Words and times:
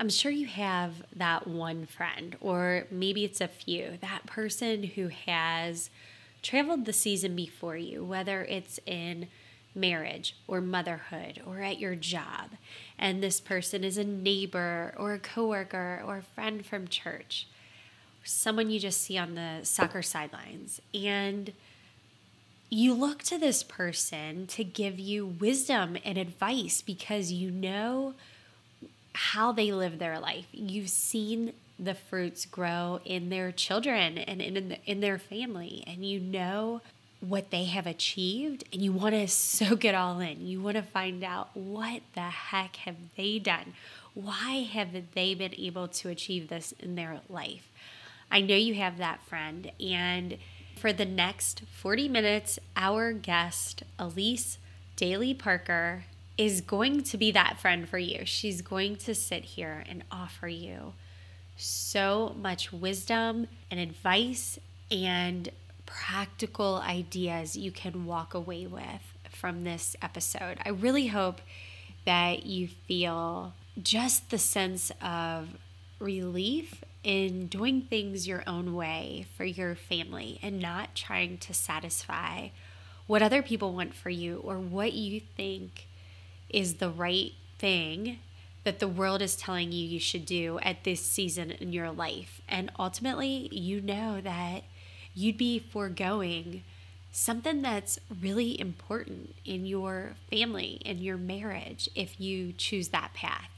I'm 0.00 0.08
sure 0.08 0.32
you 0.32 0.46
have 0.46 1.02
that 1.14 1.46
one 1.46 1.84
friend, 1.84 2.34
or 2.40 2.86
maybe 2.90 3.22
it's 3.22 3.42
a 3.42 3.48
few, 3.48 3.98
that 4.00 4.24
person 4.24 4.82
who 4.82 5.08
has 5.08 5.90
traveled 6.42 6.86
the 6.86 6.94
season 6.94 7.36
before 7.36 7.76
you, 7.76 8.02
whether 8.02 8.42
it's 8.44 8.80
in 8.86 9.28
marriage 9.74 10.34
or 10.48 10.62
motherhood 10.62 11.42
or 11.46 11.60
at 11.60 11.78
your 11.78 11.94
job. 11.94 12.52
And 12.98 13.22
this 13.22 13.40
person 13.40 13.84
is 13.84 13.98
a 13.98 14.04
neighbor 14.04 14.94
or 14.96 15.12
a 15.12 15.18
coworker 15.18 16.02
or 16.02 16.16
a 16.16 16.22
friend 16.22 16.64
from 16.64 16.88
church, 16.88 17.46
someone 18.24 18.70
you 18.70 18.80
just 18.80 19.02
see 19.02 19.18
on 19.18 19.34
the 19.34 19.58
soccer 19.64 20.00
sidelines. 20.00 20.80
And 20.94 21.52
you 22.70 22.94
look 22.94 23.22
to 23.24 23.36
this 23.36 23.62
person 23.62 24.46
to 24.46 24.64
give 24.64 24.98
you 24.98 25.26
wisdom 25.26 25.98
and 26.06 26.16
advice 26.16 26.80
because 26.80 27.32
you 27.32 27.50
know 27.50 28.14
how 29.20 29.52
they 29.52 29.70
live 29.70 29.98
their 29.98 30.18
life. 30.18 30.46
You've 30.50 30.88
seen 30.88 31.52
the 31.78 31.94
fruits 31.94 32.46
grow 32.46 33.00
in 33.04 33.28
their 33.28 33.52
children 33.52 34.16
and 34.16 34.40
in, 34.40 34.56
in, 34.56 34.76
in 34.86 35.00
their 35.00 35.18
family, 35.18 35.84
and 35.86 36.04
you 36.04 36.18
know 36.18 36.80
what 37.20 37.50
they 37.50 37.64
have 37.64 37.86
achieved 37.86 38.64
and 38.72 38.80
you 38.80 38.92
want 38.92 39.14
to 39.14 39.28
soak 39.28 39.84
it 39.84 39.94
all 39.94 40.20
in. 40.20 40.46
You 40.46 40.62
want 40.62 40.76
to 40.76 40.82
find 40.82 41.22
out 41.22 41.54
what 41.54 42.00
the 42.14 42.20
heck 42.20 42.76
have 42.76 42.96
they 43.16 43.38
done? 43.38 43.74
Why 44.14 44.62
have 44.62 44.88
they 45.14 45.34
been 45.34 45.54
able 45.58 45.86
to 45.88 46.08
achieve 46.08 46.48
this 46.48 46.72
in 46.80 46.94
their 46.94 47.20
life? 47.28 47.68
I 48.30 48.40
know 48.40 48.56
you 48.56 48.74
have 48.74 48.96
that 48.98 49.22
friend. 49.24 49.70
And 49.78 50.38
for 50.76 50.94
the 50.94 51.04
next 51.04 51.62
40 51.80 52.08
minutes, 52.08 52.58
our 52.74 53.12
guest, 53.12 53.82
Elise 53.98 54.56
Daly 54.96 55.34
Parker, 55.34 56.04
is 56.38 56.60
going 56.60 57.02
to 57.02 57.16
be 57.16 57.30
that 57.32 57.58
friend 57.60 57.88
for 57.88 57.98
you. 57.98 58.24
She's 58.24 58.62
going 58.62 58.96
to 58.96 59.14
sit 59.14 59.44
here 59.44 59.84
and 59.88 60.02
offer 60.10 60.48
you 60.48 60.94
so 61.56 62.34
much 62.40 62.72
wisdom 62.72 63.46
and 63.70 63.78
advice 63.78 64.58
and 64.90 65.50
practical 65.86 66.76
ideas 66.76 67.56
you 67.56 67.70
can 67.70 68.06
walk 68.06 68.32
away 68.32 68.66
with 68.66 69.14
from 69.28 69.64
this 69.64 69.96
episode. 70.00 70.58
I 70.64 70.70
really 70.70 71.08
hope 71.08 71.40
that 72.06 72.46
you 72.46 72.68
feel 72.68 73.52
just 73.82 74.30
the 74.30 74.38
sense 74.38 74.90
of 75.02 75.56
relief 75.98 76.82
in 77.02 77.46
doing 77.46 77.82
things 77.82 78.26
your 78.26 78.42
own 78.46 78.74
way 78.74 79.26
for 79.36 79.44
your 79.44 79.74
family 79.74 80.38
and 80.42 80.60
not 80.60 80.94
trying 80.94 81.38
to 81.38 81.54
satisfy 81.54 82.48
what 83.06 83.22
other 83.22 83.42
people 83.42 83.74
want 83.74 83.94
for 83.94 84.10
you 84.10 84.36
or 84.44 84.58
what 84.58 84.92
you 84.92 85.20
think 85.36 85.86
is 86.52 86.74
the 86.74 86.90
right 86.90 87.32
thing 87.58 88.18
that 88.64 88.78
the 88.78 88.88
world 88.88 89.22
is 89.22 89.36
telling 89.36 89.72
you 89.72 89.86
you 89.86 90.00
should 90.00 90.26
do 90.26 90.58
at 90.62 90.84
this 90.84 91.00
season 91.00 91.50
in 91.50 91.72
your 91.72 91.90
life. 91.90 92.40
And 92.48 92.70
ultimately, 92.78 93.48
you 93.52 93.80
know 93.80 94.20
that 94.20 94.64
you'd 95.14 95.38
be 95.38 95.58
foregoing 95.58 96.62
something 97.12 97.62
that's 97.62 97.98
really 98.20 98.58
important 98.60 99.34
in 99.44 99.66
your 99.66 100.14
family 100.30 100.80
and 100.84 101.00
your 101.00 101.16
marriage 101.16 101.88
if 101.94 102.20
you 102.20 102.52
choose 102.52 102.88
that 102.88 103.14
path. 103.14 103.50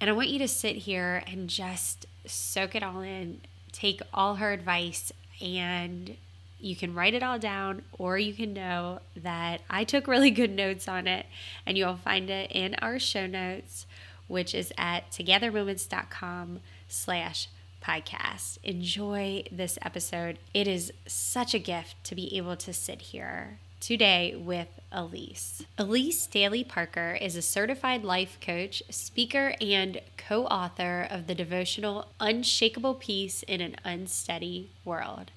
And 0.00 0.10
I 0.10 0.12
want 0.12 0.28
you 0.28 0.38
to 0.40 0.48
sit 0.48 0.76
here 0.76 1.22
and 1.26 1.48
just 1.48 2.06
soak 2.26 2.74
it 2.74 2.82
all 2.82 3.00
in, 3.00 3.40
take 3.72 4.02
all 4.12 4.36
her 4.36 4.52
advice, 4.52 5.10
and 5.40 6.16
you 6.58 6.76
can 6.76 6.94
write 6.94 7.14
it 7.14 7.22
all 7.22 7.38
down, 7.38 7.82
or 7.98 8.18
you 8.18 8.32
can 8.32 8.52
know 8.52 9.00
that 9.16 9.60
I 9.68 9.84
took 9.84 10.06
really 10.06 10.30
good 10.30 10.50
notes 10.50 10.88
on 10.88 11.06
it, 11.06 11.26
and 11.66 11.76
you'll 11.76 11.96
find 11.96 12.30
it 12.30 12.50
in 12.50 12.74
our 12.76 12.98
show 12.98 13.26
notes, 13.26 13.86
which 14.26 14.54
is 14.54 14.72
at 14.78 15.10
togethermoments.com 15.10 16.60
slash 16.88 17.48
podcast. 17.82 18.58
Enjoy 18.64 19.44
this 19.52 19.78
episode. 19.82 20.38
It 20.52 20.66
is 20.66 20.92
such 21.06 21.54
a 21.54 21.58
gift 21.58 22.02
to 22.04 22.14
be 22.14 22.36
able 22.36 22.56
to 22.56 22.72
sit 22.72 23.00
here 23.00 23.58
today 23.80 24.34
with 24.36 24.68
Elise. 24.90 25.64
Elise 25.78 26.26
Daly 26.26 26.64
Parker 26.64 27.16
is 27.20 27.36
a 27.36 27.42
certified 27.42 28.02
life 28.02 28.38
coach, 28.40 28.82
speaker, 28.90 29.54
and 29.60 30.00
co 30.16 30.46
author 30.46 31.06
of 31.08 31.26
the 31.26 31.34
devotional 31.34 32.08
Unshakable 32.18 32.94
Peace 32.94 33.42
in 33.44 33.60
an 33.60 33.76
Unsteady 33.84 34.70
World. 34.84 35.30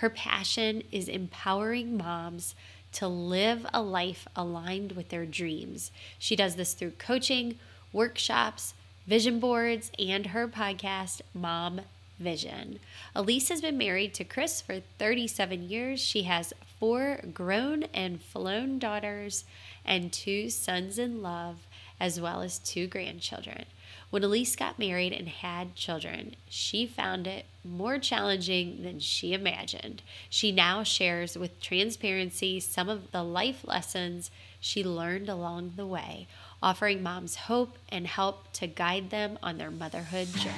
Her 0.00 0.08
passion 0.08 0.82
is 0.90 1.08
empowering 1.08 1.98
moms 1.98 2.54
to 2.92 3.06
live 3.06 3.66
a 3.74 3.82
life 3.82 4.26
aligned 4.34 4.92
with 4.92 5.10
their 5.10 5.26
dreams. 5.26 5.90
She 6.18 6.34
does 6.34 6.56
this 6.56 6.72
through 6.72 6.92
coaching, 6.92 7.58
workshops, 7.92 8.72
vision 9.06 9.38
boards, 9.40 9.92
and 9.98 10.28
her 10.28 10.48
podcast, 10.48 11.20
Mom 11.34 11.82
Vision. 12.18 12.78
Elise 13.14 13.50
has 13.50 13.60
been 13.60 13.76
married 13.76 14.14
to 14.14 14.24
Chris 14.24 14.62
for 14.62 14.80
37 14.98 15.68
years. 15.68 16.00
She 16.00 16.22
has 16.22 16.54
four 16.78 17.20
grown 17.34 17.82
and 17.92 18.22
flown 18.22 18.78
daughters 18.78 19.44
and 19.84 20.10
two 20.10 20.48
sons 20.48 20.98
in 20.98 21.20
love, 21.20 21.58
as 22.00 22.20
well 22.20 22.40
as 22.40 22.58
two 22.58 22.86
grandchildren. 22.86 23.66
When 24.10 24.24
Elise 24.24 24.56
got 24.56 24.78
married 24.78 25.12
and 25.12 25.28
had 25.28 25.76
children, 25.76 26.34
she 26.48 26.84
found 26.84 27.28
it 27.28 27.44
more 27.62 27.98
challenging 27.98 28.82
than 28.82 28.98
she 28.98 29.32
imagined. 29.32 30.02
She 30.28 30.50
now 30.50 30.82
shares 30.82 31.38
with 31.38 31.60
transparency 31.60 32.58
some 32.58 32.88
of 32.88 33.12
the 33.12 33.22
life 33.22 33.64
lessons 33.64 34.30
she 34.58 34.82
learned 34.82 35.28
along 35.28 35.74
the 35.76 35.86
way, 35.86 36.26
offering 36.60 37.02
moms 37.02 37.36
hope 37.36 37.78
and 37.88 38.06
help 38.06 38.52
to 38.54 38.66
guide 38.66 39.10
them 39.10 39.38
on 39.42 39.58
their 39.58 39.70
motherhood 39.70 40.28
journey. 40.34 40.56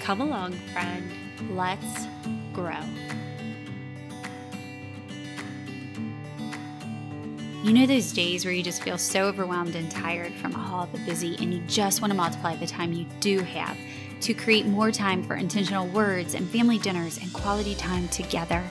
Come 0.00 0.20
along, 0.20 0.52
friend. 0.72 1.10
Let's 1.56 2.06
grow. 2.52 3.25
You 7.66 7.72
know 7.72 7.84
those 7.84 8.12
days 8.12 8.44
where 8.44 8.54
you 8.54 8.62
just 8.62 8.84
feel 8.84 8.96
so 8.96 9.24
overwhelmed 9.24 9.74
and 9.74 9.90
tired 9.90 10.32
from 10.34 10.54
all 10.54 10.86
the 10.86 11.00
busy, 11.00 11.34
and 11.40 11.52
you 11.52 11.60
just 11.66 12.00
want 12.00 12.12
to 12.12 12.16
multiply 12.16 12.54
the 12.54 12.64
time 12.64 12.92
you 12.92 13.06
do 13.18 13.40
have 13.40 13.76
to 14.20 14.34
create 14.34 14.66
more 14.66 14.92
time 14.92 15.20
for 15.20 15.34
intentional 15.34 15.88
words 15.88 16.34
and 16.34 16.48
family 16.48 16.78
dinners 16.78 17.18
and 17.18 17.32
quality 17.32 17.74
time 17.74 18.06
together. 18.10 18.62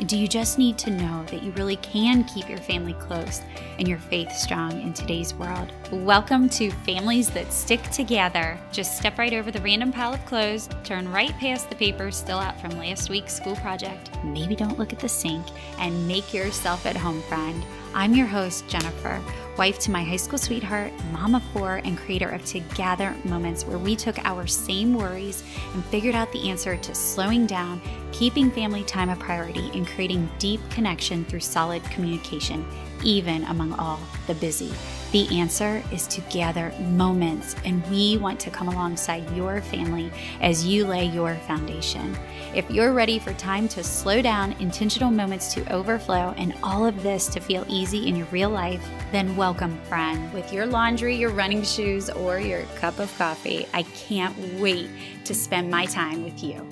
And 0.00 0.08
do 0.08 0.18
you 0.18 0.26
just 0.26 0.58
need 0.58 0.76
to 0.78 0.90
know 0.90 1.24
that 1.26 1.44
you 1.44 1.52
really 1.52 1.76
can 1.76 2.24
keep 2.24 2.48
your 2.48 2.58
family 2.58 2.94
close 2.94 3.42
and 3.78 3.86
your 3.86 3.98
faith 3.98 4.32
strong 4.32 4.72
in 4.82 4.92
today's 4.92 5.32
world? 5.34 5.70
Welcome 5.92 6.48
to 6.48 6.72
Families 6.84 7.30
That 7.30 7.52
Stick 7.52 7.82
Together. 7.90 8.58
Just 8.72 8.98
step 8.98 9.18
right 9.18 9.34
over 9.34 9.52
the 9.52 9.60
random 9.60 9.92
pile 9.92 10.14
of 10.14 10.26
clothes, 10.26 10.68
turn 10.82 11.08
right 11.12 11.38
past 11.38 11.70
the 11.70 11.76
papers 11.76 12.16
still 12.16 12.38
out 12.40 12.60
from 12.60 12.72
last 12.72 13.08
week's 13.08 13.36
school 13.36 13.54
project. 13.54 14.10
Maybe 14.24 14.56
don't 14.56 14.80
look 14.80 14.92
at 14.92 14.98
the 14.98 15.08
sink 15.08 15.46
and 15.78 16.08
make 16.08 16.34
yourself 16.34 16.86
at 16.86 16.96
home, 16.96 17.22
friend. 17.22 17.64
I'm 17.94 18.14
your 18.14 18.26
host, 18.26 18.66
Jennifer, 18.68 19.22
wife 19.58 19.78
to 19.80 19.90
my 19.90 20.02
high 20.02 20.16
school 20.16 20.38
sweetheart, 20.38 20.92
mom 21.12 21.34
of 21.34 21.42
four, 21.52 21.82
and 21.84 21.98
creator 21.98 22.30
of 22.30 22.42
Together 22.46 23.14
Moments, 23.24 23.66
where 23.66 23.76
we 23.76 23.96
took 23.96 24.18
our 24.20 24.46
same 24.46 24.94
worries 24.94 25.44
and 25.74 25.84
figured 25.86 26.14
out 26.14 26.32
the 26.32 26.48
answer 26.48 26.78
to 26.78 26.94
slowing 26.94 27.46
down, 27.46 27.82
keeping 28.10 28.50
family 28.50 28.82
time 28.84 29.10
a 29.10 29.16
priority, 29.16 29.70
and 29.74 29.86
creating 29.86 30.30
deep 30.38 30.60
connection 30.70 31.26
through 31.26 31.40
solid 31.40 31.84
communication, 31.84 32.64
even 33.02 33.44
among 33.44 33.72
all 33.74 34.00
the 34.26 34.34
busy. 34.34 34.72
The 35.12 35.38
answer 35.38 35.82
is 35.92 36.06
to 36.06 36.22
gather 36.22 36.72
moments, 36.80 37.54
and 37.66 37.86
we 37.90 38.16
want 38.16 38.40
to 38.40 38.50
come 38.50 38.68
alongside 38.68 39.30
your 39.36 39.60
family 39.60 40.10
as 40.40 40.64
you 40.64 40.86
lay 40.86 41.04
your 41.04 41.34
foundation. 41.46 42.16
If 42.54 42.70
you're 42.70 42.94
ready 42.94 43.18
for 43.18 43.34
time 43.34 43.68
to 43.68 43.84
slow 43.84 44.22
down, 44.22 44.52
intentional 44.52 45.10
moments 45.10 45.52
to 45.52 45.70
overflow, 45.70 46.32
and 46.38 46.54
all 46.62 46.86
of 46.86 47.02
this 47.02 47.26
to 47.28 47.40
feel 47.40 47.66
easy 47.68 48.08
in 48.08 48.16
your 48.16 48.26
real 48.28 48.48
life, 48.50 48.82
then 49.10 49.36
welcome, 49.36 49.76
friend. 49.82 50.32
With 50.32 50.50
your 50.50 50.64
laundry, 50.64 51.14
your 51.14 51.30
running 51.30 51.62
shoes, 51.62 52.08
or 52.08 52.38
your 52.38 52.62
cup 52.76 52.98
of 52.98 53.14
coffee, 53.18 53.66
I 53.74 53.82
can't 53.82 54.36
wait 54.58 54.88
to 55.24 55.34
spend 55.34 55.70
my 55.70 55.84
time 55.84 56.24
with 56.24 56.42
you. 56.42 56.66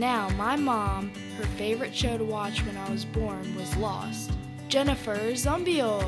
Now, 0.00 0.30
my 0.30 0.56
mom 0.56 1.12
her 1.36 1.44
favorite 1.58 1.94
show 1.94 2.16
to 2.16 2.24
watch 2.24 2.64
when 2.64 2.74
I 2.74 2.90
was 2.90 3.04
born 3.04 3.54
was 3.54 3.76
Lost. 3.76 4.32
Jennifer 4.68 5.14
Zumbio. 5.32 6.02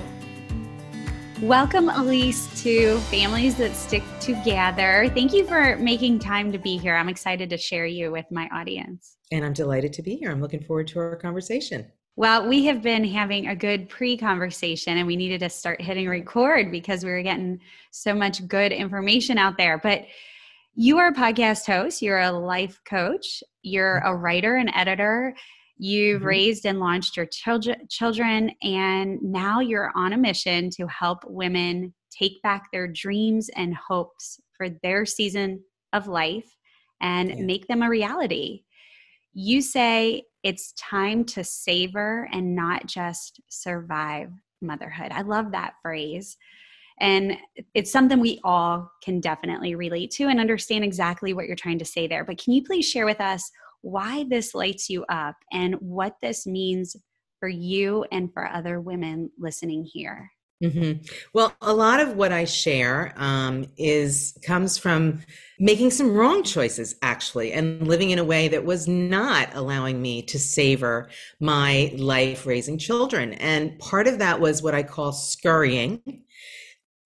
Welcome, 1.42 1.90
Elise, 1.90 2.62
to 2.62 2.98
Families 3.10 3.56
That 3.56 3.74
Stick 3.74 4.02
Together. 4.18 5.10
Thank 5.12 5.34
you 5.34 5.44
for 5.44 5.76
making 5.76 6.20
time 6.20 6.52
to 6.52 6.58
be 6.58 6.78
here. 6.78 6.96
I'm 6.96 7.10
excited 7.10 7.50
to 7.50 7.58
share 7.58 7.84
you 7.84 8.10
with 8.10 8.24
my 8.30 8.48
audience. 8.50 9.18
And 9.30 9.44
I'm 9.44 9.52
delighted 9.52 9.92
to 9.94 10.02
be 10.02 10.16
here. 10.16 10.30
I'm 10.30 10.40
looking 10.40 10.62
forward 10.62 10.88
to 10.88 10.98
our 10.98 11.16
conversation. 11.16 11.86
Well, 12.16 12.48
we 12.48 12.64
have 12.66 12.80
been 12.80 13.04
having 13.04 13.48
a 13.48 13.56
good 13.56 13.90
pre 13.90 14.16
conversation 14.16 14.96
and 14.96 15.06
we 15.06 15.16
needed 15.16 15.40
to 15.40 15.50
start 15.50 15.82
hitting 15.82 16.08
record 16.08 16.70
because 16.70 17.04
we 17.04 17.10
were 17.10 17.22
getting 17.22 17.60
so 17.90 18.14
much 18.14 18.46
good 18.48 18.72
information 18.72 19.36
out 19.36 19.58
there. 19.58 19.76
But 19.76 20.06
you 20.74 20.98
are 20.98 21.08
a 21.08 21.14
podcast 21.14 21.66
host, 21.66 22.02
you're 22.02 22.20
a 22.20 22.32
life 22.32 22.80
coach, 22.88 23.42
you're 23.62 23.98
a 23.98 24.16
writer 24.16 24.56
and 24.56 24.70
editor. 24.74 25.34
You've 25.78 26.22
Mhm. 26.22 26.26
raised 26.26 26.66
and 26.66 26.80
launched 26.80 27.16
your 27.16 27.26
children, 27.26 27.86
children, 27.88 28.52
and 28.62 29.20
now 29.22 29.60
you're 29.60 29.90
on 29.94 30.12
a 30.12 30.16
mission 30.18 30.70
to 30.70 30.86
help 30.86 31.24
women 31.26 31.94
take 32.10 32.40
back 32.42 32.70
their 32.70 32.86
dreams 32.86 33.48
and 33.56 33.74
hopes 33.74 34.40
for 34.56 34.68
their 34.68 35.04
season 35.04 35.64
of 35.92 36.06
life 36.06 36.56
and 37.00 37.30
Yeah. 37.30 37.42
make 37.42 37.66
them 37.66 37.82
a 37.82 37.88
reality. 37.88 38.64
You 39.34 39.60
say 39.62 40.24
it's 40.42 40.72
time 40.72 41.24
to 41.24 41.42
savor 41.42 42.28
and 42.32 42.54
not 42.54 42.86
just 42.86 43.40
survive 43.48 44.30
motherhood. 44.60 45.10
I 45.10 45.22
love 45.22 45.52
that 45.52 45.74
phrase. 45.82 46.36
And 47.02 47.36
it's 47.74 47.90
something 47.90 48.20
we 48.20 48.40
all 48.44 48.90
can 49.02 49.20
definitely 49.20 49.74
relate 49.74 50.12
to 50.12 50.28
and 50.28 50.38
understand 50.38 50.84
exactly 50.84 51.34
what 51.34 51.46
you're 51.46 51.56
trying 51.56 51.80
to 51.80 51.84
say 51.84 52.06
there. 52.06 52.24
But 52.24 52.38
can 52.38 52.52
you 52.52 52.62
please 52.62 52.88
share 52.88 53.04
with 53.04 53.20
us 53.20 53.50
why 53.80 54.24
this 54.30 54.54
lights 54.54 54.88
you 54.88 55.04
up 55.08 55.34
and 55.52 55.74
what 55.80 56.14
this 56.22 56.46
means 56.46 56.94
for 57.40 57.48
you 57.48 58.06
and 58.12 58.32
for 58.32 58.46
other 58.46 58.80
women 58.80 59.32
listening 59.36 59.84
here? 59.84 60.30
hmm 60.62 60.92
Well, 61.34 61.52
a 61.60 61.74
lot 61.74 61.98
of 61.98 62.14
what 62.14 62.30
I 62.30 62.44
share 62.44 63.12
um, 63.16 63.66
is 63.76 64.38
comes 64.46 64.78
from 64.78 65.22
making 65.58 65.90
some 65.90 66.14
wrong 66.14 66.44
choices, 66.44 66.94
actually, 67.02 67.52
and 67.52 67.88
living 67.88 68.10
in 68.10 68.20
a 68.20 68.24
way 68.24 68.46
that 68.46 68.64
was 68.64 68.86
not 68.86 69.48
allowing 69.54 70.00
me 70.00 70.22
to 70.22 70.38
savor 70.38 71.10
my 71.40 71.92
life 71.96 72.46
raising 72.46 72.78
children. 72.78 73.32
And 73.34 73.76
part 73.80 74.06
of 74.06 74.20
that 74.20 74.38
was 74.38 74.62
what 74.62 74.74
I 74.74 74.84
call 74.84 75.10
scurrying, 75.10 76.00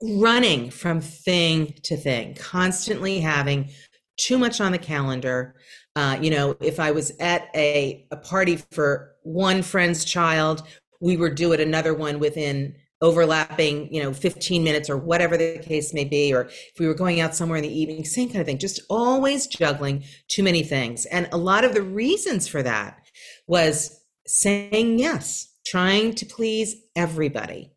running 0.02 0.70
from 0.70 1.00
thing 1.00 1.74
to 1.84 1.96
thing, 1.96 2.34
constantly 2.34 3.20
having 3.20 3.70
too 4.16 4.38
much 4.38 4.60
on 4.60 4.72
the 4.72 4.78
calendar. 4.78 5.54
Uh, 5.94 6.18
you 6.20 6.30
know, 6.30 6.56
if 6.60 6.78
I 6.78 6.90
was 6.90 7.12
at 7.20 7.48
a, 7.54 8.06
a 8.10 8.16
party 8.16 8.56
for 8.70 9.12
one 9.22 9.62
friend's 9.62 10.04
child, 10.04 10.66
we 11.00 11.16
would 11.16 11.34
do 11.34 11.52
it 11.52 11.60
another 11.60 11.94
one 11.94 12.18
within 12.18 12.74
overlapping, 13.02 13.92
you 13.92 14.02
know, 14.02 14.12
15 14.12 14.64
minutes 14.64 14.88
or 14.88 14.96
whatever 14.96 15.36
the 15.36 15.58
case 15.58 15.92
may 15.92 16.04
be, 16.04 16.32
or 16.32 16.42
if 16.44 16.78
we 16.78 16.86
were 16.86 16.94
going 16.94 17.20
out 17.20 17.34
somewhere 17.34 17.58
in 17.58 17.62
the 17.62 17.80
evening, 17.80 18.04
same 18.04 18.28
kind 18.28 18.40
of 18.40 18.46
thing, 18.46 18.58
just 18.58 18.80
always 18.88 19.46
juggling 19.46 20.02
too 20.28 20.42
many 20.42 20.62
things. 20.62 21.04
And 21.06 21.28
a 21.32 21.36
lot 21.36 21.64
of 21.64 21.74
the 21.74 21.82
reasons 21.82 22.48
for 22.48 22.62
that 22.62 22.98
was 23.46 24.00
saying 24.26 24.98
yes, 24.98 25.52
trying 25.66 26.14
to 26.14 26.26
please 26.26 26.74
everybody. 26.94 27.75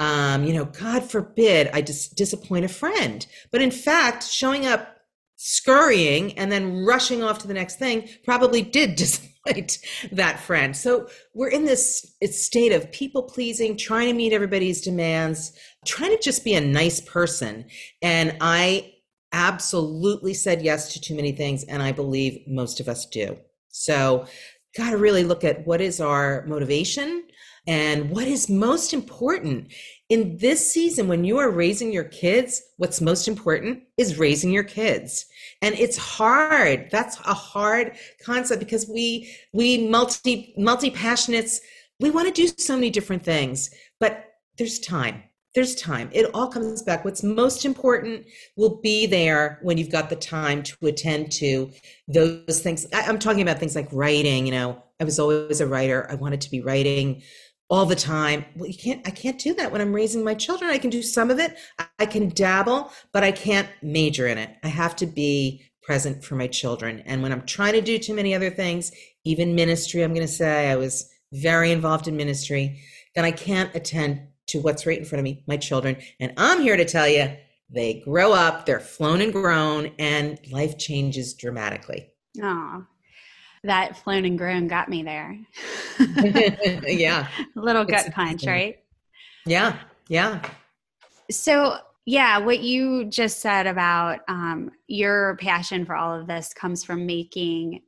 Um, 0.00 0.44
you 0.44 0.54
know, 0.54 0.64
God 0.64 1.08
forbid 1.08 1.70
I 1.72 1.82
just 1.82 2.16
disappoint 2.16 2.64
a 2.64 2.68
friend. 2.68 3.24
But 3.52 3.62
in 3.62 3.70
fact, 3.70 4.24
showing 4.24 4.66
up 4.66 4.96
scurrying 5.36 6.36
and 6.36 6.50
then 6.50 6.84
rushing 6.84 7.22
off 7.22 7.38
to 7.38 7.48
the 7.48 7.54
next 7.54 7.78
thing 7.78 8.08
probably 8.24 8.62
did 8.62 8.94
disappoint 8.96 9.78
that 10.10 10.40
friend. 10.40 10.76
So 10.76 11.08
we're 11.34 11.50
in 11.50 11.64
this 11.64 12.14
state 12.24 12.72
of 12.72 12.90
people 12.92 13.22
pleasing, 13.22 13.76
trying 13.76 14.08
to 14.08 14.14
meet 14.14 14.32
everybody's 14.32 14.80
demands, 14.80 15.52
trying 15.86 16.16
to 16.16 16.22
just 16.22 16.44
be 16.44 16.54
a 16.54 16.60
nice 16.60 17.00
person. 17.00 17.66
And 18.02 18.36
I 18.40 18.94
absolutely 19.32 20.34
said 20.34 20.62
yes 20.62 20.92
to 20.94 21.00
too 21.00 21.14
many 21.14 21.32
things, 21.32 21.64
and 21.64 21.82
I 21.82 21.92
believe 21.92 22.42
most 22.46 22.80
of 22.80 22.88
us 22.88 23.06
do. 23.06 23.38
So, 23.68 24.26
got 24.76 24.90
to 24.90 24.98
really 24.98 25.24
look 25.24 25.42
at 25.42 25.66
what 25.66 25.80
is 25.80 26.00
our 26.00 26.44
motivation 26.46 27.24
and 27.66 28.10
what 28.10 28.26
is 28.26 28.48
most 28.48 28.92
important 28.92 29.72
in 30.08 30.36
this 30.38 30.72
season 30.72 31.06
when 31.08 31.24
you 31.24 31.38
are 31.38 31.50
raising 31.50 31.92
your 31.92 32.04
kids 32.04 32.62
what's 32.76 33.00
most 33.00 33.28
important 33.28 33.82
is 33.96 34.18
raising 34.18 34.50
your 34.50 34.64
kids. 34.64 35.26
And 35.62 35.74
it's 35.76 35.96
hard. 35.96 36.88
That's 36.90 37.18
a 37.20 37.34
hard 37.34 37.96
concept 38.24 38.58
because 38.58 38.88
we 38.88 39.32
we 39.52 39.88
multi 39.88 40.54
multi 40.56 40.90
passionates 40.90 41.60
we 42.00 42.10
want 42.10 42.26
to 42.26 42.32
do 42.32 42.48
so 42.56 42.74
many 42.74 42.90
different 42.90 43.22
things 43.22 43.70
but 43.98 44.26
there's 44.58 44.78
time. 44.78 45.22
There's 45.54 45.74
time. 45.74 46.10
It 46.12 46.30
all 46.32 46.46
comes 46.48 46.82
back. 46.82 47.04
What's 47.04 47.22
most 47.24 47.64
important 47.64 48.24
will 48.56 48.80
be 48.80 49.06
there 49.06 49.58
when 49.62 49.78
you've 49.78 49.90
got 49.90 50.08
the 50.08 50.16
time 50.16 50.62
to 50.62 50.86
attend 50.86 51.32
to 51.32 51.70
those 52.06 52.60
things. 52.60 52.86
I, 52.92 53.02
i'm 53.02 53.18
talking 53.18 53.42
about 53.42 53.58
things 53.58 53.76
like 53.76 53.88
writing 53.92 54.46
you 54.46 54.52
know. 54.52 54.82
I 55.00 55.04
was 55.04 55.18
always 55.18 55.60
a 55.60 55.66
writer. 55.66 56.06
I 56.10 56.14
wanted 56.14 56.42
to 56.42 56.50
be 56.50 56.60
writing 56.60 57.22
all 57.70 57.86
the 57.86 57.94
time. 57.94 58.44
Well, 58.56 58.68
you 58.68 58.76
can't, 58.76 59.06
I 59.06 59.10
can't 59.10 59.38
do 59.38 59.54
that 59.54 59.70
when 59.70 59.80
I'm 59.80 59.94
raising 59.94 60.24
my 60.24 60.34
children. 60.34 60.70
I 60.70 60.78
can 60.78 60.90
do 60.90 61.02
some 61.02 61.30
of 61.30 61.38
it. 61.38 61.56
I 61.98 62.04
can 62.04 62.28
dabble, 62.30 62.92
but 63.12 63.22
I 63.22 63.30
can't 63.30 63.68
major 63.80 64.26
in 64.26 64.38
it. 64.38 64.56
I 64.64 64.68
have 64.68 64.96
to 64.96 65.06
be 65.06 65.62
present 65.82 66.24
for 66.24 66.34
my 66.34 66.48
children. 66.48 67.02
And 67.06 67.22
when 67.22 67.32
I'm 67.32 67.46
trying 67.46 67.74
to 67.74 67.80
do 67.80 67.98
too 67.98 68.14
many 68.14 68.34
other 68.34 68.50
things, 68.50 68.92
even 69.24 69.54
ministry, 69.54 70.02
I'm 70.02 70.12
going 70.12 70.26
to 70.26 70.32
say 70.32 70.68
I 70.68 70.76
was 70.76 71.10
very 71.32 71.70
involved 71.70 72.08
in 72.08 72.16
ministry, 72.16 72.80
then 73.14 73.24
I 73.24 73.30
can't 73.30 73.74
attend 73.74 74.20
to 74.48 74.60
what's 74.60 74.84
right 74.84 74.98
in 74.98 75.04
front 75.04 75.20
of 75.20 75.24
me, 75.24 75.44
my 75.46 75.56
children. 75.56 75.96
And 76.18 76.32
I'm 76.36 76.60
here 76.60 76.76
to 76.76 76.84
tell 76.84 77.08
you, 77.08 77.30
they 77.72 78.00
grow 78.00 78.32
up, 78.32 78.66
they're 78.66 78.80
flown 78.80 79.20
and 79.20 79.32
grown, 79.32 79.92
and 79.98 80.40
life 80.50 80.76
changes 80.76 81.34
dramatically. 81.34 82.08
Oh, 82.42 82.84
that 83.64 83.96
flown 83.98 84.24
and 84.24 84.38
grown 84.38 84.68
got 84.68 84.88
me 84.88 85.02
there. 85.02 85.38
yeah. 86.86 87.28
A 87.38 87.46
little 87.60 87.82
It's 87.82 87.90
gut 88.04 88.12
punch, 88.12 88.42
amazing. 88.44 88.48
right? 88.48 88.78
Yeah. 89.46 89.76
Yeah. 90.08 90.42
So, 91.30 91.76
yeah, 92.06 92.38
what 92.38 92.60
you 92.60 93.04
just 93.04 93.40
said 93.40 93.66
about 93.66 94.20
um, 94.28 94.70
your 94.86 95.36
passion 95.36 95.84
for 95.84 95.94
all 95.94 96.18
of 96.18 96.26
this 96.26 96.52
comes 96.54 96.82
from 96.82 97.06
making 97.06 97.82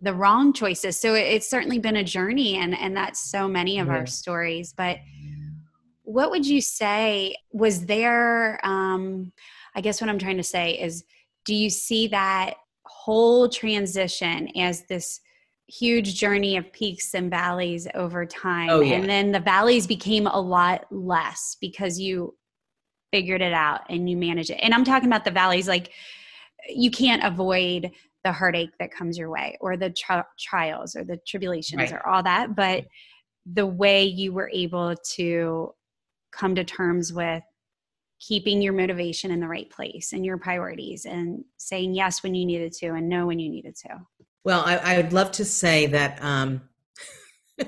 the 0.00 0.12
wrong 0.12 0.52
choices. 0.52 0.98
So 0.98 1.14
it, 1.14 1.20
it's 1.20 1.48
certainly 1.48 1.78
been 1.78 1.96
a 1.96 2.04
journey, 2.04 2.56
and 2.56 2.76
and 2.76 2.96
that's 2.96 3.30
so 3.30 3.46
many 3.48 3.78
of 3.78 3.86
Yeah. 3.86 3.94
our 3.94 4.06
stories. 4.06 4.74
But 4.76 4.98
what 6.02 6.30
would 6.32 6.44
you 6.46 6.60
say 6.60 7.36
was 7.52 7.86
there? 7.86 8.58
Um, 8.66 9.32
I 9.74 9.80
guess 9.80 10.00
what 10.00 10.10
I'm 10.10 10.18
trying 10.18 10.36
to 10.38 10.42
say 10.42 10.72
is, 10.72 11.04
do 11.46 11.54
you 11.54 11.70
see 11.70 12.08
that 12.08 12.54
whole 12.92 13.48
transition 13.48 14.48
as 14.56 14.82
this? 14.86 15.20
huge 15.68 16.16
journey 16.16 16.58
of 16.58 16.70
peaks 16.72 17.14
and 17.14 17.30
valleys 17.30 17.88
over 17.94 18.26
time 18.26 18.68
Oh, 18.68 18.80
yeah. 18.80 18.96
and 18.96 19.08
then 19.08 19.32
the 19.32 19.40
valleys 19.40 19.86
became 19.86 20.26
a 20.26 20.38
lot 20.38 20.84
less 20.90 21.56
because 21.62 21.98
you 21.98 22.36
figured 23.10 23.40
it 23.40 23.54
out 23.54 23.80
and 23.88 24.10
you 24.10 24.16
manage 24.16 24.50
it. 24.50 24.58
And 24.60 24.74
I'm 24.74 24.84
talking 24.84 25.08
about 25.08 25.24
the 25.24 25.30
valleys 25.30 25.68
like 25.68 25.92
you 26.68 26.90
can't 26.90 27.24
avoid 27.24 27.90
the 28.22 28.32
heartache 28.32 28.76
that 28.80 28.92
comes 28.92 29.16
your 29.16 29.30
way 29.30 29.56
or 29.62 29.78
the 29.78 29.88
tri- 29.90 30.24
trials 30.38 30.94
or 30.94 31.04
the 31.04 31.16
tribulations 31.26 31.78
Right. 31.78 31.92
or 31.92 32.06
all 32.06 32.22
that, 32.24 32.54
but 32.54 32.84
the 33.50 33.66
way 33.66 34.04
you 34.04 34.32
were 34.34 34.50
able 34.52 34.94
to 35.14 35.72
come 36.32 36.54
to 36.56 36.64
terms 36.64 37.14
with 37.14 37.44
keeping 38.22 38.62
your 38.62 38.72
motivation 38.72 39.32
in 39.32 39.40
the 39.40 39.48
right 39.48 39.68
place 39.68 40.12
and 40.12 40.24
your 40.24 40.38
priorities 40.38 41.04
and 41.06 41.44
saying 41.56 41.92
yes 41.92 42.22
when 42.22 42.34
you 42.34 42.46
needed 42.46 42.72
to 42.72 42.86
and 42.94 43.08
no 43.08 43.26
when 43.26 43.40
you 43.40 43.50
needed 43.50 43.74
to. 43.74 44.00
Well, 44.44 44.62
I, 44.64 44.76
I 44.76 44.96
would 44.96 45.12
love 45.12 45.32
to 45.32 45.44
say 45.44 45.86
that, 45.86 46.22
um, 46.22 46.62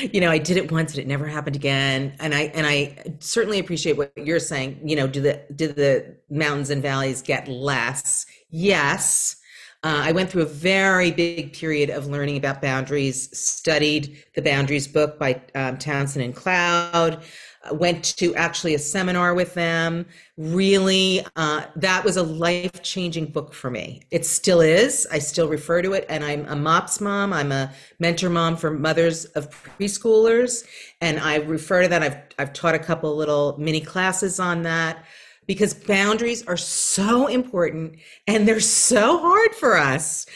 you 0.00 0.20
know, 0.20 0.30
I 0.30 0.38
did 0.38 0.56
it 0.56 0.72
once 0.72 0.92
and 0.92 1.00
it 1.00 1.06
never 1.06 1.26
happened 1.26 1.56
again. 1.56 2.14
And 2.20 2.34
I 2.34 2.42
and 2.54 2.66
I 2.66 3.16
certainly 3.20 3.58
appreciate 3.58 3.98
what 3.98 4.12
you're 4.16 4.40
saying. 4.40 4.80
You 4.82 4.96
know, 4.96 5.06
do 5.06 5.20
the 5.20 5.42
did 5.54 5.76
the 5.76 6.16
mountains 6.30 6.70
and 6.70 6.82
valleys 6.82 7.20
get 7.20 7.46
less? 7.46 8.24
Yes. 8.48 9.36
Uh, 9.84 10.00
I 10.04 10.12
went 10.12 10.30
through 10.30 10.42
a 10.42 10.46
very 10.46 11.10
big 11.10 11.54
period 11.54 11.90
of 11.90 12.06
learning 12.06 12.36
about 12.36 12.62
boundaries. 12.62 13.36
Studied 13.36 14.24
the 14.34 14.42
Boundaries 14.42 14.86
book 14.86 15.18
by 15.18 15.42
um, 15.54 15.76
Townsend 15.76 16.24
and 16.24 16.36
Cloud. 16.36 17.24
Went 17.70 18.16
to 18.16 18.34
actually 18.34 18.74
a 18.74 18.78
seminar 18.78 19.34
with 19.34 19.54
them. 19.54 20.06
Really, 20.36 21.24
uh, 21.36 21.62
that 21.76 22.04
was 22.04 22.16
a 22.16 22.22
life 22.22 22.82
changing 22.82 23.26
book 23.26 23.54
for 23.54 23.70
me. 23.70 24.02
It 24.10 24.26
still 24.26 24.60
is. 24.60 25.06
I 25.12 25.20
still 25.20 25.48
refer 25.48 25.80
to 25.82 25.92
it. 25.92 26.04
And 26.08 26.24
I'm 26.24 26.44
a 26.46 26.56
MOPS 26.56 27.00
mom. 27.00 27.32
I'm 27.32 27.52
a 27.52 27.72
mentor 28.00 28.30
mom 28.30 28.56
for 28.56 28.70
mothers 28.70 29.26
of 29.26 29.50
preschoolers. 29.78 30.64
And 31.00 31.20
I 31.20 31.36
refer 31.36 31.82
to 31.82 31.88
that. 31.88 32.02
I've, 32.02 32.16
I've 32.38 32.52
taught 32.52 32.74
a 32.74 32.80
couple 32.80 33.14
little 33.14 33.56
mini 33.58 33.80
classes 33.80 34.40
on 34.40 34.62
that 34.62 35.04
because 35.46 35.74
boundaries 35.74 36.44
are 36.46 36.56
so 36.56 37.26
important 37.26 37.98
and 38.26 38.46
they're 38.46 38.60
so 38.60 39.18
hard 39.18 39.54
for 39.54 39.76
us. 39.76 40.26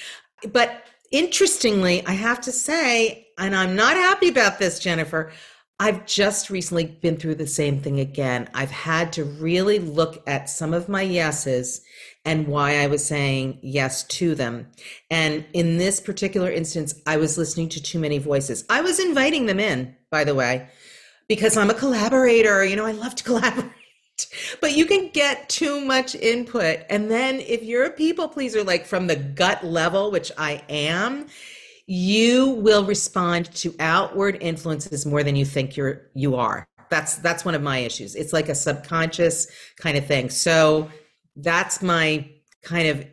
But 0.53 0.85
interestingly, 1.11 2.05
I 2.07 2.13
have 2.13 2.41
to 2.43 2.53
say, 2.53 3.29
and 3.39 3.55
I'm 3.55 3.77
not 3.77 3.97
happy 3.97 4.29
about 4.29 4.59
this, 4.59 4.79
Jennifer. 4.79 5.33
I've 5.79 6.07
just 6.07 6.49
recently 6.49 6.87
been 6.87 7.19
through 7.19 7.35
the 7.35 7.47
same 7.47 7.83
thing 7.83 8.01
again. 8.01 8.49
I've 8.55 8.71
had 8.71 9.13
to 9.15 9.25
really 9.25 9.79
look 9.79 10.23
at 10.27 10.49
some 10.49 10.73
of 10.73 10.89
my 10.89 11.03
yeses 11.03 11.83
and 12.25 12.49
why 12.49 12.79
I 12.79 12.87
was 12.87 13.05
saying 13.05 13.59
yes 13.63 14.03
to 14.05 14.35
them. 14.35 14.69
And 15.11 15.45
in 15.53 15.77
this 15.77 16.01
particular 16.01 16.51
instance, 16.51 16.95
I 17.07 17.19
was 17.19 17.37
listening 17.37 17.69
to 17.71 17.83
too 17.83 17.99
many 17.99 18.17
voices. 18.17 18.65
I 18.71 18.81
was 18.81 18.99
inviting 18.99 19.47
them 19.47 19.61
in, 19.61 19.95
by 20.11 20.25
the 20.25 20.35
way, 20.35 20.67
because 21.29 21.59
I'm 21.59 21.71
a 21.71 21.75
collaborator. 21.75 22.65
You 22.65 22.77
know, 22.77 22.87
I 22.87 22.93
love 22.93 23.15
to 23.17 23.25
collaborate. 23.25 23.71
But 24.63 24.75
you 24.75 24.87
can 24.87 25.11
get 25.11 25.51
too 25.51 25.85
much 25.85 26.15
input. 26.15 26.81
And 26.89 27.11
then 27.11 27.39
if 27.41 27.63
you're 27.63 27.85
a 27.85 27.91
people 27.91 28.29
pleaser, 28.29 28.65
like 28.65 28.87
from 28.87 29.09
the 29.09 29.17
gut 29.17 29.63
level, 29.63 30.11
which 30.11 30.33
I 30.39 30.63
am, 30.71 31.27
you 31.87 32.51
will 32.51 32.85
respond 32.85 33.53
to 33.55 33.75
outward 33.79 34.39
influences 34.41 35.07
more 35.07 35.23
than 35.23 35.37
you 35.37 35.45
think 35.45 35.77
you're 35.77 36.11
you 36.15 36.35
are. 36.35 36.67
That's 36.91 37.17
that's 37.17 37.45
one 37.45 37.55
of 37.55 37.63
my 37.63 37.79
issues. 37.79 38.15
It's 38.15 38.33
like 38.33 38.49
a 38.49 38.55
subconscious 38.55 39.49
kind 39.79 39.97
of 39.97 40.07
thing. 40.07 40.31
So 40.31 40.91
that's 41.37 41.83
my 41.83 42.29
kind 42.63 42.89
of 42.89 43.07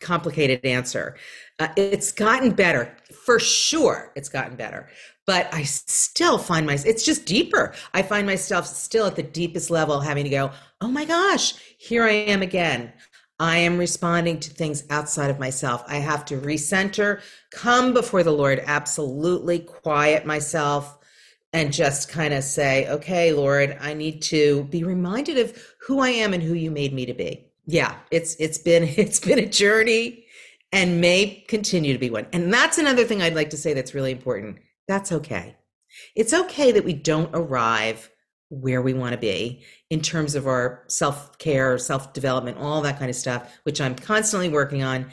complicated 0.00 0.64
answer. 0.64 1.16
Uh, 1.58 1.68
it's 1.76 2.12
gotten 2.12 2.52
better 2.52 2.96
for 3.24 3.38
sure. 3.38 4.12
It's 4.16 4.28
gotten 4.28 4.56
better, 4.56 4.88
but 5.26 5.52
I 5.52 5.64
still 5.64 6.38
find 6.38 6.66
myself. 6.66 6.88
It's 6.88 7.04
just 7.04 7.26
deeper. 7.26 7.74
I 7.92 8.02
find 8.02 8.26
myself 8.26 8.66
still 8.66 9.06
at 9.06 9.16
the 9.16 9.22
deepest 9.22 9.70
level, 9.70 10.00
having 10.00 10.24
to 10.24 10.30
go. 10.30 10.52
Oh 10.80 10.88
my 10.88 11.04
gosh, 11.04 11.54
here 11.78 12.04
I 12.04 12.12
am 12.12 12.42
again. 12.42 12.92
I 13.40 13.58
am 13.58 13.78
responding 13.78 14.40
to 14.40 14.50
things 14.50 14.84
outside 14.90 15.30
of 15.30 15.38
myself. 15.38 15.84
I 15.86 15.96
have 15.96 16.24
to 16.26 16.38
recenter, 16.38 17.20
come 17.52 17.94
before 17.94 18.22
the 18.24 18.32
Lord, 18.32 18.62
absolutely 18.66 19.60
quiet 19.60 20.26
myself, 20.26 20.98
and 21.52 21.72
just 21.72 22.08
kind 22.08 22.34
of 22.34 22.42
say, 22.44 22.88
okay, 22.88 23.32
Lord, 23.32 23.78
I 23.80 23.94
need 23.94 24.22
to 24.22 24.64
be 24.64 24.84
reminded 24.84 25.38
of 25.38 25.56
who 25.86 26.00
I 26.00 26.10
am 26.10 26.34
and 26.34 26.42
who 26.42 26.54
you 26.54 26.70
made 26.70 26.92
me 26.92 27.06
to 27.06 27.14
be. 27.14 27.46
Yeah, 27.64 27.94
it's 28.10 28.34
it's 28.36 28.58
been 28.58 28.82
it's 28.96 29.20
been 29.20 29.38
a 29.38 29.46
journey 29.46 30.24
and 30.72 31.00
may 31.00 31.44
continue 31.48 31.92
to 31.92 31.98
be 31.98 32.10
one. 32.10 32.26
And 32.32 32.52
that's 32.52 32.78
another 32.78 33.04
thing 33.04 33.22
I'd 33.22 33.34
like 33.34 33.50
to 33.50 33.56
say 33.56 33.72
that's 33.72 33.94
really 33.94 34.12
important. 34.12 34.58
That's 34.86 35.12
okay. 35.12 35.56
It's 36.14 36.34
okay 36.34 36.72
that 36.72 36.84
we 36.84 36.92
don't 36.92 37.30
arrive 37.32 38.10
where 38.50 38.82
we 38.82 38.94
want 38.94 39.12
to 39.12 39.18
be 39.18 39.64
in 39.90 40.00
terms 40.00 40.34
of 40.34 40.46
our 40.46 40.84
self 40.88 41.38
care, 41.38 41.78
self 41.78 42.12
development, 42.12 42.58
all 42.58 42.82
that 42.82 42.98
kind 42.98 43.10
of 43.10 43.16
stuff, 43.16 43.58
which 43.62 43.80
I'm 43.80 43.94
constantly 43.94 44.48
working 44.48 44.82
on. 44.82 45.06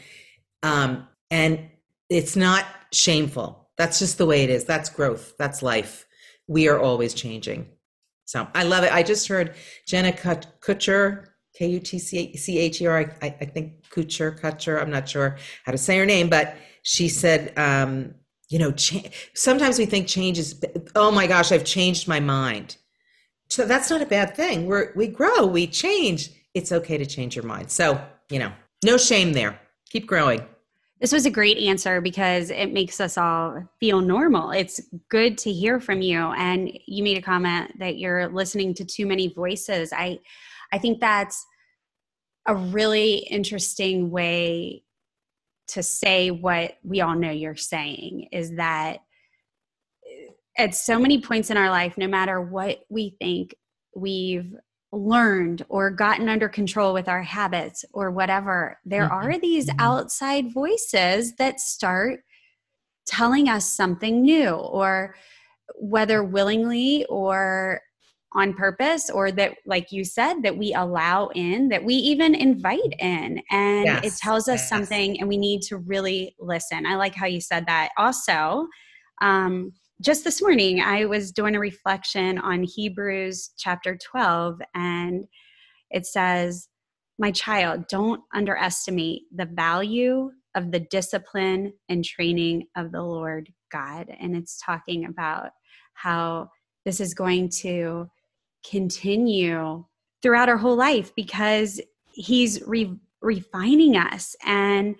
Um, 0.63 1.07
and 1.31 1.69
it's 2.09 2.35
not 2.35 2.65
shameful. 2.91 3.69
That's 3.77 3.99
just 3.99 4.17
the 4.17 4.25
way 4.25 4.43
it 4.43 4.49
is. 4.49 4.65
That's 4.65 4.89
growth. 4.89 5.33
That's 5.37 5.61
life. 5.61 6.05
We 6.47 6.67
are 6.67 6.79
always 6.79 7.13
changing. 7.13 7.67
So 8.25 8.47
I 8.55 8.63
love 8.63 8.83
it. 8.83 8.93
I 8.93 9.03
just 9.03 9.27
heard 9.27 9.55
Jenna 9.87 10.11
Kutcher, 10.11 11.27
K 11.55 11.67
U 11.67 11.79
T 11.79 11.99
C 11.99 12.57
H 12.57 12.81
E 12.81 12.87
R, 12.87 13.15
I 13.21 13.29
think 13.29 13.87
Kutcher, 13.89 14.39
Kutcher, 14.39 14.81
I'm 14.81 14.89
not 14.89 15.07
sure 15.07 15.37
how 15.63 15.71
to 15.71 15.77
say 15.77 15.97
her 15.97 16.05
name, 16.05 16.29
but 16.29 16.55
she 16.83 17.07
said, 17.07 17.57
um, 17.57 18.15
you 18.49 18.59
know, 18.59 18.71
cha- 18.71 19.09
sometimes 19.33 19.77
we 19.77 19.85
think 19.85 20.07
change 20.07 20.37
is, 20.37 20.59
oh 20.95 21.11
my 21.11 21.27
gosh, 21.27 21.51
I've 21.51 21.63
changed 21.63 22.07
my 22.07 22.19
mind 22.19 22.77
so 23.49 23.65
that's 23.65 23.89
not 23.89 24.01
a 24.01 24.05
bad 24.05 24.35
thing. 24.35 24.65
We're 24.65 24.91
we 24.95 25.07
grow, 25.07 25.45
we 25.45 25.67
change. 25.67 26.31
It's 26.53 26.71
okay 26.71 26.97
to 26.97 27.05
change 27.05 27.35
your 27.35 27.45
mind. 27.45 27.69
So, 27.69 28.01
you 28.29 28.39
know, 28.39 28.51
no 28.83 28.97
shame 28.97 29.33
there. 29.33 29.59
Keep 29.89 30.07
growing. 30.07 30.41
This 31.01 31.11
was 31.11 31.25
a 31.25 31.29
great 31.29 31.57
answer 31.57 31.99
because 31.99 32.49
it 32.49 32.71
makes 32.71 33.01
us 33.01 33.17
all 33.17 33.63
feel 33.79 33.99
normal. 33.99 34.51
It's 34.51 34.81
good 35.09 35.37
to 35.39 35.51
hear 35.51 35.79
from 35.79 36.01
you. 36.01 36.17
And 36.17 36.71
you 36.85 37.03
made 37.03 37.17
a 37.17 37.21
comment 37.21 37.77
that 37.79 37.97
you're 37.97 38.29
listening 38.29 38.73
to 38.75 38.85
too 38.85 39.05
many 39.05 39.27
voices. 39.27 39.91
I 39.93 40.19
I 40.71 40.77
think 40.77 40.99
that's 40.99 41.45
a 42.45 42.55
really 42.55 43.17
interesting 43.17 44.11
way 44.11 44.83
to 45.67 45.81
say 45.81 46.31
what 46.31 46.77
we 46.83 47.01
all 47.01 47.15
know 47.15 47.31
you're 47.31 47.55
saying 47.55 48.29
is 48.31 48.55
that 48.55 48.99
at 50.57 50.75
so 50.75 50.97
many 50.99 51.21
points 51.21 51.49
in 51.49 51.57
our 51.57 51.69
life, 51.69 51.97
no 51.97 52.07
matter 52.07 52.41
what 52.41 52.79
we 52.89 53.15
think 53.19 53.53
we've 53.95 54.53
learned 54.91 55.65
or 55.67 55.91
gotten 55.91 56.29
under 56.29 56.47
control 56.47 56.93
with 56.93 57.09
our 57.09 57.23
habits 57.23 57.83
or 57.93 58.11
whatever, 58.11 58.79
there 58.85 59.03
mm-hmm. 59.09 59.13
are 59.13 59.39
these 59.39 59.67
mm-hmm. 59.67 59.79
outside 59.79 60.53
voices 60.53 61.35
that 61.35 61.59
start 61.59 62.21
telling 63.05 63.49
us 63.49 63.71
something 63.71 64.21
new, 64.21 64.49
or 64.49 65.15
whether 65.75 66.23
willingly 66.23 67.05
or 67.05 67.81
on 68.33 68.53
purpose, 68.53 69.09
or 69.09 69.31
that, 69.31 69.53
like 69.65 69.91
you 69.91 70.03
said, 70.03 70.41
that 70.43 70.57
we 70.57 70.73
allow 70.73 71.27
in, 71.35 71.69
that 71.69 71.83
we 71.83 71.93
even 71.93 72.33
invite 72.33 72.81
in. 72.99 73.41
And 73.51 73.85
yes. 73.85 74.05
it 74.05 74.13
tells 74.19 74.49
us 74.49 74.59
yes. 74.61 74.69
something, 74.69 75.19
and 75.19 75.29
we 75.29 75.37
need 75.37 75.61
to 75.63 75.77
really 75.77 76.35
listen. 76.39 76.85
I 76.85 76.95
like 76.95 77.15
how 77.15 77.27
you 77.27 77.39
said 77.39 77.65
that. 77.67 77.89
Also, 77.97 78.67
um, 79.21 79.71
just 80.01 80.23
this 80.23 80.41
morning, 80.41 80.81
I 80.81 81.05
was 81.05 81.31
doing 81.31 81.55
a 81.55 81.59
reflection 81.59 82.37
on 82.37 82.63
Hebrews 82.63 83.51
chapter 83.57 83.97
12, 83.97 84.61
and 84.73 85.25
it 85.89 86.05
says, 86.05 86.67
My 87.17 87.31
child, 87.31 87.87
don't 87.87 88.21
underestimate 88.33 89.21
the 89.33 89.45
value 89.45 90.31
of 90.55 90.71
the 90.71 90.81
discipline 90.81 91.73
and 91.87 92.03
training 92.03 92.67
of 92.75 92.91
the 92.91 93.01
Lord 93.01 93.51
God. 93.71 94.07
And 94.19 94.35
it's 94.35 94.61
talking 94.61 95.05
about 95.05 95.51
how 95.93 96.49
this 96.83 96.99
is 96.99 97.13
going 97.13 97.49
to 97.61 98.09
continue 98.69 99.85
throughout 100.21 100.49
our 100.49 100.57
whole 100.57 100.75
life 100.75 101.13
because 101.15 101.79
He's 102.11 102.61
re- 102.65 102.99
refining 103.21 103.95
us 103.95 104.35
and 104.45 104.95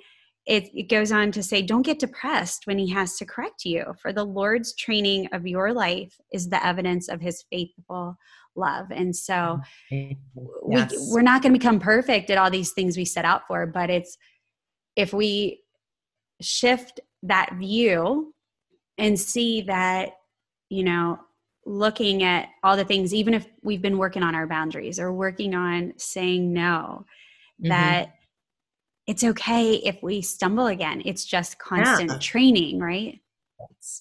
it, 0.46 0.70
it, 0.76 0.90
goes 0.90 1.12
on 1.12 1.32
to 1.32 1.42
say, 1.42 1.62
don't 1.62 1.82
get 1.82 2.00
depressed 2.00 2.68
when 2.68 2.78
he 2.78 2.90
has 2.92 3.18
to 3.18 3.26
correct 3.26 3.66
you, 3.66 3.84
for 4.00 4.14
the 4.14 4.24
Lord's 4.24 4.76
training 4.76 5.28
of 5.32 5.48
your 5.48 5.74
life 5.74 6.20
is 6.32 6.50
the 6.50 6.64
evidence 6.66 7.10
of 7.10 7.20
his 7.20 7.44
faithful 7.52 8.16
love. 8.56 8.88
And 8.92 9.16
so 9.16 9.60
yes. 9.90 10.16
we, 10.64 10.86
we're 11.10 11.22
not 11.22 11.42
going 11.42 11.54
to 11.54 11.60
become 11.60 11.80
perfect 11.80 12.30
at 12.30 12.38
all 12.38 12.52
these 12.52 12.74
things 12.74 12.96
we 12.96 13.06
set 13.06 13.26
out 13.26 13.48
for, 13.48 13.66
but 13.66 13.90
it's 13.90 14.18
if 14.96 15.14
we 15.14 15.62
shift 16.42 17.00
that 17.24 17.56
view 17.56 18.34
and 18.98 19.20
see 19.20 19.62
that, 19.64 20.12
you 20.70 20.84
know, 20.84 21.20
looking 21.66 22.24
at 22.24 22.50
all 22.64 22.78
the 22.78 22.86
things, 22.86 23.14
even 23.14 23.34
if 23.34 23.48
we've 23.64 23.82
been 23.82 23.98
working 23.98 24.24
on 24.24 24.36
our 24.36 24.48
boundaries 24.48 25.00
or 25.00 25.12
working 25.12 25.56
on 25.56 25.94
saying 25.98 26.54
no, 26.54 27.06
mm-hmm. 27.60 27.70
that 27.70 28.14
it's 29.08 29.24
okay 29.24 29.76
if 29.76 30.02
we 30.02 30.22
stumble 30.22 30.68
again. 30.68 31.02
It's 31.06 31.26
just 31.26 31.60
constant 31.60 32.12
yeah. 32.12 32.18
training, 32.20 32.80
right? 32.80 33.20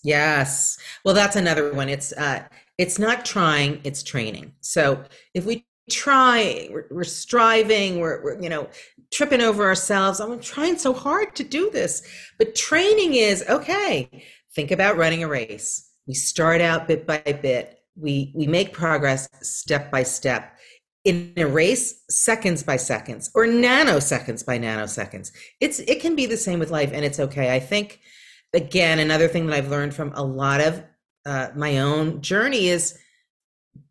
Yes. 0.03 0.79
Well, 1.05 1.15
that's 1.15 1.37
another 1.37 1.73
one. 1.73 1.89
It's 1.89 2.13
uh 2.13 2.45
it's 2.79 2.99
not 2.99 3.25
trying, 3.25 3.81
it's 3.85 4.03
training. 4.03 4.53
So 4.61 5.05
if 5.33 5.45
we 5.45 5.65
try, 5.91 6.69
we're, 6.71 6.87
we're 6.91 7.05
striving, 7.05 8.01
we're, 8.01 8.23
we're, 8.23 8.43
you 8.43 8.49
know, 8.49 8.69
tripping 9.13 9.41
over 9.41 9.65
ourselves. 9.65 10.19
I'm 10.19 10.41
trying 10.41 10.79
so 10.79 10.93
hard 10.93 11.37
to 11.37 11.45
do 11.45 11.71
this. 11.71 12.03
But 12.39 12.55
training 12.55 13.15
is 13.15 13.45
okay. 13.49 14.25
Think 14.55 14.71
about 14.71 14.97
running 14.97 15.23
a 15.23 15.29
race. 15.29 15.89
We 16.07 16.15
start 16.15 16.61
out 16.61 16.89
bit 16.89 17.07
by 17.07 17.21
bit. 17.21 17.81
We 17.97 18.33
we 18.35 18.49
make 18.49 18.73
progress 18.73 19.29
step 19.43 19.91
by 19.91 20.03
step 20.03 20.54
in 21.05 21.33
a 21.37 21.47
race 21.47 22.03
seconds 22.09 22.63
by 22.63 22.77
seconds 22.77 23.31
or 23.35 23.47
nanoseconds 23.47 24.45
by 24.45 24.59
nanoseconds. 24.59 25.33
It's 25.61 25.79
it 25.81 26.01
can 26.01 26.17
be 26.17 26.27
the 26.27 26.37
same 26.37 26.59
with 26.59 26.71
life 26.71 26.93
and 26.93 27.05
it's 27.05 27.21
okay. 27.21 27.55
I 27.55 27.61
think 27.61 28.01
again 28.55 29.01
another 29.01 29.27
thing 29.27 29.47
that 29.47 29.57
i've 29.57 29.69
learned 29.69 29.93
from 29.93 30.13
a 30.15 30.23
lot 30.23 30.61
of 30.61 30.81
uh, 31.27 31.49
my 31.57 31.79
own 31.79 32.21
journey 32.21 32.69
is 32.69 32.99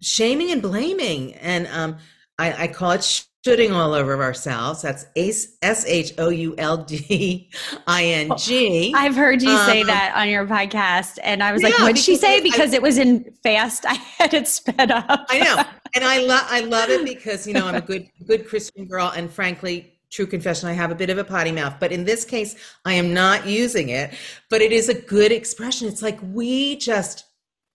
shaming 0.02 0.52
and 0.52 0.62
blaming. 0.62 1.34
And 1.36 1.68
um, 1.68 1.98
I, 2.44 2.64
I 2.64 2.68
call 2.68 2.92
it 2.92 3.26
shoulding 3.46 3.72
all 3.72 3.94
over 3.94 4.22
ourselves. 4.22 4.82
That's 4.82 5.06
S 5.16 5.86
H 5.88 6.14
O 6.18 6.30
U 6.30 6.56
L 6.58 6.78
D 6.78 7.50
I 7.88 8.04
N 8.04 8.32
G. 8.38 8.94
I've 8.98 9.16
heard 9.16 9.42
you 9.42 9.50
um, 9.50 9.66
say 9.66 9.84
that 9.84 10.14
on 10.16 10.30
your 10.30 10.46
podcast, 10.46 11.20
and 11.24 11.42
I 11.42 11.54
was 11.54 11.62
yeah, 11.62 11.70
like, 11.70 11.80
"What'd 11.80 11.98
she 11.98 12.16
say?" 12.16 12.42
Because 12.42 12.74
I, 12.74 12.78
it 12.78 12.82
was 12.82 12.98
in 12.98 13.34
fast. 13.44 13.86
I 13.88 13.94
had 13.94 14.34
it 14.34 14.48
sped 14.48 14.92
up. 14.92 15.26
I 15.30 15.40
know, 15.40 15.64
and 15.96 16.04
I 16.04 16.20
love 16.20 16.46
I 16.50 16.62
love 16.62 16.90
it 16.90 17.06
because 17.06 17.48
you 17.48 17.54
know 17.54 17.66
I'm 17.66 17.76
a 17.76 17.82
good 17.82 18.08
good 18.28 18.48
Christian 18.48 18.86
girl, 18.86 19.12
and 19.16 19.32
frankly. 19.32 19.90
True 20.12 20.28
confession, 20.28 20.70
I 20.70 20.74
have 20.74 20.92
a 20.92 20.96
bit 20.96 21.10
of 21.10 21.18
a 21.18 21.24
potty 21.24 21.52
mouth, 21.52 21.78
but 21.80 21.92
in 21.92 22.06
this 22.06 22.24
case, 22.24 22.56
I 22.86 22.94
am 22.94 23.16
not 23.16 23.48
using 23.48 23.90
it. 23.90 24.14
But 24.48 24.62
it 24.62 24.72
is 24.72 24.88
a 24.88 24.94
good 24.94 25.32
expression. 25.32 25.88
It's 25.88 26.04
like 26.04 26.20
we 26.22 26.76
just 26.76 27.26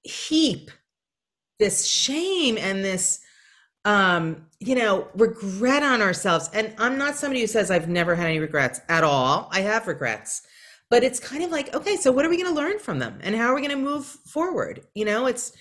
heap 0.05 0.71
this 1.59 1.85
shame 1.85 2.57
and 2.57 2.85
this 2.85 3.19
um, 3.85 4.47
you 4.61 4.75
know, 4.75 5.09
regret 5.15 5.83
on 5.83 6.03
ourselves. 6.03 6.51
And 6.53 6.75
I'm 6.79 6.99
not 6.99 7.17
somebody 7.17 7.41
who 7.41 7.47
says 7.47 7.71
I've 7.71 7.89
never 7.89 8.15
had 8.15 8.27
any 8.27 8.39
regrets 8.39 8.81
at 8.89 9.05
all. 9.05 9.49
I 9.53 9.61
have 9.61 9.87
regrets. 9.87 10.43
But 10.91 11.05
it's 11.05 11.21
kind 11.21 11.43
of 11.43 11.51
like, 11.51 11.75
okay, 11.75 11.97
so 11.97 12.11
what 12.11 12.25
are 12.25 12.31
we 12.31 12.43
going 12.43 12.55
to 12.55 12.61
learn 12.61 12.79
from 12.79 12.99
them? 12.99 13.19
And 13.23 13.35
how 13.37 13.49
are 13.49 13.55
we 13.55 13.61
going 13.61 13.77
to 13.77 13.77
move 13.77 14.07
forward? 14.07 14.83
You 14.95 15.05
know, 15.05 15.27
it's 15.27 15.53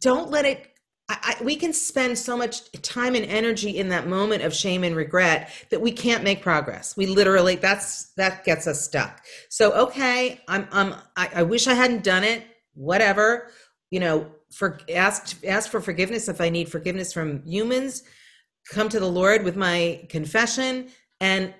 don't 0.00 0.30
let 0.30 0.44
it 0.44 0.74
I, 1.08 1.36
we 1.42 1.56
can 1.56 1.74
spend 1.74 2.18
so 2.18 2.34
much 2.34 2.70
time 2.80 3.14
and 3.14 3.26
energy 3.26 3.76
in 3.76 3.90
that 3.90 4.06
moment 4.06 4.42
of 4.42 4.54
shame 4.54 4.84
and 4.84 4.96
regret 4.96 5.50
that 5.70 5.82
we 5.82 5.92
can't 5.92 6.24
make 6.24 6.40
progress. 6.40 6.96
We 6.96 7.06
literally 7.06 7.56
that's 7.56 8.12
that 8.14 8.44
gets 8.44 8.66
us 8.66 8.82
stuck. 8.82 9.22
So 9.50 9.72
okay, 9.72 10.40
I'm 10.48 10.66
I'm 10.72 10.94
I, 11.16 11.28
I 11.34 11.42
wish 11.42 11.66
I 11.66 11.74
hadn't 11.74 12.04
done 12.04 12.24
it. 12.24 12.44
Whatever, 12.72 13.50
you 13.90 14.00
know, 14.00 14.30
for 14.54 14.78
ask 14.92 15.44
ask 15.44 15.70
for 15.70 15.80
forgiveness 15.80 16.28
if 16.28 16.40
I 16.40 16.48
need 16.48 16.68
forgiveness 16.68 17.12
from 17.12 17.42
humans. 17.44 18.04
Come 18.70 18.88
to 18.88 19.00
the 19.00 19.08
Lord 19.08 19.44
with 19.44 19.56
my 19.56 20.06
confession 20.08 20.88
and 21.20 21.52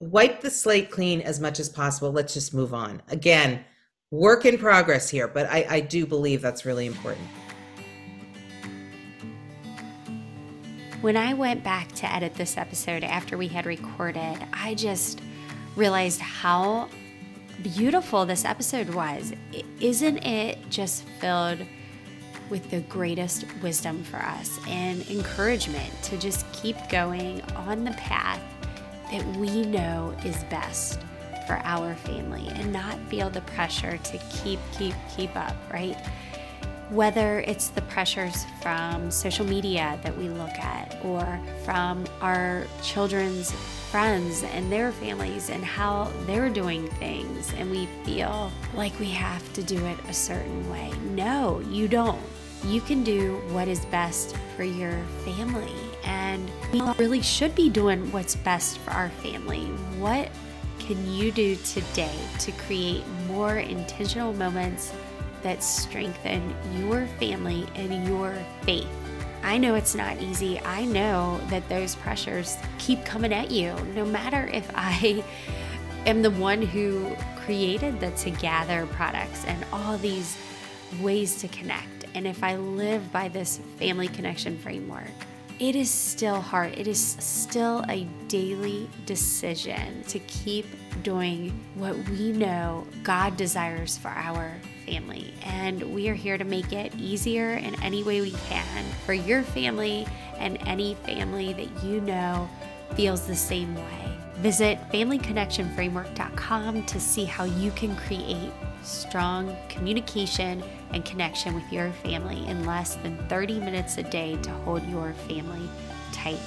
wipe 0.00 0.40
the 0.40 0.50
slate 0.50 0.90
clean 0.90 1.20
as 1.22 1.40
much 1.40 1.58
as 1.58 1.68
possible. 1.68 2.12
Let's 2.12 2.34
just 2.34 2.54
move 2.54 2.74
on. 2.74 3.02
Again, 3.08 3.64
work 4.10 4.44
in 4.44 4.58
progress 4.58 5.08
here, 5.08 5.26
but 5.26 5.46
I, 5.46 5.66
I 5.68 5.80
do 5.80 6.06
believe 6.06 6.42
that's 6.42 6.64
really 6.64 6.86
important. 6.86 7.26
When 11.00 11.16
I 11.16 11.34
went 11.34 11.62
back 11.64 11.92
to 11.92 12.12
edit 12.12 12.34
this 12.34 12.56
episode 12.56 13.04
after 13.04 13.36
we 13.36 13.48
had 13.48 13.66
recorded, 13.66 14.38
I 14.52 14.74
just 14.74 15.20
realized 15.74 16.20
how 16.20 16.88
beautiful 17.62 18.26
this 18.26 18.44
episode 18.44 18.90
was. 18.90 19.32
Isn't 19.80 20.18
it 20.18 20.58
just 20.70 21.04
filled 21.20 21.58
with 22.50 22.70
the 22.70 22.80
greatest 22.82 23.44
wisdom 23.62 24.02
for 24.04 24.18
us 24.18 24.58
and 24.68 25.08
encouragement 25.10 25.92
to 26.02 26.16
just 26.16 26.50
keep 26.52 26.76
going 26.88 27.40
on 27.54 27.84
the 27.84 27.92
path 27.92 28.40
that 29.10 29.24
we 29.36 29.64
know 29.64 30.14
is 30.24 30.44
best 30.44 31.00
for 31.46 31.60
our 31.64 31.94
family 31.94 32.48
and 32.48 32.72
not 32.72 32.98
feel 33.08 33.30
the 33.30 33.40
pressure 33.42 33.96
to 33.98 34.18
keep, 34.30 34.58
keep, 34.72 34.94
keep 35.16 35.34
up, 35.36 35.56
right? 35.72 35.96
Whether 36.90 37.40
it's 37.40 37.68
the 37.68 37.82
pressures 37.82 38.44
from 38.60 39.10
social 39.10 39.44
media 39.44 39.98
that 40.02 40.16
we 40.16 40.28
look 40.28 40.50
at 40.50 40.96
or 41.04 41.40
from 41.64 42.04
our 42.20 42.64
children's 42.82 43.52
friends 43.90 44.42
and 44.44 44.70
their 44.70 44.92
families 44.92 45.50
and 45.50 45.64
how 45.64 46.12
they're 46.26 46.50
doing 46.50 46.88
things, 46.90 47.52
and 47.54 47.70
we 47.70 47.86
feel 48.04 48.52
like 48.74 48.98
we 49.00 49.10
have 49.10 49.52
to 49.54 49.62
do 49.62 49.84
it 49.86 49.98
a 50.08 50.12
certain 50.12 50.68
way. 50.70 50.92
No, 51.14 51.60
you 51.70 51.88
don't. 51.88 52.20
You 52.64 52.80
can 52.80 53.04
do 53.04 53.36
what 53.50 53.68
is 53.68 53.84
best 53.86 54.36
for 54.56 54.64
your 54.64 55.02
family, 55.24 55.74
and 56.04 56.50
we 56.72 56.80
really 56.98 57.22
should 57.22 57.54
be 57.54 57.68
doing 57.68 58.10
what's 58.10 58.34
best 58.34 58.78
for 58.78 58.90
our 58.90 59.10
family. 59.10 59.66
What 59.98 60.30
can 60.78 61.12
you 61.12 61.30
do 61.32 61.56
today 61.56 62.14
to 62.40 62.52
create 62.52 63.04
more 63.28 63.58
intentional 63.58 64.32
moments 64.32 64.92
that 65.42 65.62
strengthen 65.62 66.54
your 66.76 67.06
family 67.18 67.66
and 67.74 68.06
your 68.06 68.34
faith? 68.62 68.88
I 69.42 69.58
know 69.58 69.76
it's 69.76 69.94
not 69.94 70.20
easy. 70.20 70.58
I 70.60 70.84
know 70.86 71.40
that 71.50 71.68
those 71.68 71.94
pressures 71.94 72.56
keep 72.78 73.04
coming 73.04 73.32
at 73.32 73.50
you, 73.50 73.74
no 73.94 74.04
matter 74.04 74.48
if 74.52 74.68
I 74.74 75.22
am 76.06 76.22
the 76.22 76.32
one 76.32 76.62
who 76.62 77.14
created 77.44 78.00
the 78.00 78.10
Together 78.12 78.86
products 78.92 79.44
and 79.44 79.64
all 79.72 79.98
these 79.98 80.36
ways 81.00 81.36
to 81.36 81.48
connect. 81.48 81.95
And 82.16 82.26
if 82.26 82.42
I 82.42 82.56
live 82.56 83.12
by 83.12 83.28
this 83.28 83.60
family 83.78 84.08
connection 84.08 84.56
framework, 84.56 85.10
it 85.58 85.76
is 85.76 85.90
still 85.90 86.40
hard. 86.40 86.72
It 86.78 86.86
is 86.86 86.98
still 86.98 87.84
a 87.90 88.04
daily 88.28 88.88
decision 89.04 90.02
to 90.04 90.18
keep 90.20 90.64
doing 91.02 91.62
what 91.74 91.94
we 92.08 92.32
know 92.32 92.86
God 93.02 93.36
desires 93.36 93.98
for 93.98 94.08
our 94.08 94.54
family. 94.86 95.34
And 95.44 95.94
we 95.94 96.08
are 96.08 96.14
here 96.14 96.38
to 96.38 96.44
make 96.44 96.72
it 96.72 96.94
easier 96.94 97.50
in 97.50 97.74
any 97.82 98.02
way 98.02 98.22
we 98.22 98.32
can 98.48 98.84
for 99.04 99.12
your 99.12 99.42
family 99.42 100.06
and 100.38 100.56
any 100.66 100.94
family 100.94 101.52
that 101.52 101.84
you 101.84 102.00
know 102.00 102.48
feels 102.94 103.26
the 103.26 103.36
same 103.36 103.74
way. 103.74 104.05
Visit 104.38 104.78
familyconnectionframework.com 104.92 106.84
to 106.84 107.00
see 107.00 107.24
how 107.24 107.44
you 107.44 107.70
can 107.70 107.96
create 107.96 108.52
strong 108.82 109.56
communication 109.68 110.62
and 110.92 111.04
connection 111.04 111.54
with 111.54 111.72
your 111.72 111.90
family 112.04 112.46
in 112.46 112.64
less 112.64 112.96
than 112.96 113.16
30 113.28 113.60
minutes 113.60 113.96
a 113.98 114.02
day 114.02 114.36
to 114.42 114.50
hold 114.50 114.86
your 114.88 115.14
family 115.28 115.68
tight 116.12 116.38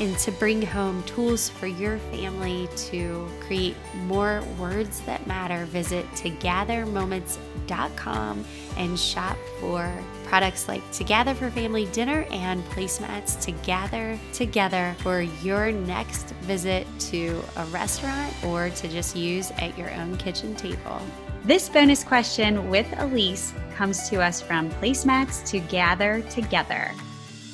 and 0.00 0.18
to 0.18 0.32
bring 0.32 0.60
home 0.62 1.04
tools 1.04 1.50
for 1.50 1.66
your 1.66 1.98
family 1.98 2.66
to 2.74 3.28
create 3.40 3.76
more 4.06 4.42
words 4.58 5.00
that 5.02 5.26
matter, 5.26 5.66
visit 5.66 6.10
togethermoments.com 6.12 8.44
and 8.78 8.98
shop 8.98 9.36
for 9.60 9.92
products 10.24 10.66
like 10.68 10.90
Together 10.90 11.34
for 11.34 11.50
Family 11.50 11.84
Dinner 11.86 12.24
and 12.30 12.64
placemats 12.66 13.38
to 13.42 13.52
gather 13.52 14.18
together 14.32 14.96
for 15.00 15.20
your 15.20 15.70
next 15.70 16.30
visit 16.42 16.86
to 16.98 17.42
a 17.56 17.66
restaurant 17.66 18.32
or 18.44 18.70
to 18.70 18.88
just 18.88 19.14
use 19.14 19.50
at 19.58 19.76
your 19.76 19.92
own 19.94 20.16
kitchen 20.16 20.56
table. 20.56 21.02
This 21.44 21.68
bonus 21.68 22.02
question 22.04 22.70
with 22.70 22.86
Elise 22.98 23.52
comes 23.74 24.08
to 24.08 24.22
us 24.22 24.40
from 24.40 24.70
Placemats 24.70 25.46
to 25.48 25.60
Gather 25.60 26.22
Together. 26.30 26.90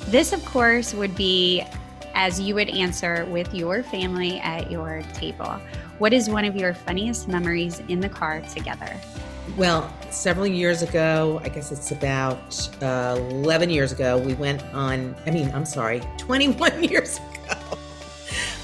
This, 0.07 0.31
of 0.33 0.45
course, 0.45 0.93
would 0.93 1.15
be 1.15 1.63
as 2.17 2.39
you 2.39 2.55
would 2.55 2.67
answer 2.69 3.25
with 3.25 3.53
your 3.53 3.83
family 3.83 4.39
at 4.39 4.71
your 4.71 5.03
table. 5.13 5.61
What 5.99 6.13
is 6.13 6.31
one 6.31 6.45
of 6.45 6.55
your 6.55 6.73
funniest 6.73 7.27
memories 7.27 7.79
in 7.89 7.99
the 7.99 8.09
car 8.09 8.41
together? 8.41 8.99
Well, 9.55 9.93
several 10.09 10.47
years 10.47 10.81
ago, 10.81 11.39
I 11.43 11.49
guess 11.49 11.71
it's 11.71 11.91
about 11.91 12.69
uh, 12.81 13.17
11 13.29 13.69
years 13.69 13.91
ago, 13.91 14.17
we 14.17 14.33
went 14.33 14.63
on, 14.73 15.15
I 15.27 15.31
mean, 15.31 15.51
I'm 15.53 15.63
sorry, 15.63 16.01
21 16.17 16.83
years 16.85 17.19
ago, 17.19 17.77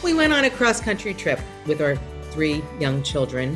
we 0.03 0.15
went 0.15 0.33
on 0.33 0.45
a 0.45 0.49
cross 0.49 0.81
country 0.81 1.13
trip 1.13 1.39
with 1.67 1.79
our 1.79 1.95
three 2.31 2.63
young 2.79 3.03
children, 3.03 3.55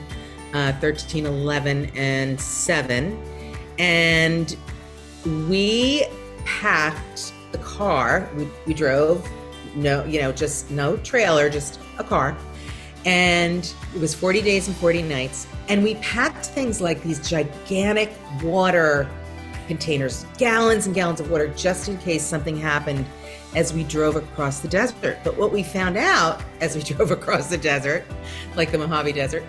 uh, 0.53 0.73
13, 0.73 1.25
11, 1.25 1.91
and 1.95 2.39
7. 2.39 3.19
And 3.79 4.55
we 5.49 6.05
packed 6.45 7.33
the 7.51 7.57
car, 7.57 8.29
we, 8.37 8.47
we 8.67 8.75
drove 8.75 9.27
no, 9.75 10.03
you 10.05 10.21
know, 10.21 10.31
just 10.31 10.71
no 10.71 10.97
trailer, 10.97 11.49
just 11.49 11.79
a 11.97 12.03
car. 12.03 12.37
And 13.05 13.73
it 13.95 14.01
was 14.01 14.13
40 14.13 14.41
days 14.41 14.67
and 14.67 14.75
40 14.77 15.03
nights. 15.03 15.47
And 15.69 15.83
we 15.83 15.95
packed 15.95 16.47
things 16.47 16.81
like 16.81 17.01
these 17.03 17.27
gigantic 17.27 18.11
water 18.41 19.09
containers, 19.67 20.25
gallons 20.37 20.85
and 20.85 20.95
gallons 20.95 21.19
of 21.19 21.29
water, 21.29 21.47
just 21.49 21.89
in 21.89 21.97
case 21.99 22.23
something 22.23 22.57
happened 22.57 23.05
as 23.55 23.73
we 23.73 23.83
drove 23.83 24.15
across 24.15 24.59
the 24.59 24.67
desert. 24.67 25.19
But 25.23 25.37
what 25.37 25.51
we 25.51 25.63
found 25.63 25.97
out 25.97 26.41
as 26.61 26.75
we 26.75 26.83
drove 26.95 27.11
across 27.11 27.49
the 27.49 27.57
desert, 27.57 28.05
like 28.55 28.71
the 28.71 28.77
Mojave 28.77 29.13
Desert, 29.13 29.43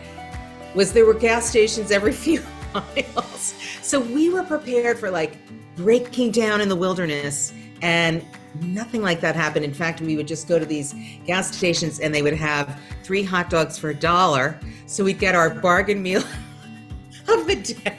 was 0.75 0.93
there 0.93 1.07
were 1.07 1.15
gas 1.15 1.49
stations 1.49 1.91
every 1.91 2.13
few 2.25 2.43
miles. 2.75 3.55
So 3.83 4.01
we 4.01 4.31
were 4.31 4.43
prepared 4.43 4.99
for 4.99 5.11
like 5.11 5.37
breaking 5.77 6.33
down 6.33 6.61
in 6.61 6.69
the 6.69 6.77
wilderness 6.77 7.53
and 7.83 8.25
nothing 8.61 9.03
like 9.03 9.21
that 9.21 9.37
happened. 9.37 9.65
In 9.65 9.75
fact, 9.75 10.01
we 10.01 10.17
would 10.17 10.29
just 10.29 10.49
go 10.49 10.59
to 10.59 10.67
these 10.67 10.95
gas 11.27 11.55
stations 11.55 12.01
and 12.01 12.15
they 12.15 12.23
would 12.23 12.35
have 12.35 12.81
three 13.03 13.23
hot 13.23 13.51
dogs 13.51 13.79
for 13.79 13.91
a 13.91 13.95
dollar. 13.95 14.59
So 14.87 15.05
we'd 15.05 15.19
get 15.19 15.35
our 15.35 15.51
bargain 15.51 16.03
meal 16.03 16.23
of 17.29 17.47
the 17.47 17.57
day. 17.57 17.99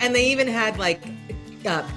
And 0.00 0.14
they 0.14 0.26
even 0.26 0.48
had 0.48 0.78
like, 0.78 1.00
uh, 1.64 1.88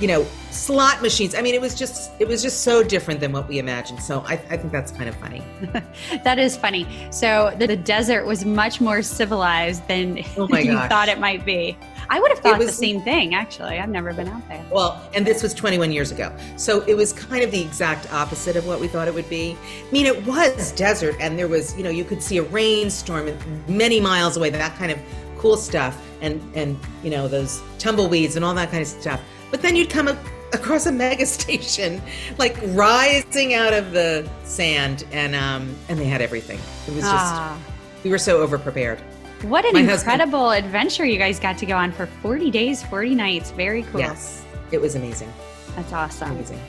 you 0.00 0.06
know, 0.06 0.26
slot 0.50 1.02
machines. 1.02 1.34
I 1.34 1.42
mean, 1.42 1.54
it 1.54 1.60
was 1.60 1.74
just 1.74 2.10
it 2.20 2.28
was 2.28 2.42
just 2.42 2.62
so 2.62 2.82
different 2.82 3.20
than 3.20 3.32
what 3.32 3.48
we 3.48 3.58
imagined. 3.58 4.02
So 4.02 4.20
I, 4.26 4.34
I 4.34 4.56
think 4.56 4.72
that's 4.72 4.92
kind 4.92 5.08
of 5.08 5.16
funny. 5.16 5.42
that 6.24 6.38
is 6.38 6.56
funny. 6.56 6.86
So 7.10 7.54
the, 7.58 7.66
the, 7.66 7.76
desert 7.76 8.26
was 8.26 8.44
much 8.44 8.80
more 8.80 9.02
civilized 9.02 9.86
than 9.88 10.22
oh 10.36 10.48
you 10.56 10.72
gosh. 10.72 10.88
thought 10.88 11.08
it 11.08 11.18
might 11.18 11.44
be. 11.44 11.76
I 12.10 12.20
would 12.20 12.30
have 12.30 12.40
thought 12.40 12.58
was, 12.58 12.68
the 12.68 12.72
same 12.72 13.02
thing, 13.02 13.34
actually. 13.34 13.78
I've 13.78 13.88
never 13.88 14.12
been 14.12 14.28
out 14.28 14.46
there. 14.48 14.64
Well, 14.70 15.00
and 15.14 15.26
this 15.26 15.42
was 15.42 15.52
21 15.52 15.92
years 15.92 16.10
ago. 16.10 16.34
So 16.56 16.82
it 16.82 16.94
was 16.94 17.12
kind 17.12 17.44
of 17.44 17.50
the 17.50 17.60
exact 17.60 18.12
opposite 18.12 18.56
of 18.56 18.66
what 18.66 18.80
we 18.80 18.88
thought 18.88 19.08
it 19.08 19.14
would 19.14 19.28
be. 19.28 19.56
I 19.86 19.92
mean, 19.92 20.06
it 20.06 20.26
was 20.26 20.72
desert, 20.72 21.16
and 21.20 21.38
there 21.38 21.48
was, 21.48 21.76
you 21.76 21.84
know, 21.84 21.90
you 21.90 22.04
could 22.04 22.22
see 22.22 22.38
a 22.38 22.42
rainstorm 22.42 23.36
many 23.68 24.00
miles 24.00 24.36
away, 24.36 24.50
that 24.50 24.76
kind 24.76 24.90
of 24.90 24.98
cool 25.36 25.56
stuff, 25.56 26.00
and, 26.20 26.40
and 26.56 26.78
you 27.02 27.10
know, 27.10 27.28
those 27.28 27.62
tumbleweeds 27.78 28.36
and 28.36 28.44
all 28.44 28.54
that 28.54 28.70
kind 28.70 28.82
of 28.82 28.88
stuff. 28.88 29.20
But 29.50 29.62
then 29.62 29.76
you'd 29.76 29.90
come 29.90 30.08
across 30.52 30.86
a 30.86 30.92
mega 30.92 31.26
station, 31.26 32.00
like 32.38 32.58
rising 32.68 33.54
out 33.54 33.72
of 33.72 33.92
the 33.92 34.28
sand, 34.44 35.04
and 35.12 35.34
um, 35.34 35.74
and 35.88 35.98
they 35.98 36.06
had 36.06 36.20
everything. 36.20 36.58
It 36.86 36.94
was 36.94 37.04
just, 37.04 37.34
ah. 37.34 37.58
we 38.02 38.10
were 38.10 38.18
so 38.18 38.40
over 38.40 38.58
prepared. 38.58 39.00
What 39.42 39.64
an 39.64 39.74
My 39.74 39.92
incredible 39.92 40.48
husband, 40.48 40.66
adventure 40.66 41.06
you 41.06 41.16
guys 41.16 41.38
got 41.38 41.56
to 41.58 41.66
go 41.66 41.76
on 41.76 41.92
for 41.92 42.06
40 42.06 42.50
days, 42.50 42.82
40 42.82 43.14
nights. 43.14 43.52
Very 43.52 43.84
cool. 43.84 44.00
Yes, 44.00 44.44
it 44.72 44.80
was 44.80 44.96
amazing. 44.96 45.32
That's 45.76 45.92
awesome. 45.92 46.32
Amazing. 46.32 46.60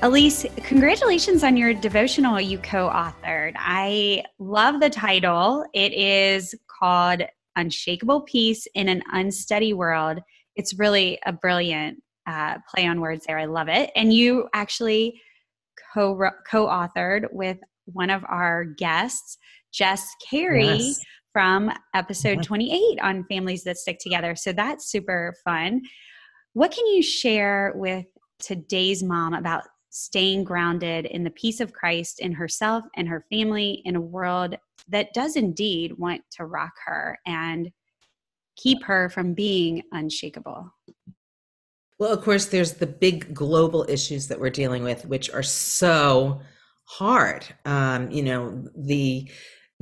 Elise, 0.00 0.46
congratulations 0.56 1.44
on 1.44 1.58
your 1.58 1.74
devotional 1.74 2.40
you 2.40 2.56
co 2.56 2.88
authored. 2.88 3.52
I 3.58 4.24
love 4.38 4.80
the 4.80 4.88
title. 4.88 5.66
It 5.74 5.92
is 5.92 6.54
called 6.66 7.20
Unshakable 7.56 8.22
Peace 8.22 8.66
in 8.74 8.88
an 8.88 9.02
Unsteady 9.12 9.74
World. 9.74 10.20
It's 10.56 10.78
really 10.78 11.18
a 11.26 11.32
brilliant 11.32 12.02
uh, 12.26 12.56
play 12.74 12.86
on 12.86 13.02
words 13.02 13.26
there. 13.26 13.38
I 13.38 13.44
love 13.44 13.68
it. 13.68 13.90
And 13.94 14.14
you 14.14 14.48
actually 14.54 15.20
co 15.92 16.16
authored 16.54 17.30
with 17.32 17.58
one 17.84 18.08
of 18.08 18.24
our 18.24 18.64
guests, 18.64 19.36
Jess 19.72 20.14
Carey, 20.30 20.64
yes 20.64 21.00
from 21.32 21.70
episode 21.94 22.42
28 22.42 23.00
on 23.00 23.24
families 23.24 23.64
that 23.64 23.78
stick 23.78 23.98
together. 24.00 24.34
So 24.34 24.52
that's 24.52 24.90
super 24.90 25.34
fun. 25.44 25.82
What 26.54 26.72
can 26.72 26.86
you 26.86 27.02
share 27.02 27.72
with 27.76 28.06
today's 28.40 29.02
mom 29.02 29.34
about 29.34 29.64
staying 29.90 30.44
grounded 30.44 31.06
in 31.06 31.24
the 31.24 31.30
peace 31.30 31.60
of 31.60 31.72
Christ 31.72 32.20
in 32.20 32.32
herself 32.32 32.84
and 32.96 33.08
her 33.08 33.24
family 33.30 33.82
in 33.84 33.96
a 33.96 34.00
world 34.00 34.56
that 34.88 35.12
does 35.14 35.36
indeed 35.36 35.96
want 35.98 36.22
to 36.32 36.46
rock 36.46 36.72
her 36.86 37.18
and 37.26 37.70
keep 38.56 38.82
her 38.84 39.08
from 39.08 39.34
being 39.34 39.82
unshakable? 39.92 40.72
Well, 41.98 42.12
of 42.12 42.22
course, 42.22 42.46
there's 42.46 42.74
the 42.74 42.86
big 42.86 43.34
global 43.34 43.84
issues 43.88 44.28
that 44.28 44.40
we're 44.40 44.50
dealing 44.50 44.84
with, 44.84 45.06
which 45.06 45.30
are 45.30 45.42
so 45.42 46.40
hard. 46.84 47.46
Um, 47.66 48.10
you 48.10 48.22
know, 48.22 48.64
the 48.76 49.28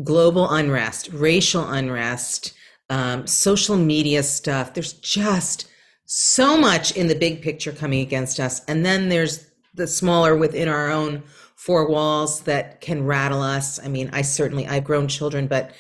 global 0.05 0.51
unrest, 0.51 1.09
racial 1.13 1.69
unrest, 1.69 2.55
um, 2.91 3.27
social 3.27 3.77
media 3.77 4.23
stuff. 4.23 4.75
There's 4.75 4.95
just 4.95 5.69
so 6.05 6.57
much 6.57 6.97
in 6.97 7.07
the 7.07 7.15
big 7.15 7.43
picture 7.43 7.73
coming 7.73 8.01
against 8.01 8.41
us. 8.41 8.65
And 8.67 8.85
then 8.85 9.09
there's 9.09 9.51
the 9.75 9.87
smaller 9.87 10.37
within 10.37 10.69
our 10.69 10.91
own 10.91 11.23
four 11.57 11.89
walls 11.89 12.43
that 12.43 12.81
can 12.81 13.05
rattle 13.05 13.43
us. 13.43 13.79
I 13.85 13.89
mean, 13.89 14.09
I 14.13 14.23
certainly, 14.23 14.67
I've 14.67 14.85
grown 14.85 15.09
children, 15.09 15.47
but 15.47 15.73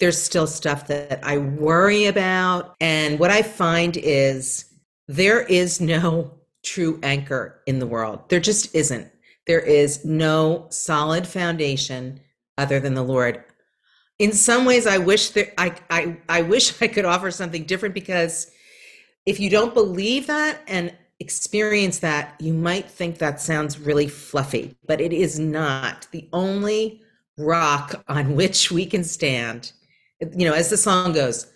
there's 0.00 0.20
still 0.20 0.46
stuff 0.46 0.86
that 0.88 1.20
I 1.22 1.38
worry 1.38 2.06
about. 2.06 2.74
And 2.80 3.18
what 3.18 3.30
I 3.30 3.42
find 3.42 3.96
is 3.96 4.64
there 5.08 5.42
is 5.42 5.80
no 5.80 6.32
true 6.64 6.98
anchor 7.02 7.62
in 7.66 7.78
the 7.78 7.86
world. 7.86 8.28
There 8.28 8.40
just 8.40 8.74
isn't. 8.74 9.10
There 9.46 9.60
is 9.60 10.04
no 10.04 10.66
solid 10.70 11.26
foundation 11.26 12.20
other 12.58 12.80
than 12.80 12.94
the 12.94 13.04
Lord. 13.04 13.44
In 14.18 14.32
some 14.32 14.64
ways, 14.64 14.86
I 14.86 14.98
wish 14.98 15.30
that 15.30 15.58
I, 15.60 15.74
I, 15.90 16.16
I 16.28 16.42
wish 16.42 16.80
I 16.80 16.88
could 16.88 17.04
offer 17.04 17.30
something 17.30 17.64
different 17.64 17.94
because 17.94 18.50
if 19.26 19.40
you 19.40 19.50
don't 19.50 19.74
believe 19.74 20.26
that 20.28 20.62
and 20.66 20.94
experience 21.20 21.98
that, 22.00 22.34
you 22.40 22.52
might 22.52 22.88
think 22.88 23.18
that 23.18 23.40
sounds 23.40 23.78
really 23.78 24.08
fluffy, 24.08 24.76
but 24.86 25.00
it 25.00 25.12
is 25.12 25.38
not. 25.38 26.06
The 26.12 26.28
only 26.32 27.02
rock 27.38 28.04
on 28.08 28.36
which 28.36 28.70
we 28.70 28.86
can 28.86 29.04
stand, 29.04 29.72
you 30.20 30.46
know, 30.46 30.54
as 30.54 30.70
the 30.70 30.76
song 30.76 31.12
goes, 31.12 31.46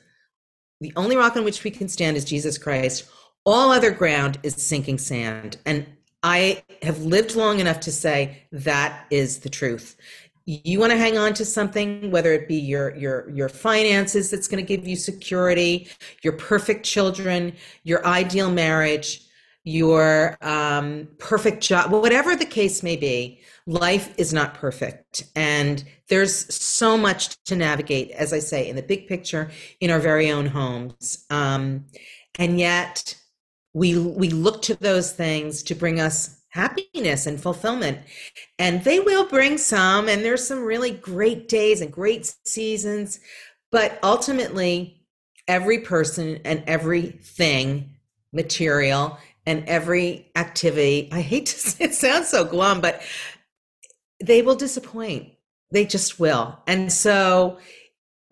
the 0.81 0.92
only 0.96 1.16
rock 1.16 1.37
on 1.37 1.44
which 1.44 1.62
we 1.62 1.70
can 1.70 1.88
stand 1.88 2.16
is 2.16 2.25
Jesus 2.25 2.59
Christ. 2.59 3.07
All 3.44 3.70
other 3.70 3.90
ground 3.90 4.38
is 4.42 4.55
sinking 4.55 4.99
sand. 4.99 5.59
And 5.66 5.87
I 6.23 6.62
have 6.83 7.03
lived 7.03 7.37
long 7.37 7.61
enough 7.61 7.81
to 7.81 7.92
say 7.92 8.42
that 8.53 9.07
is 9.11 9.38
the 9.40 9.49
truth. 9.49 9.96
You 10.50 10.80
want 10.80 10.90
to 10.90 10.98
hang 10.98 11.16
on 11.16 11.32
to 11.34 11.44
something, 11.44 12.10
whether 12.10 12.32
it 12.32 12.48
be 12.48 12.56
your 12.56 12.96
your 12.96 13.30
your 13.30 13.48
finances 13.48 14.32
that's 14.32 14.48
going 14.48 14.64
to 14.64 14.66
give 14.66 14.84
you 14.84 14.96
security, 14.96 15.88
your 16.24 16.32
perfect 16.32 16.84
children, 16.84 17.54
your 17.84 18.04
ideal 18.04 18.50
marriage, 18.50 19.22
your 19.62 20.36
um, 20.40 21.06
perfect 21.18 21.62
job, 21.62 21.92
whatever 21.92 22.34
the 22.34 22.44
case 22.44 22.82
may 22.82 22.96
be. 22.96 23.40
Life 23.66 24.12
is 24.18 24.32
not 24.32 24.54
perfect, 24.54 25.22
and 25.36 25.84
there's 26.08 26.52
so 26.52 26.98
much 26.98 27.40
to 27.44 27.54
navigate, 27.54 28.10
as 28.10 28.32
I 28.32 28.40
say, 28.40 28.68
in 28.68 28.74
the 28.74 28.82
big 28.82 29.06
picture, 29.06 29.52
in 29.78 29.90
our 29.90 30.00
very 30.00 30.32
own 30.32 30.46
homes. 30.46 31.26
Um, 31.30 31.84
and 32.40 32.58
yet, 32.58 33.14
we 33.72 33.96
we 33.96 34.30
look 34.30 34.62
to 34.62 34.74
those 34.74 35.12
things 35.12 35.62
to 35.64 35.76
bring 35.76 36.00
us 36.00 36.39
happiness 36.50 37.26
and 37.26 37.40
fulfillment. 37.40 37.98
And 38.58 38.84
they 38.84 39.00
will 39.00 39.26
bring 39.26 39.58
some 39.58 40.08
and 40.08 40.24
there's 40.24 40.46
some 40.46 40.62
really 40.62 40.90
great 40.90 41.48
days 41.48 41.80
and 41.80 41.92
great 41.92 42.34
seasons 42.44 43.20
but 43.72 44.00
ultimately 44.02 45.00
every 45.46 45.78
person 45.78 46.40
and 46.44 46.64
everything 46.66 47.88
material 48.32 49.16
and 49.46 49.64
every 49.68 50.28
activity 50.34 51.08
i 51.12 51.20
hate 51.20 51.46
to 51.46 51.58
say 51.58 51.84
it 51.84 51.94
sounds 51.94 52.28
so 52.28 52.44
glum 52.44 52.80
but 52.80 53.00
they 54.20 54.42
will 54.42 54.54
disappoint. 54.54 55.32
They 55.72 55.84
just 55.84 56.20
will. 56.20 56.58
And 56.66 56.92
so 56.92 57.58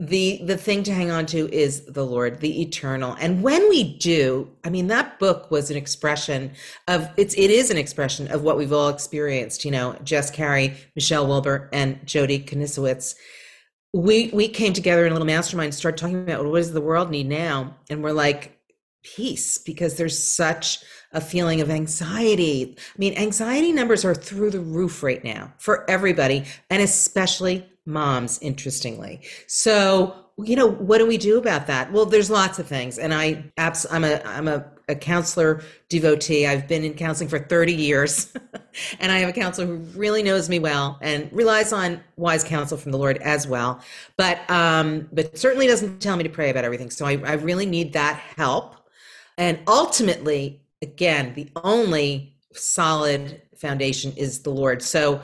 the 0.00 0.40
the 0.44 0.56
thing 0.56 0.84
to 0.84 0.92
hang 0.92 1.10
on 1.10 1.26
to 1.26 1.52
is 1.52 1.84
the 1.86 2.06
lord 2.06 2.38
the 2.40 2.62
eternal. 2.62 3.16
And 3.20 3.42
when 3.42 3.68
we 3.68 3.96
do 3.98 4.48
i 4.64 4.70
mean 4.70 4.86
that 4.86 5.18
book 5.18 5.50
was 5.50 5.70
an 5.70 5.76
expression 5.76 6.52
of 6.86 7.10
it's 7.16 7.34
it 7.34 7.50
is 7.50 7.70
an 7.70 7.76
expression 7.76 8.28
of 8.28 8.42
what 8.42 8.56
we've 8.56 8.72
all 8.72 8.88
experienced 8.88 9.64
you 9.64 9.72
know 9.72 9.96
jess 10.04 10.30
carey 10.30 10.76
michelle 10.94 11.26
wilbur 11.26 11.68
and 11.72 11.98
jody 12.06 12.38
kanisowitz 12.38 13.16
we 13.92 14.30
we 14.32 14.48
came 14.48 14.72
together 14.72 15.06
in 15.06 15.12
a 15.12 15.14
little 15.14 15.26
mastermind 15.26 15.66
and 15.66 15.74
started 15.74 15.98
talking 15.98 16.22
about 16.22 16.44
what 16.44 16.58
does 16.58 16.72
the 16.72 16.80
world 16.80 17.10
need 17.10 17.28
now? 17.28 17.76
And 17.88 18.02
we're 18.02 18.12
like 18.12 18.58
peace 19.02 19.58
because 19.58 19.96
there's 19.96 20.22
such 20.22 20.80
a 21.12 21.20
feeling 21.20 21.60
of 21.60 21.70
anxiety. 21.70 22.76
I 22.78 22.98
mean 22.98 23.14
anxiety 23.16 23.72
numbers 23.72 24.04
are 24.04 24.14
through 24.14 24.50
the 24.50 24.60
roof 24.60 25.02
right 25.02 25.24
now 25.24 25.54
for 25.58 25.88
everybody 25.90 26.44
and 26.68 26.82
especially 26.82 27.66
moms, 27.88 28.38
interestingly. 28.40 29.22
So, 29.46 30.14
you 30.44 30.54
know, 30.54 30.70
what 30.70 30.98
do 30.98 31.06
we 31.06 31.16
do 31.16 31.38
about 31.38 31.66
that? 31.66 31.90
Well, 31.90 32.04
there's 32.04 32.30
lots 32.30 32.58
of 32.58 32.66
things. 32.68 32.98
And 32.98 33.12
I, 33.12 33.44
abs- 33.56 33.86
I'm 33.90 34.04
a, 34.04 34.22
I'm 34.24 34.46
a, 34.46 34.64
a 34.88 34.94
counselor 34.94 35.62
devotee. 35.88 36.46
I've 36.46 36.68
been 36.68 36.84
in 36.84 36.94
counseling 36.94 37.28
for 37.28 37.40
30 37.40 37.74
years. 37.74 38.32
and 39.00 39.10
I 39.10 39.18
have 39.18 39.28
a 39.28 39.32
counselor 39.32 39.66
who 39.66 39.76
really 39.98 40.22
knows 40.22 40.48
me 40.48 40.58
well 40.60 40.98
and 41.02 41.28
relies 41.32 41.72
on 41.72 42.00
wise 42.16 42.44
counsel 42.44 42.78
from 42.78 42.92
the 42.92 42.98
Lord 42.98 43.18
as 43.18 43.48
well. 43.48 43.80
But, 44.16 44.48
um, 44.48 45.08
but 45.12 45.36
certainly 45.36 45.66
doesn't 45.66 46.00
tell 46.00 46.16
me 46.16 46.22
to 46.22 46.30
pray 46.30 46.50
about 46.50 46.64
everything. 46.64 46.90
So 46.90 47.06
I, 47.06 47.12
I 47.24 47.32
really 47.32 47.66
need 47.66 47.94
that 47.94 48.16
help. 48.36 48.76
And 49.38 49.58
ultimately, 49.66 50.60
again, 50.82 51.32
the 51.34 51.50
only 51.64 52.36
solid 52.52 53.42
foundation 53.56 54.12
is 54.16 54.40
the 54.40 54.50
Lord. 54.50 54.82
So, 54.82 55.20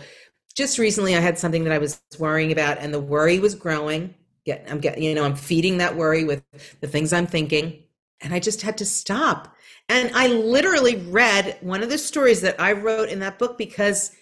just 0.54 0.78
recently 0.78 1.16
I 1.16 1.20
had 1.20 1.38
something 1.38 1.64
that 1.64 1.72
I 1.72 1.78
was 1.78 2.00
worrying 2.18 2.52
about 2.52 2.78
and 2.78 2.94
the 2.94 3.00
worry 3.00 3.38
was 3.38 3.54
growing. 3.54 4.14
Get 4.46 4.66
I'm 4.70 4.78
getting, 4.78 5.02
you 5.02 5.14
know, 5.14 5.24
I'm 5.24 5.36
feeding 5.36 5.78
that 5.78 5.96
worry 5.96 6.24
with 6.24 6.42
the 6.80 6.86
things 6.86 7.12
I'm 7.12 7.26
thinking. 7.26 7.82
And 8.20 8.32
I 8.32 8.38
just 8.38 8.62
had 8.62 8.78
to 8.78 8.86
stop. 8.86 9.54
And 9.88 10.10
I 10.14 10.28
literally 10.28 10.96
read 10.96 11.58
one 11.60 11.82
of 11.82 11.90
the 11.90 11.98
stories 11.98 12.40
that 12.42 12.58
I 12.60 12.72
wrote 12.72 13.08
in 13.08 13.18
that 13.20 13.38
book 13.38 13.58
because 13.58 14.12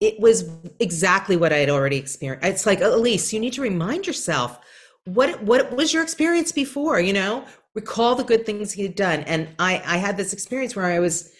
it 0.00 0.18
was 0.20 0.48
exactly 0.78 1.36
what 1.36 1.52
I 1.52 1.58
had 1.58 1.70
already 1.70 1.96
experienced. 1.96 2.46
It's 2.46 2.66
like, 2.66 2.80
Elise, 2.80 3.32
you 3.32 3.40
need 3.40 3.54
to 3.54 3.62
remind 3.62 4.06
yourself 4.06 4.58
what 5.04 5.42
what 5.42 5.74
was 5.74 5.92
your 5.92 6.02
experience 6.02 6.52
before, 6.52 7.00
you 7.00 7.12
know? 7.12 7.44
Recall 7.74 8.14
the 8.14 8.24
good 8.24 8.46
things 8.46 8.76
you'd 8.76 8.94
done. 8.94 9.20
And 9.20 9.48
I 9.58 9.82
I 9.84 9.96
had 9.96 10.16
this 10.16 10.32
experience 10.32 10.76
where 10.76 10.86
I 10.86 10.98
was 10.98 11.32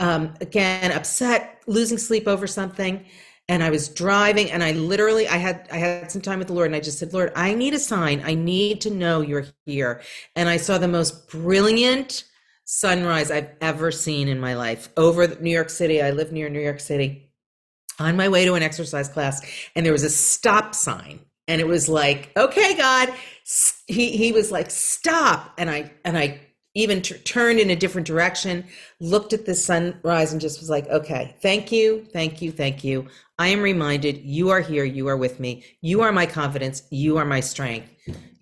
um, 0.00 0.34
again 0.40 0.92
upset, 0.92 1.62
losing 1.66 1.98
sleep 1.98 2.26
over 2.26 2.46
something 2.46 3.04
and 3.48 3.62
I 3.62 3.70
was 3.70 3.88
driving 3.88 4.50
and 4.50 4.62
I 4.62 4.72
literally 4.72 5.26
I 5.26 5.36
had 5.36 5.66
I 5.72 5.78
had 5.78 6.12
some 6.12 6.20
time 6.20 6.38
with 6.38 6.48
the 6.48 6.54
Lord 6.54 6.66
and 6.66 6.76
I 6.76 6.80
just 6.80 6.98
said, 6.98 7.12
Lord, 7.12 7.32
I 7.34 7.54
need 7.54 7.74
a 7.74 7.78
sign. 7.78 8.22
I 8.24 8.34
need 8.34 8.82
to 8.82 8.90
know 8.90 9.20
you're 9.22 9.46
here. 9.64 10.02
And 10.36 10.48
I 10.48 10.58
saw 10.58 10.78
the 10.78 10.88
most 10.88 11.28
brilliant 11.28 12.24
sunrise 12.64 13.30
I've 13.30 13.50
ever 13.60 13.90
seen 13.90 14.28
in 14.28 14.38
my 14.38 14.54
life 14.54 14.90
over 14.96 15.26
New 15.26 15.50
York 15.50 15.70
City. 15.70 16.02
I 16.02 16.10
live 16.10 16.32
near 16.32 16.50
New 16.50 16.60
York 16.60 16.80
City. 16.80 17.30
On 17.98 18.16
my 18.16 18.28
way 18.28 18.44
to 18.44 18.54
an 18.54 18.62
exercise 18.62 19.08
class 19.08 19.40
and 19.74 19.84
there 19.84 19.92
was 19.92 20.04
a 20.04 20.10
stop 20.10 20.74
sign 20.74 21.20
and 21.48 21.60
it 21.60 21.66
was 21.66 21.88
like, 21.88 22.30
"Okay, 22.36 22.76
God." 22.76 23.12
He 23.86 24.14
he 24.18 24.32
was 24.32 24.52
like, 24.52 24.70
"Stop." 24.70 25.54
And 25.56 25.70
I 25.70 25.90
and 26.04 26.18
I 26.18 26.40
even 26.74 27.02
t- 27.02 27.16
turned 27.18 27.58
in 27.58 27.70
a 27.70 27.76
different 27.76 28.06
direction, 28.06 28.64
looked 29.00 29.32
at 29.32 29.46
the 29.46 29.54
sunrise, 29.54 30.32
and 30.32 30.40
just 30.40 30.60
was 30.60 30.70
like, 30.70 30.86
okay, 30.88 31.34
thank 31.40 31.72
you, 31.72 32.06
thank 32.12 32.42
you, 32.42 32.52
thank 32.52 32.84
you. 32.84 33.06
I 33.38 33.48
am 33.48 33.62
reminded 33.62 34.18
you 34.18 34.50
are 34.50 34.60
here, 34.60 34.84
you 34.84 35.08
are 35.08 35.16
with 35.16 35.40
me, 35.40 35.64
you 35.80 36.02
are 36.02 36.12
my 36.12 36.26
confidence, 36.26 36.82
you 36.90 37.16
are 37.16 37.24
my 37.24 37.40
strength, 37.40 37.88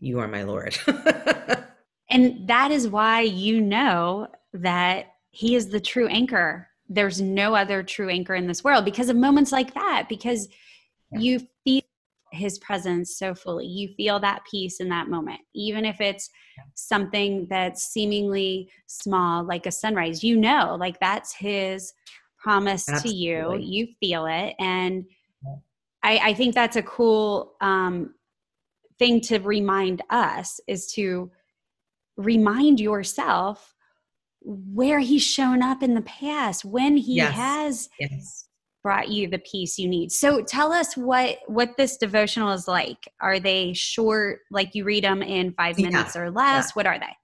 you 0.01 0.19
are 0.19 0.29
my 0.29 0.43
Lord. 0.43 0.77
and 2.11 2.49
that 2.49 2.71
is 2.71 2.89
why 2.89 3.23
you 3.23 3.61
know 3.61 4.29
that 4.53 5.15
He 5.31 5.55
is 5.55 5.69
the 5.69 5.81
true 5.81 6.09
anchor. 6.09 6.69
There's 6.89 7.21
no 7.21 7.55
other 7.55 7.83
true 7.83 8.09
anchor 8.09 8.35
in 8.35 8.47
this 8.47 8.65
world 8.65 8.85
because 8.85 9.09
of 9.09 9.17
moments 9.17 9.53
like 9.53 9.75
that, 9.75 10.07
because 10.09 10.49
you 11.13 11.41
feel 11.65 11.83
his 12.33 12.59
presence 12.59 13.17
so 13.19 13.35
fully. 13.35 13.67
You 13.67 13.95
feel 13.97 14.19
that 14.21 14.43
peace 14.51 14.81
in 14.81 14.89
that 14.89 15.09
moment, 15.09 15.41
even 15.55 15.85
if 15.85 16.01
it's 16.01 16.31
something 16.75 17.47
that's 17.49 17.85
seemingly 17.85 18.69
small, 18.87 19.45
like 19.45 19.67
a 19.67 19.71
sunrise. 19.71 20.23
You 20.23 20.37
know, 20.37 20.77
like 20.79 20.99
that's 21.01 21.35
his 21.35 21.93
promise 22.39 22.89
Absolutely. 22.89 23.11
to 23.11 23.17
you. 23.17 23.59
You 23.59 23.89
feel 24.01 24.27
it. 24.27 24.55
And 24.59 25.05
I, 26.03 26.19
I 26.19 26.35
think 26.35 26.55
that's 26.55 26.77
a 26.77 26.83
cool 26.83 27.55
um, 27.61 28.15
thing 28.99 29.21
to 29.23 29.39
remind 29.39 30.03
us 30.11 30.61
is 30.67 30.93
to 30.93 31.31
remind 32.17 32.81
yourself 32.81 33.75
where 34.41 35.01
he's 35.01 35.25
shown 35.25 35.63
up 35.63 35.83
in 35.83 35.95
the 35.95 36.03
past 36.03 36.65
when 36.65 36.97
he 36.97 37.17
yes. 37.17 37.35
has 37.35 37.89
yes 37.99 38.46
brought 38.87 39.09
you 39.09 39.27
the 39.27 39.41
peace 39.41 39.81
you 39.81 39.89
need. 39.89 40.13
So 40.13 40.43
tell 40.43 40.73
us 40.73 40.97
what 40.97 41.39
what 41.49 41.77
this 41.77 41.97
devotional 41.97 42.53
is 42.53 42.69
like. 42.69 43.09
Are 43.21 43.41
they 43.41 43.73
short 43.73 44.43
like 44.49 44.77
you 44.77 44.85
read 44.85 45.03
them 45.03 45.25
in 45.25 45.55
5 45.55 45.79
minutes 45.79 46.15
yeah. 46.15 46.23
or 46.23 46.31
less? 46.31 46.67
Yeah. 46.67 46.73
What 46.75 46.87
are 46.87 46.97
they? 47.01 47.17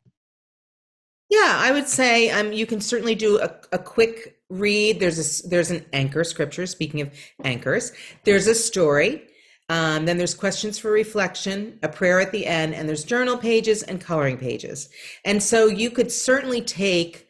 Yeah, 1.31 1.55
I 1.61 1.71
would 1.71 1.87
say 1.87 2.31
um, 2.31 2.53
you 2.53 2.67
can 2.67 2.81
certainly 2.81 3.15
do 3.15 3.39
a, 3.39 3.55
a 3.71 3.79
quick 3.79 4.41
read. 4.51 4.99
There's 4.99 5.45
a 5.45 5.49
there's 5.49 5.71
an 5.71 5.87
anchor 5.93 6.25
scripture. 6.25 6.67
Speaking 6.67 7.01
of 7.01 7.13
anchors, 7.45 7.93
there's 8.25 8.49
a 8.49 8.57
story. 8.57 9.23
Um, 9.69 10.05
then 10.05 10.19
there's 10.19 10.35
questions 10.35 10.81
for 10.81 10.91
reflection, 10.91 11.79
a 11.85 11.89
prayer 11.89 12.19
at 12.19 12.33
the 12.33 12.45
end, 12.45 12.75
and 12.75 12.89
there's 12.89 13.05
journal 13.05 13.37
pages 13.39 13.85
and 13.85 14.01
coloring 14.01 14.37
pages. 14.37 14.89
And 15.25 15.41
so 15.41 15.69
you 15.69 15.93
could 15.93 16.11
certainly 16.11 16.61
take 16.61 17.29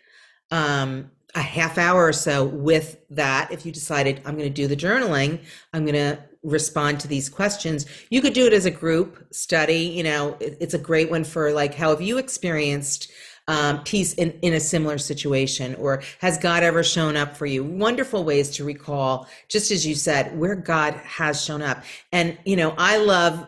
um, 0.51 1.12
a 1.35 1.41
half 1.41 1.79
hour 1.79 2.07
or 2.07 2.13
so 2.13 2.45
with 2.45 2.99
that 3.11 3.51
if 3.51 3.65
you 3.65 3.73
decided 3.73 4.21
i'm 4.25 4.37
going 4.37 4.49
to 4.49 4.51
do 4.51 4.67
the 4.67 4.77
journaling 4.77 5.39
i'm 5.73 5.85
going 5.85 5.95
to 5.95 6.19
respond 6.43 6.99
to 6.99 7.09
these 7.09 7.29
questions 7.29 7.87
you 8.11 8.21
could 8.21 8.33
do 8.33 8.47
it 8.47 8.53
as 8.53 8.67
a 8.67 8.71
group 8.71 9.27
study 9.33 9.79
you 9.79 10.03
know 10.03 10.37
it's 10.41 10.75
a 10.75 10.79
great 10.79 11.11
one 11.11 11.25
for 11.25 11.53
like 11.53 11.75
how 11.75 11.91
have 11.91 12.01
you 12.01 12.19
experienced 12.19 13.11
um, 13.49 13.83
peace 13.83 14.15
in, 14.15 14.31
in 14.43 14.55
a 14.55 14.61
similar 14.61 14.99
situation? 14.99 15.75
Or 15.75 16.03
has 16.21 16.39
god 16.39 16.63
ever 16.63 16.85
shown 16.85 17.17
up 17.17 17.37
for 17.37 17.47
you? 17.47 17.65
Wonderful 17.65 18.25
ways 18.25 18.51
to 18.51 18.65
recall 18.65 19.27
just 19.49 19.71
as 19.71 19.85
you 19.87 19.95
said 19.95 20.39
where 20.39 20.55
god 20.55 20.95
has 20.95 21.45
shown 21.45 21.61
up. 21.61 21.83
And 22.13 22.39
you 22.45 22.57
know 22.57 22.75
i 22.79 22.97
love 22.99 23.47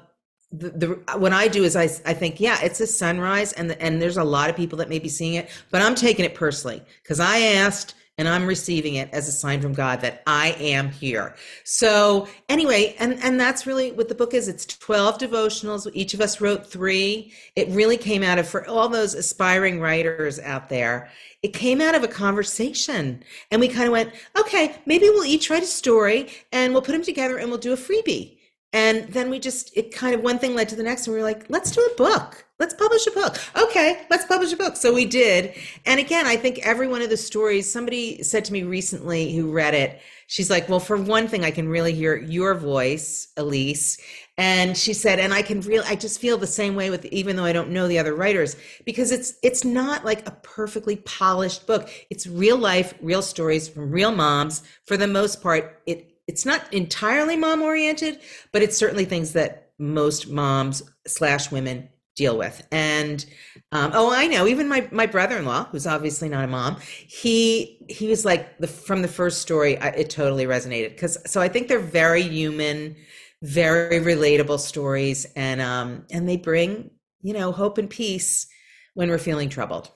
the, 0.58 0.70
the 0.70 1.18
what 1.18 1.32
I 1.32 1.48
do 1.48 1.64
is 1.64 1.76
I, 1.76 1.84
I 1.84 2.14
think 2.14 2.40
yeah 2.40 2.58
it's 2.62 2.80
a 2.80 2.86
sunrise 2.86 3.52
and 3.52 3.70
the, 3.70 3.80
and 3.82 4.00
there's 4.00 4.16
a 4.16 4.24
lot 4.24 4.50
of 4.50 4.56
people 4.56 4.78
that 4.78 4.88
may 4.88 4.98
be 4.98 5.08
seeing 5.08 5.34
it 5.34 5.48
but 5.70 5.82
I'm 5.82 5.94
taking 5.94 6.24
it 6.24 6.34
personally 6.34 6.82
because 7.02 7.20
I 7.20 7.38
asked 7.38 7.94
and 8.16 8.28
I'm 8.28 8.46
receiving 8.46 8.94
it 8.94 9.08
as 9.12 9.26
a 9.26 9.32
sign 9.32 9.60
from 9.60 9.72
God 9.72 10.00
that 10.02 10.22
I 10.26 10.50
am 10.60 10.90
here. 10.90 11.34
So 11.64 12.28
anyway, 12.48 12.94
and 12.98 13.18
and 13.24 13.40
that's 13.40 13.66
really 13.66 13.90
what 13.92 14.08
the 14.08 14.14
book 14.14 14.34
is. 14.34 14.46
It's 14.46 14.64
12 14.66 15.18
devotionals. 15.18 15.90
Each 15.94 16.14
of 16.14 16.20
us 16.20 16.40
wrote 16.40 16.64
3. 16.66 17.32
It 17.56 17.68
really 17.70 17.96
came 17.96 18.22
out 18.22 18.38
of 18.38 18.48
for 18.48 18.66
all 18.68 18.88
those 18.88 19.14
aspiring 19.14 19.80
writers 19.80 20.38
out 20.38 20.68
there. 20.68 21.10
It 21.42 21.52
came 21.52 21.80
out 21.80 21.94
of 21.94 22.04
a 22.04 22.08
conversation 22.08 23.22
and 23.50 23.60
we 23.60 23.68
kind 23.68 23.86
of 23.86 23.92
went, 23.92 24.14
"Okay, 24.38 24.76
maybe 24.86 25.10
we'll 25.10 25.24
each 25.24 25.50
write 25.50 25.62
a 25.62 25.66
story 25.66 26.28
and 26.52 26.72
we'll 26.72 26.82
put 26.82 26.92
them 26.92 27.02
together 27.02 27.38
and 27.38 27.48
we'll 27.48 27.58
do 27.58 27.72
a 27.72 27.76
freebie." 27.76 28.36
And 28.74 29.06
then 29.12 29.30
we 29.30 29.38
just, 29.38 29.74
it 29.76 29.94
kind 29.94 30.16
of 30.16 30.20
one 30.20 30.40
thing 30.40 30.56
led 30.56 30.68
to 30.70 30.76
the 30.76 30.82
next, 30.82 31.06
and 31.06 31.14
we 31.14 31.20
were 31.20 31.26
like, 31.26 31.46
let's 31.48 31.70
do 31.70 31.80
a 31.80 31.96
book. 31.96 32.44
Let's 32.58 32.74
publish 32.74 33.06
a 33.06 33.12
book. 33.12 33.38
Okay, 33.56 34.02
let's 34.10 34.24
publish 34.26 34.52
a 34.52 34.56
book. 34.56 34.76
So 34.76 34.92
we 34.92 35.06
did. 35.06 35.54
And 35.86 36.00
again, 36.00 36.26
I 36.26 36.36
think 36.36 36.58
every 36.58 36.88
one 36.88 37.00
of 37.00 37.08
the 37.08 37.16
stories, 37.16 37.70
somebody 37.70 38.22
said 38.24 38.44
to 38.46 38.52
me 38.52 38.64
recently 38.64 39.34
who 39.34 39.52
read 39.52 39.74
it, 39.74 40.00
she's 40.26 40.50
like, 40.50 40.68
well, 40.68 40.80
for 40.80 40.96
one 40.96 41.28
thing, 41.28 41.44
I 41.44 41.52
can 41.52 41.68
really 41.68 41.94
hear 41.94 42.16
your 42.16 42.54
voice, 42.54 43.28
Elise. 43.36 43.96
And 44.38 44.76
she 44.76 44.92
said, 44.92 45.20
and 45.20 45.32
I 45.32 45.42
can 45.42 45.60
really, 45.60 45.86
I 45.86 45.94
just 45.94 46.20
feel 46.20 46.36
the 46.36 46.46
same 46.48 46.74
way 46.74 46.90
with, 46.90 47.04
even 47.06 47.36
though 47.36 47.44
I 47.44 47.52
don't 47.52 47.70
know 47.70 47.86
the 47.86 48.00
other 48.00 48.14
writers, 48.14 48.56
because 48.84 49.12
it's, 49.12 49.34
it's 49.44 49.64
not 49.64 50.04
like 50.04 50.26
a 50.26 50.32
perfectly 50.42 50.96
polished 50.96 51.68
book. 51.68 51.88
It's 52.10 52.26
real 52.26 52.58
life, 52.58 52.94
real 53.00 53.22
stories 53.22 53.68
from 53.68 53.92
real 53.92 54.10
moms. 54.10 54.64
For 54.86 54.96
the 54.96 55.06
most 55.06 55.42
part, 55.42 55.80
it 55.86 56.10
it's 56.26 56.46
not 56.46 56.72
entirely 56.72 57.36
mom 57.36 57.62
oriented, 57.62 58.20
but 58.52 58.62
it's 58.62 58.76
certainly 58.76 59.04
things 59.04 59.32
that 59.32 59.70
most 59.78 60.28
moms 60.28 60.82
slash 61.06 61.50
women 61.50 61.88
deal 62.16 62.38
with. 62.38 62.66
And 62.70 63.24
um, 63.72 63.90
oh, 63.94 64.12
I 64.12 64.26
know. 64.26 64.46
Even 64.46 64.68
my 64.68 64.88
my 64.90 65.06
brother 65.06 65.36
in 65.36 65.44
law, 65.44 65.64
who's 65.64 65.86
obviously 65.86 66.28
not 66.28 66.44
a 66.44 66.48
mom, 66.48 66.76
he 66.80 67.84
he 67.88 68.08
was 68.08 68.24
like 68.24 68.56
the 68.58 68.68
from 68.68 69.02
the 69.02 69.08
first 69.08 69.42
story. 69.42 69.78
I, 69.78 69.88
it 69.88 70.10
totally 70.10 70.46
resonated 70.46 70.90
because 70.90 71.18
so 71.30 71.40
I 71.40 71.48
think 71.48 71.68
they're 71.68 71.78
very 71.78 72.22
human, 72.22 72.96
very 73.42 74.00
relatable 74.00 74.60
stories, 74.60 75.26
and 75.36 75.60
um 75.60 76.06
and 76.10 76.28
they 76.28 76.36
bring 76.36 76.90
you 77.22 77.32
know 77.32 77.52
hope 77.52 77.78
and 77.78 77.90
peace 77.90 78.46
when 78.94 79.10
we're 79.10 79.18
feeling 79.18 79.48
troubled. 79.48 79.90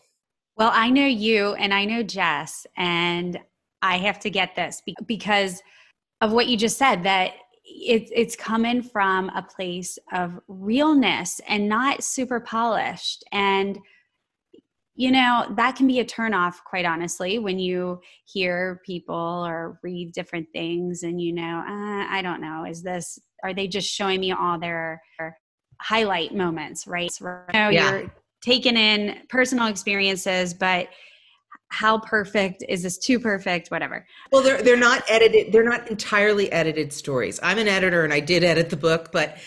Well, 0.57 0.73
I 0.75 0.91
know 0.91 1.07
you, 1.07 1.55
and 1.55 1.73
I 1.73 1.85
know 1.85 2.03
Jess, 2.03 2.67
and 2.77 3.39
I 3.81 3.99
have 3.99 4.19
to 4.21 4.31
get 4.31 4.57
this 4.57 4.83
because 5.07 5.63
of 6.21 6.33
what 6.33 6.49
you 6.49 6.57
just 6.57 6.79
said 6.79 7.03
that 7.05 7.33
it, 7.65 8.11
it's 8.15 8.35
coming 8.35 8.83
from 8.83 9.29
a 9.31 9.43
place 9.43 9.99
of 10.13 10.39
realness 10.49 11.41
and 11.47 11.69
not 11.69 12.03
super 12.03 12.41
polished 12.41 13.25
and 13.33 13.79
you 14.95 15.13
know 15.13 15.47
that 15.57 15.77
can 15.77 15.87
be 15.87 16.01
a 16.01 16.05
turnoff 16.05 16.57
quite 16.65 16.85
honestly 16.85 17.39
when 17.39 17.59
you 17.59 18.01
hear 18.25 18.81
people 18.85 19.15
or 19.47 19.79
read 19.83 20.13
different 20.13 20.47
things 20.53 21.03
and 21.05 21.21
you 21.21 21.33
know 21.33 21.63
uh, 21.67 22.07
i 22.11 22.21
don't 22.23 22.41
know 22.41 22.65
is 22.65 22.83
this 22.83 23.19
are 23.45 23.55
they 23.55 23.69
just 23.69 23.89
showing 23.89 24.19
me 24.19 24.33
all 24.33 24.59
their 24.59 25.01
highlight 25.81 26.35
moments 26.35 26.87
right 26.87 27.13
so, 27.13 27.27
you 27.53 27.61
know, 27.61 27.69
yeah. 27.69 27.91
you're 27.91 28.15
taking 28.43 28.77
in 28.77 29.21
personal 29.29 29.69
experiences 29.69 30.53
but 30.53 30.89
how 31.69 31.99
perfect 31.99 32.65
is 32.69 32.83
this 32.83 32.99
too 32.99 33.21
perfect 33.21 33.71
whatever. 33.71 34.07
Well 34.33 34.43
they're 34.43 34.63
they're 34.63 34.77
not 34.77 35.05
edited 35.09 35.53
they're 35.53 35.69
not 35.69 35.89
entirely 35.89 36.51
edited 36.51 36.93
stories. 36.93 37.39
I'm 37.43 37.59
an 37.59 37.69
editor 37.69 38.05
and 38.05 38.13
i 38.13 38.21
did 38.21 38.43
edit 38.43 38.71
the 38.71 38.77
book 38.77 39.11
but 39.13 39.39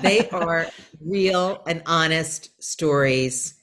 they 0.00 0.28
are 0.32 0.66
real 1.04 1.62
and 1.66 1.82
honest 1.86 2.62
stories 2.62 3.54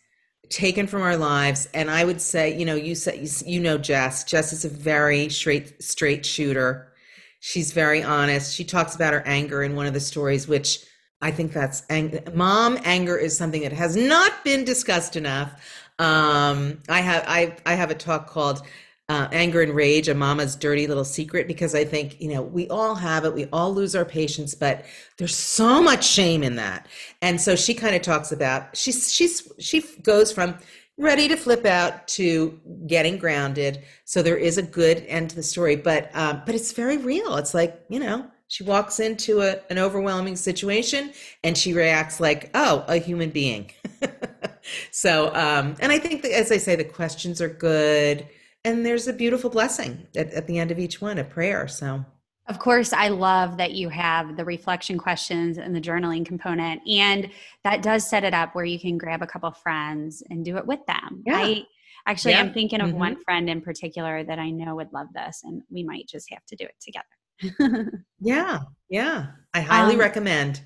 taken 0.49 0.87
from 0.87 1.01
our 1.01 1.17
lives. 1.17 1.67
And 1.73 1.89
i 1.89 2.03
would 2.05 2.21
say 2.21 2.57
you 2.57 2.65
know 2.65 2.75
you 2.75 2.93
said 2.95 3.27
you 3.45 3.59
know 3.59 3.77
jess 3.77 4.23
jess 4.23 4.53
is 4.53 4.63
a 4.63 4.69
very 4.69 5.29
straight 5.29 5.81
straight 5.81 6.25
shooter. 6.25 6.93
She's 7.39 7.71
very 7.71 8.01
honest. 8.03 8.55
She 8.55 8.63
talks 8.63 8.95
about 8.95 9.13
her 9.13 9.21
anger 9.25 9.61
in 9.63 9.75
one 9.75 9.85
of 9.85 9.93
the 9.93 9.99
stories 9.99 10.47
which 10.47 10.79
i 11.19 11.31
think 11.31 11.51
that's 11.51 11.81
ang- 11.89 12.19
mom 12.33 12.77
anger 12.83 13.17
is 13.17 13.35
something 13.35 13.63
that 13.63 13.73
has 13.73 13.95
not 13.97 14.43
been 14.43 14.63
discussed 14.63 15.15
enough 15.15 15.59
um, 15.99 16.79
I 16.89 17.01
have 17.01 17.23
I 17.27 17.55
I 17.65 17.75
have 17.75 17.91
a 17.91 17.95
talk 17.95 18.27
called 18.27 18.61
uh, 19.09 19.27
anger 19.31 19.61
and 19.61 19.73
rage, 19.73 20.09
a 20.09 20.13
mama's 20.13 20.55
dirty 20.55 20.85
little 20.85 21.05
secret, 21.05 21.47
because 21.47 21.73
I 21.73 21.85
think 21.85 22.19
you 22.21 22.29
know 22.29 22.41
we 22.41 22.67
all 22.69 22.95
have 22.95 23.25
it. 23.25 23.33
We 23.33 23.47
all 23.53 23.73
lose 23.73 23.95
our 23.95 24.05
patience, 24.05 24.53
but 24.53 24.85
there's 25.17 25.35
so 25.35 25.81
much 25.81 26.05
shame 26.05 26.43
in 26.43 26.55
that. 26.57 26.87
And 27.21 27.39
so 27.39 27.55
she 27.55 27.73
kind 27.73 27.95
of 27.95 28.01
talks 28.01 28.31
about 28.31 28.75
she's 28.75 29.11
she's 29.11 29.51
she 29.59 29.81
goes 30.03 30.31
from 30.31 30.55
ready 30.97 31.27
to 31.27 31.35
flip 31.37 31.65
out 31.65 32.07
to 32.07 32.59
getting 32.87 33.17
grounded. 33.17 33.83
So 34.05 34.21
there 34.21 34.37
is 34.37 34.57
a 34.57 34.63
good 34.63 35.05
end 35.07 35.29
to 35.31 35.35
the 35.35 35.43
story, 35.43 35.75
but 35.75 36.09
um, 36.13 36.43
but 36.45 36.53
it's 36.53 36.73
very 36.73 36.97
real. 36.97 37.37
It's 37.37 37.53
like 37.53 37.81
you 37.89 37.99
know 37.99 38.29
she 38.49 38.63
walks 38.63 38.99
into 38.99 39.41
a, 39.41 39.59
an 39.69 39.77
overwhelming 39.77 40.35
situation 40.35 41.11
and 41.43 41.57
she 41.57 41.73
reacts 41.73 42.19
like 42.19 42.49
oh 42.53 42.83
a 42.87 42.97
human 42.97 43.29
being. 43.29 43.71
so, 44.91 45.33
um, 45.33 45.75
and 45.79 45.91
I 45.91 45.99
think 45.99 46.21
that, 46.23 46.31
as 46.31 46.51
I 46.51 46.57
say, 46.57 46.75
the 46.75 46.83
questions 46.83 47.41
are 47.41 47.49
good, 47.49 48.27
and 48.63 48.85
there's 48.85 49.07
a 49.07 49.13
beautiful 49.13 49.49
blessing 49.49 50.07
at, 50.15 50.31
at 50.31 50.47
the 50.47 50.59
end 50.59 50.71
of 50.71 50.79
each 50.79 51.01
one, 51.01 51.17
a 51.17 51.23
prayer. 51.23 51.67
So, 51.67 52.05
of 52.47 52.59
course, 52.59 52.93
I 52.93 53.09
love 53.09 53.57
that 53.57 53.73
you 53.73 53.89
have 53.89 54.37
the 54.37 54.45
reflection 54.45 54.97
questions 54.97 55.57
and 55.57 55.75
the 55.75 55.81
journaling 55.81 56.25
component, 56.25 56.81
and 56.87 57.29
that 57.63 57.81
does 57.81 58.09
set 58.09 58.23
it 58.23 58.33
up 58.33 58.55
where 58.55 58.65
you 58.65 58.79
can 58.79 58.97
grab 58.97 59.21
a 59.21 59.27
couple 59.27 59.51
friends 59.51 60.23
and 60.29 60.45
do 60.45 60.57
it 60.57 60.65
with 60.65 60.79
them. 60.87 61.23
Yeah. 61.25 61.37
I 61.37 61.63
actually, 62.05 62.31
yeah. 62.31 62.41
I'm 62.41 62.53
thinking 62.53 62.79
of 62.79 62.89
mm-hmm. 62.89 62.99
one 62.99 63.23
friend 63.23 63.49
in 63.49 63.61
particular 63.61 64.23
that 64.23 64.39
I 64.39 64.49
know 64.49 64.75
would 64.75 64.93
love 64.93 65.07
this, 65.13 65.41
and 65.43 65.61
we 65.69 65.83
might 65.83 66.07
just 66.07 66.31
have 66.31 66.45
to 66.45 66.55
do 66.55 66.65
it 66.65 66.75
together. 66.79 68.03
yeah, 68.19 68.59
yeah, 68.89 69.27
I 69.53 69.61
highly 69.61 69.93
um, 69.93 69.99
recommend. 69.99 70.61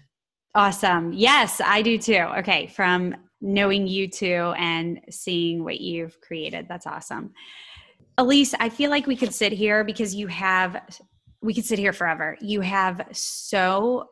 Awesome. 0.53 1.13
Yes, 1.13 1.61
I 1.63 1.81
do 1.81 1.97
too. 1.97 2.25
Okay, 2.39 2.67
from 2.67 3.15
knowing 3.39 3.87
you 3.87 4.07
two 4.07 4.53
and 4.57 4.99
seeing 5.09 5.63
what 5.63 5.79
you've 5.79 6.19
created. 6.21 6.67
That's 6.67 6.85
awesome. 6.85 7.33
Elise, 8.17 8.53
I 8.59 8.69
feel 8.69 8.89
like 8.89 9.07
we 9.07 9.15
could 9.15 9.33
sit 9.33 9.53
here 9.53 9.83
because 9.83 10.13
you 10.13 10.27
have, 10.27 10.81
we 11.41 11.53
could 11.53 11.65
sit 11.65 11.79
here 11.79 11.93
forever. 11.93 12.37
You 12.41 12.61
have 12.61 13.07
so 13.13 14.09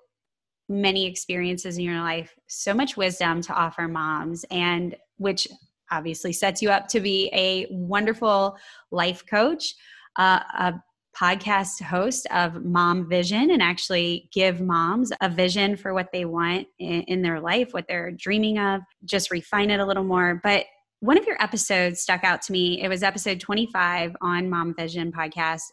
many 0.69 1.05
experiences 1.05 1.77
in 1.77 1.83
your 1.83 1.99
life, 1.99 2.33
so 2.47 2.73
much 2.73 2.95
wisdom 2.95 3.41
to 3.41 3.53
offer 3.53 3.87
moms, 3.87 4.45
and 4.49 4.95
which 5.17 5.47
obviously 5.91 6.31
sets 6.31 6.61
you 6.61 6.69
up 6.69 6.87
to 6.87 6.99
be 6.99 7.29
a 7.33 7.67
wonderful 7.69 8.57
life 8.91 9.25
coach, 9.25 9.75
uh, 10.15 10.39
a 10.57 10.73
podcast 11.19 11.81
host 11.81 12.27
of 12.31 12.63
Mom 12.63 13.09
Vision 13.09 13.51
and 13.51 13.61
actually 13.61 14.29
give 14.31 14.61
moms 14.61 15.11
a 15.21 15.29
vision 15.29 15.75
for 15.75 15.93
what 15.93 16.11
they 16.13 16.23
want 16.23 16.67
in, 16.79 17.01
in, 17.03 17.21
their 17.21 17.41
life, 17.41 17.73
what 17.73 17.85
they're 17.87 18.11
dreaming 18.11 18.57
of, 18.57 18.81
just 19.03 19.31
refine 19.31 19.69
it 19.69 19.79
a 19.79 19.85
little 19.85 20.03
more. 20.03 20.39
But 20.41 20.65
one 21.01 21.17
of 21.17 21.25
your 21.25 21.41
episodes 21.41 21.99
stuck 21.99 22.23
out 22.23 22.41
to 22.43 22.51
me. 22.51 22.81
It 22.81 22.87
was 22.87 23.03
episode 23.03 23.39
25 23.39 24.15
on 24.21 24.49
Mom 24.49 24.73
Vision 24.73 25.11
podcast. 25.11 25.63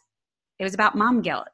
It 0.59 0.63
was 0.63 0.73
about 0.73 0.95
mom 0.95 1.21
guilt. 1.21 1.47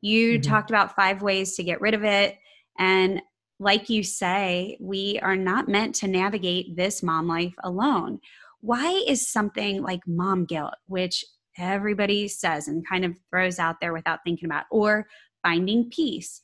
You 0.00 0.38
mm-hmm. 0.38 0.50
talked 0.50 0.70
about 0.70 0.96
five 0.96 1.22
ways 1.22 1.54
to 1.56 1.64
get 1.64 1.80
rid 1.80 1.94
of 1.94 2.04
it. 2.04 2.36
And 2.78 3.20
like 3.58 3.90
you 3.90 4.02
say, 4.02 4.78
we 4.80 5.18
are 5.22 5.36
not 5.36 5.68
meant 5.68 5.94
to 5.96 6.08
navigate 6.08 6.76
this 6.76 7.02
mom 7.02 7.28
life 7.28 7.54
alone. 7.62 8.20
Why 8.60 9.04
is 9.06 9.30
something 9.30 9.82
like 9.82 10.00
mom 10.06 10.46
guilt, 10.46 10.74
which 10.86 11.24
everybody 11.58 12.28
says 12.28 12.68
and 12.68 12.86
kind 12.88 13.04
of 13.04 13.16
throws 13.30 13.58
out 13.58 13.76
there 13.80 13.92
without 13.92 14.20
thinking 14.24 14.46
about, 14.46 14.64
or 14.70 15.06
finding 15.42 15.90
peace. 15.90 16.40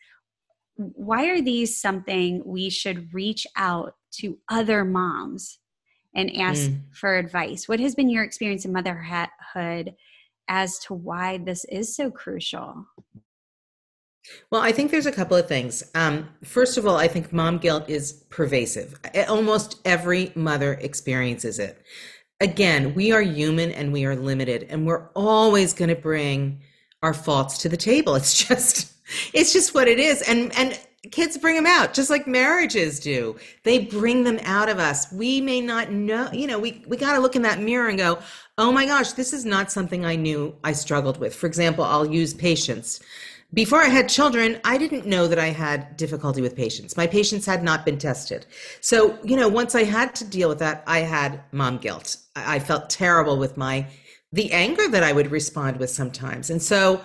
Why 0.77 1.27
are 1.29 1.43
these 1.43 1.81
something 1.81 2.43
we 2.45 2.71
should 2.71 3.13
reach 3.13 3.47
out 3.57 3.95
to 4.13 4.39
other 4.49 4.85
moms 4.85 5.59
and 6.15 6.35
ask 6.37 6.71
mm. 6.71 6.81
for 6.93 7.17
advice? 7.17 7.69
What 7.69 7.81
has 7.81 7.95
been 7.95 8.09
your 8.09 8.25
experience 8.25 8.65
in 8.65 8.73
motherhood 8.73 9.95
as 10.49 10.79
to 10.81 10.95
why 10.95 11.39
this 11.39 11.65
is 11.67 11.95
so 11.95 12.11
crucial? 12.11 12.87
Well, 14.51 14.61
I 14.61 14.73
think 14.73 14.91
there's 14.91 15.07
a 15.07 15.13
couple 15.13 15.37
of 15.37 15.49
things. 15.49 15.83
Um, 15.95 16.29
first 16.45 16.77
of 16.77 16.87
all, 16.87 16.97
I 16.97 17.09
think 17.09 17.33
mom 17.33 17.59
guilt 17.59 17.89
is 17.89 18.13
pervasive. 18.31 18.99
Almost 19.29 19.81
every 19.85 20.33
mother 20.35 20.75
experiences 20.75 21.59
it. 21.59 21.83
Again, 22.41 22.95
we 22.95 23.13
are 23.13 23.21
human 23.21 23.71
and 23.73 23.93
we 23.93 24.05
are 24.07 24.17
limited, 24.17 24.67
and 24.71 24.87
we're 24.87 25.09
always 25.15 25.75
going 25.75 25.91
to 25.91 25.97
bring 25.97 26.61
our 27.03 27.15
faults 27.15 27.59
to 27.59 27.69
the 27.69 27.77
table. 27.77 28.15
It's 28.15 28.45
just, 28.47 28.93
it's 29.35 29.53
just 29.53 29.75
what 29.75 29.89
it 29.89 29.99
is. 29.99 30.23
And 30.23 30.57
and 30.57 30.79
kids 31.11 31.39
bring 31.39 31.57
them 31.57 31.67
out, 31.67 31.95
just 31.95 32.11
like 32.11 32.27
marriages 32.27 33.01
do. 33.01 33.37
They 33.65 33.79
bring 33.79 34.25
them 34.25 34.39
out 34.45 34.69
of 34.69 34.79
us. 34.79 35.11
We 35.13 35.41
may 35.41 35.61
not 35.61 35.91
know. 35.91 36.31
You 36.33 36.47
know, 36.47 36.59
we 36.59 36.85
we 36.87 36.97
got 36.97 37.15
to 37.15 37.21
look 37.21 37.37
in 37.37 37.43
that 37.43 37.61
mirror 37.61 37.89
and 37.89 37.99
go, 37.99 38.19
oh 38.59 38.73
my 38.73 38.87
gosh, 38.87 39.13
this 39.13 39.33
is 39.33 39.45
not 39.45 39.71
something 39.71 40.05
I 40.05 40.17
knew 40.17 40.55
I 40.65 40.73
struggled 40.73 41.19
with. 41.19 41.35
For 41.35 41.47
example, 41.47 41.85
I'll 41.85 42.07
use 42.07 42.35
patience 42.35 43.01
before 43.53 43.83
I 43.83 43.89
had 43.89 44.09
children, 44.09 44.61
I 44.65 44.79
didn't 44.79 45.07
know 45.07 45.27
that 45.27 45.39
I 45.39 45.49
had 45.49 45.97
difficulty 45.97 46.41
with 46.41 46.55
patience. 46.55 46.97
My 46.97 47.07
patience 47.07 47.45
had 47.47 47.65
not 47.65 47.85
been 47.85 47.99
tested. 47.99 48.47
So, 48.81 49.19
you 49.25 49.37
know, 49.37 49.49
once 49.49 49.75
I 49.75 49.85
had 49.85 50.15
to 50.17 50.25
deal 50.25 50.49
with 50.49 50.61
that, 50.61 50.85
I 50.87 51.01
had 51.01 51.43
mom 51.51 51.79
guilt. 51.79 52.17
I 52.37 52.61
felt 52.61 52.91
terrible 52.91 53.37
with 53.37 53.57
my 53.57 53.87
the 54.33 54.53
anger 54.53 54.87
that 54.89 55.03
I 55.03 55.13
would 55.13 55.31
respond 55.33 55.79
with 55.79 55.91
sometimes. 55.91 56.51
And 56.51 56.63
so 56.63 57.01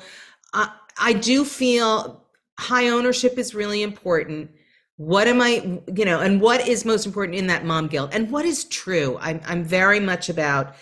I, 0.54 0.72
I 1.00 1.14
do 1.14 1.44
feel 1.44 2.24
high 2.60 2.90
ownership 2.90 3.40
is 3.40 3.56
really 3.56 3.82
important. 3.82 4.52
What 4.98 5.28
am 5.28 5.42
I, 5.42 5.82
you 5.94 6.06
know, 6.06 6.20
and 6.20 6.40
what 6.40 6.68
is 6.68 6.86
most 6.86 7.06
important 7.06 7.38
in 7.38 7.48
that 7.48 7.66
mom 7.66 7.88
guilt 7.88 8.12
and 8.14 8.30
what 8.30 8.46
is 8.46 8.66
true? 8.66 9.18
I'm, 9.20 9.42
I'm 9.46 9.64
very 9.64 10.00
much 10.00 10.30
about 10.30 10.76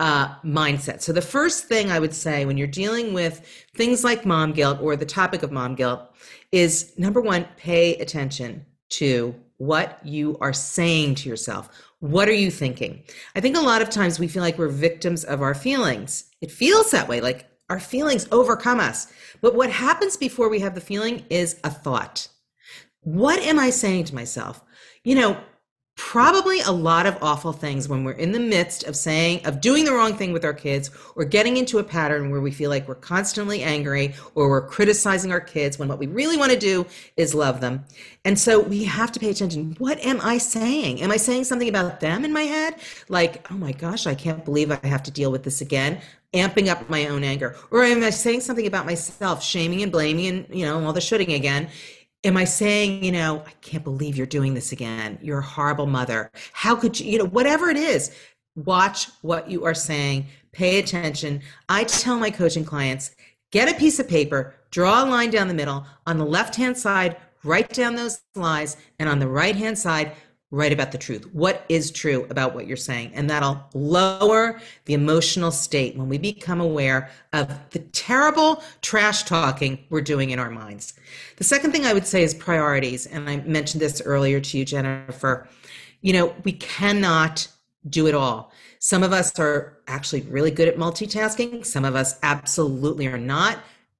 uh, 0.00 0.34
mindset. 0.44 1.02
So, 1.02 1.12
the 1.12 1.22
first 1.22 1.66
thing 1.66 1.90
I 1.90 1.98
would 1.98 2.14
say 2.14 2.44
when 2.44 2.56
you're 2.56 2.66
dealing 2.66 3.12
with 3.12 3.46
things 3.74 4.04
like 4.04 4.24
mom 4.24 4.52
guilt 4.52 4.78
or 4.80 4.96
the 4.96 5.06
topic 5.06 5.42
of 5.42 5.52
mom 5.52 5.74
guilt 5.74 6.02
is 6.52 6.92
number 6.98 7.20
one, 7.20 7.46
pay 7.56 7.96
attention 7.96 8.64
to 8.90 9.34
what 9.58 9.98
you 10.04 10.38
are 10.40 10.52
saying 10.52 11.16
to 11.16 11.28
yourself. 11.28 11.68
What 12.00 12.28
are 12.28 12.32
you 12.32 12.50
thinking? 12.50 13.02
I 13.34 13.40
think 13.40 13.56
a 13.56 13.60
lot 13.60 13.82
of 13.82 13.90
times 13.90 14.18
we 14.18 14.28
feel 14.28 14.42
like 14.42 14.56
we're 14.56 14.68
victims 14.68 15.24
of 15.24 15.42
our 15.42 15.54
feelings. 15.54 16.30
It 16.40 16.52
feels 16.52 16.92
that 16.92 17.08
way, 17.08 17.20
like 17.20 17.46
our 17.68 17.80
feelings 17.80 18.28
overcome 18.30 18.80
us. 18.80 19.12
But 19.40 19.54
what 19.54 19.70
happens 19.70 20.16
before 20.16 20.48
we 20.48 20.60
have 20.60 20.74
the 20.74 20.80
feeling 20.80 21.24
is 21.28 21.58
a 21.64 21.70
thought. 21.70 22.28
What 23.00 23.40
am 23.40 23.58
I 23.58 23.70
saying 23.70 24.04
to 24.04 24.14
myself? 24.14 24.62
You 25.02 25.16
know, 25.16 25.40
probably 25.98 26.60
a 26.60 26.70
lot 26.70 27.06
of 27.06 27.18
awful 27.20 27.52
things 27.52 27.88
when 27.88 28.04
we're 28.04 28.12
in 28.12 28.30
the 28.30 28.38
midst 28.38 28.84
of 28.84 28.94
saying 28.94 29.44
of 29.44 29.60
doing 29.60 29.84
the 29.84 29.92
wrong 29.92 30.14
thing 30.14 30.32
with 30.32 30.44
our 30.44 30.54
kids 30.54 30.92
or 31.16 31.24
getting 31.24 31.56
into 31.56 31.78
a 31.78 31.84
pattern 31.84 32.30
where 32.30 32.40
we 32.40 32.52
feel 32.52 32.70
like 32.70 32.86
we're 32.86 32.94
constantly 32.94 33.64
angry 33.64 34.14
or 34.36 34.48
we're 34.48 34.66
criticizing 34.66 35.32
our 35.32 35.40
kids 35.40 35.76
when 35.76 35.88
what 35.88 35.98
we 35.98 36.06
really 36.06 36.36
want 36.36 36.52
to 36.52 36.58
do 36.58 36.86
is 37.16 37.34
love 37.34 37.60
them. 37.60 37.84
And 38.24 38.38
so 38.38 38.60
we 38.60 38.84
have 38.84 39.10
to 39.10 39.18
pay 39.18 39.30
attention. 39.30 39.74
What 39.78 39.98
am 39.98 40.20
i 40.22 40.38
saying? 40.38 41.02
Am 41.02 41.10
i 41.10 41.16
saying 41.16 41.44
something 41.44 41.68
about 41.68 41.98
them 41.98 42.24
in 42.24 42.32
my 42.32 42.42
head? 42.42 42.76
Like 43.08 43.50
oh 43.50 43.56
my 43.56 43.72
gosh 43.72 44.06
i 44.06 44.14
can't 44.14 44.44
believe 44.44 44.70
i 44.70 44.78
have 44.86 45.02
to 45.02 45.10
deal 45.10 45.32
with 45.32 45.42
this 45.42 45.60
again 45.60 46.00
amping 46.32 46.68
up 46.68 46.88
my 46.88 47.06
own 47.06 47.24
anger. 47.24 47.56
Or 47.72 47.82
am 47.82 48.04
i 48.04 48.10
saying 48.10 48.42
something 48.42 48.68
about 48.68 48.86
myself 48.86 49.42
shaming 49.42 49.82
and 49.82 49.90
blaming 49.90 50.26
and 50.28 50.46
you 50.48 50.64
know 50.64 50.84
all 50.84 50.92
the 50.92 51.00
shoulding 51.00 51.32
again 51.32 51.70
am 52.24 52.36
I 52.36 52.44
saying, 52.44 53.04
you 53.04 53.12
know, 53.12 53.42
I 53.46 53.50
can't 53.60 53.84
believe 53.84 54.16
you're 54.16 54.26
doing 54.26 54.54
this 54.54 54.72
again. 54.72 55.18
You're 55.22 55.38
a 55.38 55.42
horrible 55.42 55.86
mother. 55.86 56.30
How 56.52 56.74
could 56.74 56.98
you, 56.98 57.12
you 57.12 57.18
know, 57.18 57.26
whatever 57.26 57.70
it 57.70 57.76
is, 57.76 58.14
watch 58.56 59.08
what 59.22 59.48
you 59.48 59.64
are 59.64 59.74
saying, 59.74 60.26
pay 60.52 60.78
attention. 60.78 61.40
I 61.68 61.84
tell 61.84 62.18
my 62.18 62.30
coaching 62.30 62.64
clients, 62.64 63.14
get 63.52 63.70
a 63.70 63.78
piece 63.78 63.98
of 63.98 64.08
paper, 64.08 64.54
draw 64.70 65.04
a 65.04 65.06
line 65.06 65.30
down 65.30 65.48
the 65.48 65.54
middle. 65.54 65.86
On 66.06 66.18
the 66.18 66.24
left 66.24 66.56
hand 66.56 66.76
side, 66.76 67.16
write 67.44 67.72
down 67.72 67.94
those 67.94 68.20
lies. 68.34 68.76
And 68.98 69.08
on 69.08 69.20
the 69.20 69.28
right 69.28 69.54
hand 69.54 69.78
side, 69.78 70.12
write 70.50 70.72
about 70.72 70.92
the 70.92 70.98
truth. 70.98 71.26
What 71.34 71.64
is 71.68 71.90
true 71.90 72.26
about 72.30 72.54
what 72.54 72.66
you're 72.66 72.76
saying? 72.76 73.12
And 73.14 73.28
that'll 73.28 73.62
lower 73.74 74.60
the 74.86 74.94
emotional 74.94 75.50
state 75.50 75.96
when 75.96 76.08
we 76.08 76.16
become 76.16 76.60
aware 76.60 77.10
of 77.34 77.48
the 77.70 77.80
terrible 77.80 78.62
trash 78.80 79.24
talking 79.24 79.84
we're 79.90 80.00
doing 80.00 80.30
in 80.30 80.38
our 80.38 80.50
minds. 80.50 80.94
The 81.36 81.44
second 81.44 81.72
thing 81.72 81.84
I 81.84 81.92
would 81.92 82.06
say 82.06 82.22
is 82.22 82.32
priorities. 82.32 83.06
And 83.06 83.28
I 83.28 83.38
mentioned 83.38 83.82
this 83.82 84.00
earlier 84.04 84.40
to 84.40 84.58
you, 84.58 84.64
Jennifer. 84.64 85.46
You 86.00 86.14
know, 86.14 86.34
we 86.44 86.52
cannot 86.52 87.48
do 87.88 88.06
it 88.06 88.14
all. 88.14 88.52
Some 88.78 89.02
of 89.02 89.12
us 89.12 89.38
are 89.38 89.78
actually 89.86 90.22
really 90.22 90.50
good 90.50 90.68
at 90.68 90.76
multitasking. 90.76 91.66
Some 91.66 91.84
of 91.84 91.94
us 91.94 92.18
absolutely 92.22 93.06
are 93.06 93.18
not 93.18 93.58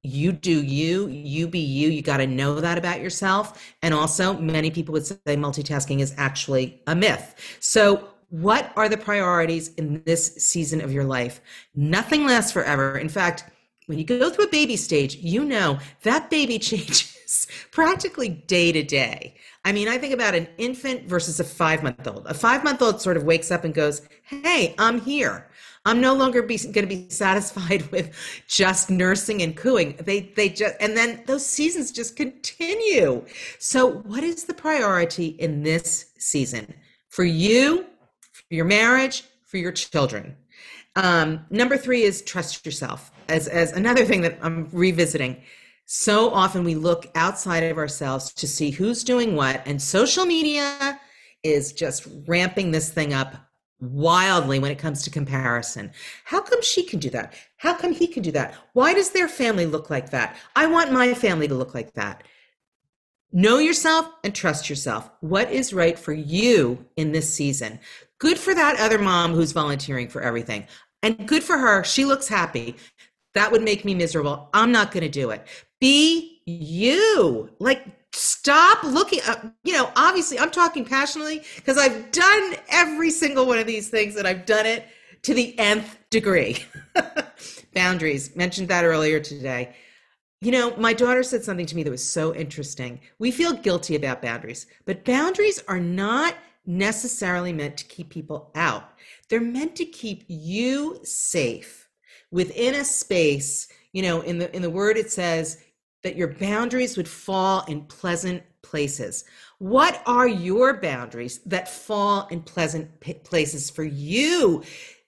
you 0.09 0.33
do 0.33 0.62
you, 0.62 1.09
you 1.09 1.49
be 1.49 1.59
you. 1.59 1.88
You 1.88 2.03
got 2.03 2.18
to 2.18 2.27
know 2.27 2.61
that 2.61 2.79
about 2.79 3.01
yourself. 3.01 3.75
And 3.83 3.94
also, 3.94 4.35
many 4.38 4.71
people 4.71 4.92
would 4.92 5.07
say 5.07 5.16
multitasking 5.27 6.01
is 6.01 6.14
actually 6.16 6.81
a 6.87 6.94
myth. 6.94 7.35
So, 7.61 8.09
what 8.31 8.73
are 8.77 8.88
the 8.88 8.99
priorities 8.99 9.73
in 9.75 10.03
this 10.05 10.35
season 10.37 10.81
of 10.81 10.92
your 10.92 11.05
life? 11.05 11.40
Nothing 11.75 12.27
lasts 12.27 12.53
forever. 12.53 12.99
In 12.99 13.09
fact, 13.09 13.44
when 13.87 13.99
you 13.99 14.05
go 14.05 14.29
through 14.29 14.44
a 14.44 14.51
baby 14.51 14.77
stage, 14.77 15.16
you 15.16 15.44
know 15.44 15.79
that 16.03 16.29
baby 16.29 16.59
changes 16.71 17.47
practically 17.73 18.29
day 18.29 18.73
to 18.73 18.83
day. 18.83 19.35
I 19.64 19.73
mean, 19.73 19.88
I 19.88 19.99
think 19.99 20.14
about 20.14 20.35
an 20.35 20.49
infant 20.59 21.09
versus 21.09 21.40
a 21.40 21.44
five 21.44 21.83
month 21.83 22.07
old. 22.07 22.27
A 22.27 22.35
five 22.35 22.64
month 22.64 22.83
old 22.83 23.01
sort 23.01 23.16
of 23.16 23.25
wakes 23.25 23.51
up 23.51 23.64
and 23.64 23.75
goes, 23.75 24.03
Hey, 24.23 24.75
I'm 24.79 25.01
here. 25.01 25.49
I'm 25.85 26.01
no 26.01 26.14
longer 26.14 26.43
going 26.43 26.73
to 26.73 26.87
be 26.87 27.09
satisfied 27.09 27.91
with 27.93 28.14
just 28.47 28.91
nursing 28.91 29.43
and 29.43 29.57
cooing. 29.57 29.97
They 30.01 30.33
they 30.37 30.49
just 30.49 30.75
and 30.81 30.97
then 30.97 31.23
those 31.27 31.47
seasons 31.47 31.93
just 31.93 32.17
continue. 32.17 33.25
So 33.59 33.87
what 34.01 34.23
is 34.23 34.45
the 34.45 34.55
priority 34.55 35.29
in 35.29 35.62
this 35.62 36.12
season 36.19 36.75
for 37.09 37.25
you, 37.25 37.87
for 38.33 38.55
your 38.55 38.64
marriage, 38.64 39.25
for 39.45 39.57
your 39.57 39.73
children? 39.73 40.37
Um, 40.97 41.47
number 41.51 41.77
three 41.77 42.03
is 42.03 42.23
trust 42.23 42.67
yourself. 42.67 43.12
As 43.29 43.49
as 43.49 43.73
another 43.73 44.05
thing 44.05 44.23
that 44.23 44.38
I'm 44.43 44.69
revisiting. 44.73 45.43
So 45.91 46.31
often 46.31 46.64
we 46.64 46.75
look 46.75 47.07
outside 47.14 47.62
of 47.62 47.79
ourselves 47.79 48.35
to 48.35 48.47
see 48.47 48.71
who's 48.71 49.03
doing 49.03 49.35
what, 49.35 49.62
and 49.67 49.81
social 49.81 50.27
media 50.27 51.01
is 51.43 51.73
just 51.73 52.07
ramping 52.27 52.73
this 52.73 52.91
thing 52.91 53.14
up 53.14 53.48
wildly 53.81 54.59
when 54.59 54.71
it 54.71 54.79
comes 54.79 55.03
to 55.03 55.11
comparison. 55.11 55.93
How 56.25 56.41
come 56.41 56.62
she 56.62 56.83
can 56.83 56.99
do 56.99 57.11
that? 57.11 57.35
How 57.57 57.75
come 57.75 57.93
he 57.93 58.07
can 58.07 58.23
do 58.23 58.33
that? 58.33 58.55
Why 58.73 58.95
does 58.95 59.11
their 59.11 59.29
family 59.29 59.67
look 59.67 59.91
like 59.91 60.11
that? 60.11 60.37
I 60.57 60.67
want 60.67 60.93
my 60.93 61.14
family 61.14 61.49
to 61.49 61.55
look 61.55 61.75
like 61.75 61.95
that. 61.95 62.25
Know 63.31 63.59
yourself 63.59 64.09
and 64.25 64.35
trust 64.35 64.71
yourself. 64.71 65.11
What 65.21 65.51
is 65.53 65.75
right 65.75 65.99
for 65.99 66.12
you 66.12 66.87
in 66.97 67.12
this 67.12 67.33
season? 67.33 67.79
Good 68.19 68.38
for 68.38 68.55
that 68.55 68.81
other 68.81 68.99
mom 68.99 69.35
who's 69.35 69.53
volunteering 69.53 70.09
for 70.09 70.23
everything. 70.23 70.67
And 71.03 71.29
good 71.29 71.45
for 71.45 71.59
her. 71.59 71.85
She 71.85 72.05
looks 72.05 72.27
happy. 72.27 72.77
That 73.35 73.53
would 73.53 73.62
make 73.62 73.85
me 73.85 73.95
miserable. 73.95 74.49
I'm 74.55 74.73
not 74.73 74.91
going 74.91 75.05
to 75.05 75.09
do 75.09 75.31
it. 75.31 75.47
Be 75.81 76.41
you. 76.47 77.51
Like 77.61 77.85
stop 78.12 78.83
looking 78.85 79.21
uh, 79.27 79.51
you 79.64 79.73
know 79.73 79.92
obviously 79.94 80.38
i'm 80.38 80.51
talking 80.51 80.85
passionately 80.85 81.42
because 81.57 81.77
i've 81.77 82.11
done 82.11 82.55
every 82.71 83.11
single 83.11 83.47
one 83.47 83.59
of 83.59 83.66
these 83.66 83.90
things 83.90 84.16
and 84.16 84.27
i've 84.27 84.47
done 84.47 84.64
it 84.66 84.87
to 85.23 85.35
the 85.35 85.59
nth 85.59 85.99
degree. 86.11 86.64
Boundaries 87.75 88.35
mentioned 88.35 88.68
that 88.68 88.85
earlier 88.85 89.21
today. 89.21 89.75
You 90.40 90.53
know 90.53 90.77
my 90.77 90.92
daughter 90.92 91.23
said 91.23 91.44
something 91.44 91.66
to 91.66 91.77
me 91.77 91.83
that 91.83 91.90
was 91.90 92.05
so 92.05 92.35
interesting. 92.35 93.01
We 93.18 93.31
feel 93.31 93.53
guilty 93.53 93.97
about 93.97 94.23
boundaries 94.23 94.66
but 94.85 95.05
boundaries 95.05 95.62
are 95.68 95.81
not 95.81 96.35
necessarily 96.66 97.53
meant 97.53 97.77
to 97.79 97.87
keep 97.87 98.11
people 98.11 98.51
out. 98.55 98.92
They're 99.29 99.40
meant 99.40 99.75
to 99.77 99.85
keep 99.85 100.25
you 100.29 101.01
safe 101.03 101.88
within 102.31 102.75
a 102.75 102.85
space 102.85 103.68
you 103.92 104.03
know 104.03 104.21
in 104.21 104.38
the 104.38 104.55
in 104.55 104.62
the 104.62 104.71
word 104.71 104.97
it 104.97 105.11
says 105.11 105.59
that 106.03 106.17
your 106.17 106.29
boundaries 106.35 106.97
would 106.97 107.09
fall 107.09 107.65
in 107.67 107.83
pleasant 107.83 108.43
places. 108.63 109.25
What 109.59 110.03
are 110.07 110.29
your 110.29 110.81
boundaries 110.81 111.41
that 111.47 111.69
fall 111.69 112.27
in 112.29 112.43
pleasant 112.43 113.01
p- 113.01 113.15
places 113.15 113.71
for 113.71 113.85
you? 113.85 114.63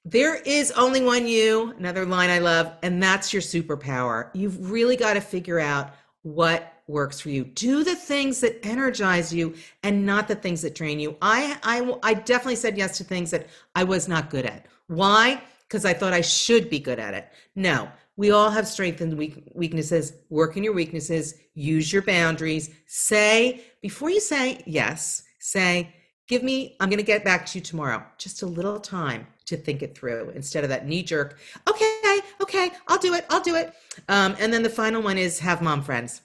There 0.05 0.36
is 0.36 0.72
only 0.72 1.03
one 1.05 1.26
you, 1.26 1.72
another 1.78 2.07
line 2.07 2.30
I 2.30 2.38
love, 2.38 2.72
and 2.82 3.03
that's 3.03 3.32
your 3.32 3.43
superpower. 3.43 4.30
You've 4.32 4.70
really 4.70 4.97
got 4.97 5.14
to 5.14 5.20
figure 5.20 5.61
out 5.61 5.95
what 6.22 6.72
works 6.86 7.20
for 7.20 7.30
you. 7.30 7.45
Do 7.45 7.84
the 7.84 7.95
things 7.95 8.41
that 8.41 8.64
energize 8.64 9.32
you 9.32 9.55
and 9.82 10.05
not 10.05 10.26
the 10.26 10.34
things 10.34 10.62
that 10.62 10.74
drain 10.74 10.99
you. 11.01 11.16
I 11.22 11.57
I 11.62 11.97
I 12.03 12.14
definitely 12.14 12.57
said 12.57 12.76
yes 12.76 12.99
to 12.99 13.05
things 13.05 13.30
that 13.30 13.47
I 13.74 13.84
was 13.84 14.09
not 14.09 14.30
good 14.30 14.47
at. 14.47 14.66
Why? 14.88 15.43
Because 15.70 15.84
I 15.84 15.94
thought 15.94 16.12
I 16.12 16.20
should 16.20 16.68
be 16.68 16.80
good 16.80 16.98
at 16.98 17.14
it. 17.14 17.28
No, 17.54 17.88
we 18.16 18.32
all 18.32 18.50
have 18.50 18.66
strengths 18.66 19.02
and 19.02 19.16
weaknesses. 19.54 20.14
Work 20.28 20.56
in 20.56 20.64
your 20.64 20.72
weaknesses, 20.72 21.34
use 21.54 21.92
your 21.92 22.02
boundaries. 22.02 22.70
Say, 22.86 23.62
before 23.80 24.10
you 24.10 24.18
say 24.18 24.62
yes, 24.66 25.22
say, 25.38 25.94
give 26.26 26.42
me, 26.42 26.76
I'm 26.80 26.88
going 26.88 26.98
to 26.98 27.04
get 27.04 27.24
back 27.24 27.46
to 27.46 27.58
you 27.58 27.62
tomorrow. 27.62 28.04
Just 28.18 28.42
a 28.42 28.46
little 28.46 28.80
time 28.80 29.28
to 29.46 29.56
think 29.56 29.82
it 29.82 29.96
through 29.96 30.32
instead 30.34 30.64
of 30.64 30.70
that 30.70 30.88
knee 30.88 31.04
jerk, 31.04 31.38
okay, 31.68 32.18
okay, 32.42 32.70
I'll 32.88 32.98
do 32.98 33.14
it, 33.14 33.24
I'll 33.30 33.40
do 33.40 33.54
it. 33.54 33.72
Um, 34.08 34.34
and 34.40 34.52
then 34.52 34.64
the 34.64 34.70
final 34.70 35.00
one 35.02 35.18
is 35.18 35.38
have 35.38 35.62
mom 35.62 35.82
friends. 35.82 36.20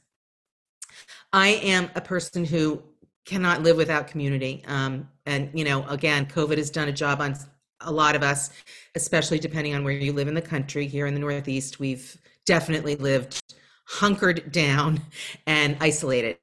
I 1.31 1.49
am 1.49 1.91
a 1.93 2.01
person 2.01 2.45
who 2.45 2.81
cannot 3.25 3.61
live 3.61 3.77
without 3.77 4.07
community. 4.07 4.63
Um, 4.67 5.07
and, 5.25 5.49
you 5.53 5.65
know, 5.65 5.85
again, 5.87 6.25
COVID 6.25 6.57
has 6.57 6.69
done 6.69 6.87
a 6.87 6.93
job 6.93 7.21
on 7.21 7.35
a 7.81 7.91
lot 7.91 8.15
of 8.15 8.23
us, 8.23 8.51
especially 8.95 9.39
depending 9.39 9.75
on 9.75 9.83
where 9.83 9.93
you 9.93 10.13
live 10.13 10.27
in 10.27 10.33
the 10.33 10.41
country. 10.41 10.87
Here 10.87 11.07
in 11.07 11.13
the 11.13 11.19
Northeast, 11.19 11.79
we've 11.79 12.17
definitely 12.45 12.95
lived 12.95 13.41
hunkered 13.85 14.51
down 14.51 15.01
and 15.47 15.77
isolated. 15.79 16.37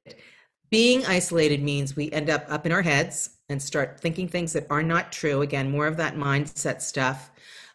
Being 0.69 1.05
isolated 1.05 1.61
means 1.61 1.95
we 1.95 2.11
end 2.11 2.29
up 2.29 2.45
up 2.49 2.65
in 2.65 2.71
our 2.71 2.81
heads 2.81 3.31
and 3.49 3.61
start 3.61 3.99
thinking 3.99 4.27
things 4.27 4.53
that 4.53 4.65
are 4.69 4.83
not 4.83 5.11
true. 5.11 5.41
Again, 5.41 5.69
more 5.69 5.87
of 5.87 5.97
that 5.97 6.15
mindset 6.15 6.81
stuff. 6.81 7.31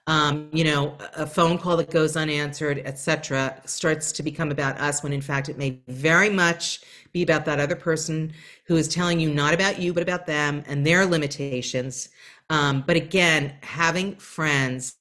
Um, 0.07 0.49
you 0.53 0.65
know, 0.65 0.97
a 1.17 1.27
phone 1.27 1.59
call 1.59 1.77
that 1.77 1.91
goes 1.91 2.17
unanswered, 2.17 2.81
etc., 2.87 3.61
starts 3.67 4.11
to 4.13 4.23
become 4.23 4.51
about 4.51 4.81
us 4.81 5.03
when 5.03 5.13
in 5.13 5.21
fact 5.21 5.51
it 5.51 5.59
may 5.59 5.81
very 5.87 6.31
much 6.31 6.81
be 7.13 7.23
about 7.23 7.45
that 7.45 7.61
other 7.61 7.77
person 7.77 8.33
who 8.65 8.77
is 8.77 8.89
telling 8.89 9.21
you 9.21 9.33
not 9.33 9.53
about 9.53 9.79
you, 9.79 9.93
but 9.93 10.03
about 10.03 10.27
them 10.27 10.65
and 10.67 10.87
their 10.87 11.05
limitations. 11.05 12.09
Um, 12.51 12.85
but 12.87 12.97
again, 12.97 13.55
having 13.63 14.17
friends 14.17 14.97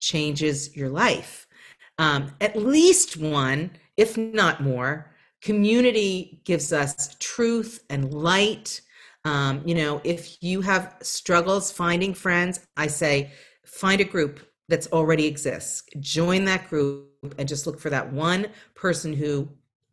changes 0.00 0.76
your 0.76 0.88
life. 0.88 1.46
Um, 1.98 2.32
at 2.40 2.56
least 2.56 3.16
one, 3.16 3.70
if 3.96 4.16
not 4.16 4.62
more. 4.62 5.14
Community 5.42 6.40
gives 6.44 6.72
us 6.72 7.16
truth 7.18 7.84
and 7.90 8.12
light. 8.12 8.80
Um, 9.24 9.62
you 9.64 9.74
know, 9.74 10.00
if 10.04 10.42
you 10.42 10.60
have 10.62 10.96
struggles 11.02 11.70
finding 11.72 12.14
friends, 12.14 12.66
I 12.76 12.86
say 12.86 13.32
find 13.64 14.00
a 14.00 14.04
group 14.04 14.40
that's 14.68 14.88
already 14.88 15.26
exists. 15.26 15.82
Join 16.00 16.44
that 16.44 16.68
group 16.68 17.08
and 17.38 17.48
just 17.48 17.66
look 17.66 17.80
for 17.80 17.90
that 17.90 18.12
one 18.12 18.48
person 18.74 19.12
who 19.12 19.48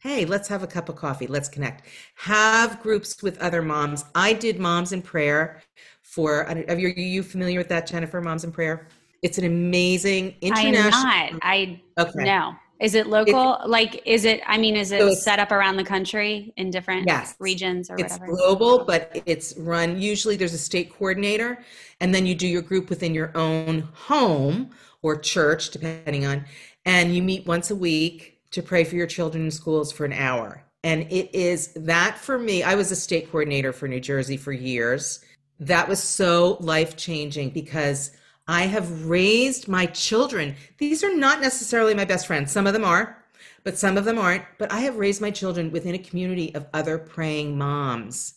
hey, 0.05 0.23
let's 0.23 0.47
have 0.47 0.61
a 0.61 0.67
cup 0.67 0.87
of 0.87 0.95
coffee, 0.95 1.25
let's 1.25 1.49
connect. 1.49 1.87
Have 2.13 2.79
groups 2.79 3.23
with 3.23 3.41
other 3.41 3.63
moms. 3.63 4.05
I 4.13 4.33
did 4.33 4.59
Moms 4.59 4.91
in 4.91 5.01
Prayer 5.01 5.63
for, 6.03 6.45
are 6.45 6.77
you, 6.77 6.89
are 6.89 6.91
you 6.91 7.23
familiar 7.23 7.57
with 7.57 7.69
that, 7.69 7.87
Jennifer, 7.87 8.21
Moms 8.21 8.43
in 8.43 8.51
Prayer? 8.51 8.87
It's 9.23 9.39
an 9.39 9.45
amazing 9.45 10.35
international. 10.41 11.07
I 11.07 11.15
am 11.15 11.33
not. 11.33 11.39
I, 11.41 11.81
okay. 11.97 12.23
no. 12.23 12.53
Is 12.79 12.93
it 12.93 13.07
local? 13.07 13.55
It's, 13.55 13.67
like, 13.67 14.03
is 14.05 14.25
it, 14.25 14.41
I 14.45 14.59
mean, 14.59 14.75
is 14.75 14.91
it 14.91 14.99
so 14.99 15.11
set 15.15 15.39
up 15.39 15.51
around 15.51 15.77
the 15.77 15.83
country 15.83 16.53
in 16.55 16.69
different 16.69 17.07
yes, 17.07 17.33
regions 17.39 17.89
or 17.89 17.95
it's 17.95 18.13
whatever? 18.13 18.25
It's 18.31 18.41
global, 18.41 18.85
but 18.85 19.23
it's 19.25 19.57
run, 19.57 19.99
usually 19.99 20.35
there's 20.35 20.53
a 20.53 20.59
state 20.59 20.93
coordinator, 20.93 21.63
and 21.99 22.13
then 22.13 22.27
you 22.27 22.35
do 22.35 22.47
your 22.47 22.61
group 22.61 22.91
within 22.91 23.15
your 23.15 23.31
own 23.33 23.89
home 23.93 24.69
or 25.01 25.17
church, 25.17 25.71
depending 25.71 26.27
on, 26.27 26.45
and 26.85 27.15
you 27.15 27.23
meet 27.23 27.47
once 27.47 27.71
a 27.71 27.75
week 27.75 28.34
to 28.51 28.61
pray 28.61 28.83
for 28.83 28.95
your 28.95 29.07
children 29.07 29.45
in 29.45 29.51
schools 29.51 29.91
for 29.91 30.05
an 30.05 30.13
hour. 30.13 30.63
And 30.83 31.11
it 31.11 31.33
is 31.33 31.73
that 31.75 32.17
for 32.17 32.37
me, 32.37 32.61
I 32.61 32.75
was 32.75 32.91
a 32.91 32.95
state 32.95 33.31
coordinator 33.31 33.73
for 33.73 33.87
New 33.87 33.99
Jersey 33.99 34.37
for 34.37 34.51
years. 34.51 35.23
That 35.59 35.87
was 35.87 36.01
so 36.01 36.57
life 36.59 36.95
changing 36.95 37.49
because 37.49 38.11
I 38.47 38.67
have 38.67 39.05
raised 39.05 39.67
my 39.67 39.87
children. 39.87 40.55
These 40.77 41.03
are 41.03 41.15
not 41.15 41.41
necessarily 41.41 41.95
my 41.95 42.05
best 42.05 42.27
friends. 42.27 42.51
Some 42.51 42.67
of 42.67 42.73
them 42.73 42.85
are, 42.85 43.23
but 43.63 43.77
some 43.77 43.97
of 43.97 44.05
them 44.05 44.19
aren't. 44.19 44.43
But 44.59 44.71
I 44.71 44.81
have 44.81 44.97
raised 44.97 45.21
my 45.21 45.31
children 45.31 45.71
within 45.71 45.95
a 45.95 45.99
community 45.99 46.53
of 46.53 46.67
other 46.73 46.99
praying 46.99 47.57
moms. 47.57 48.35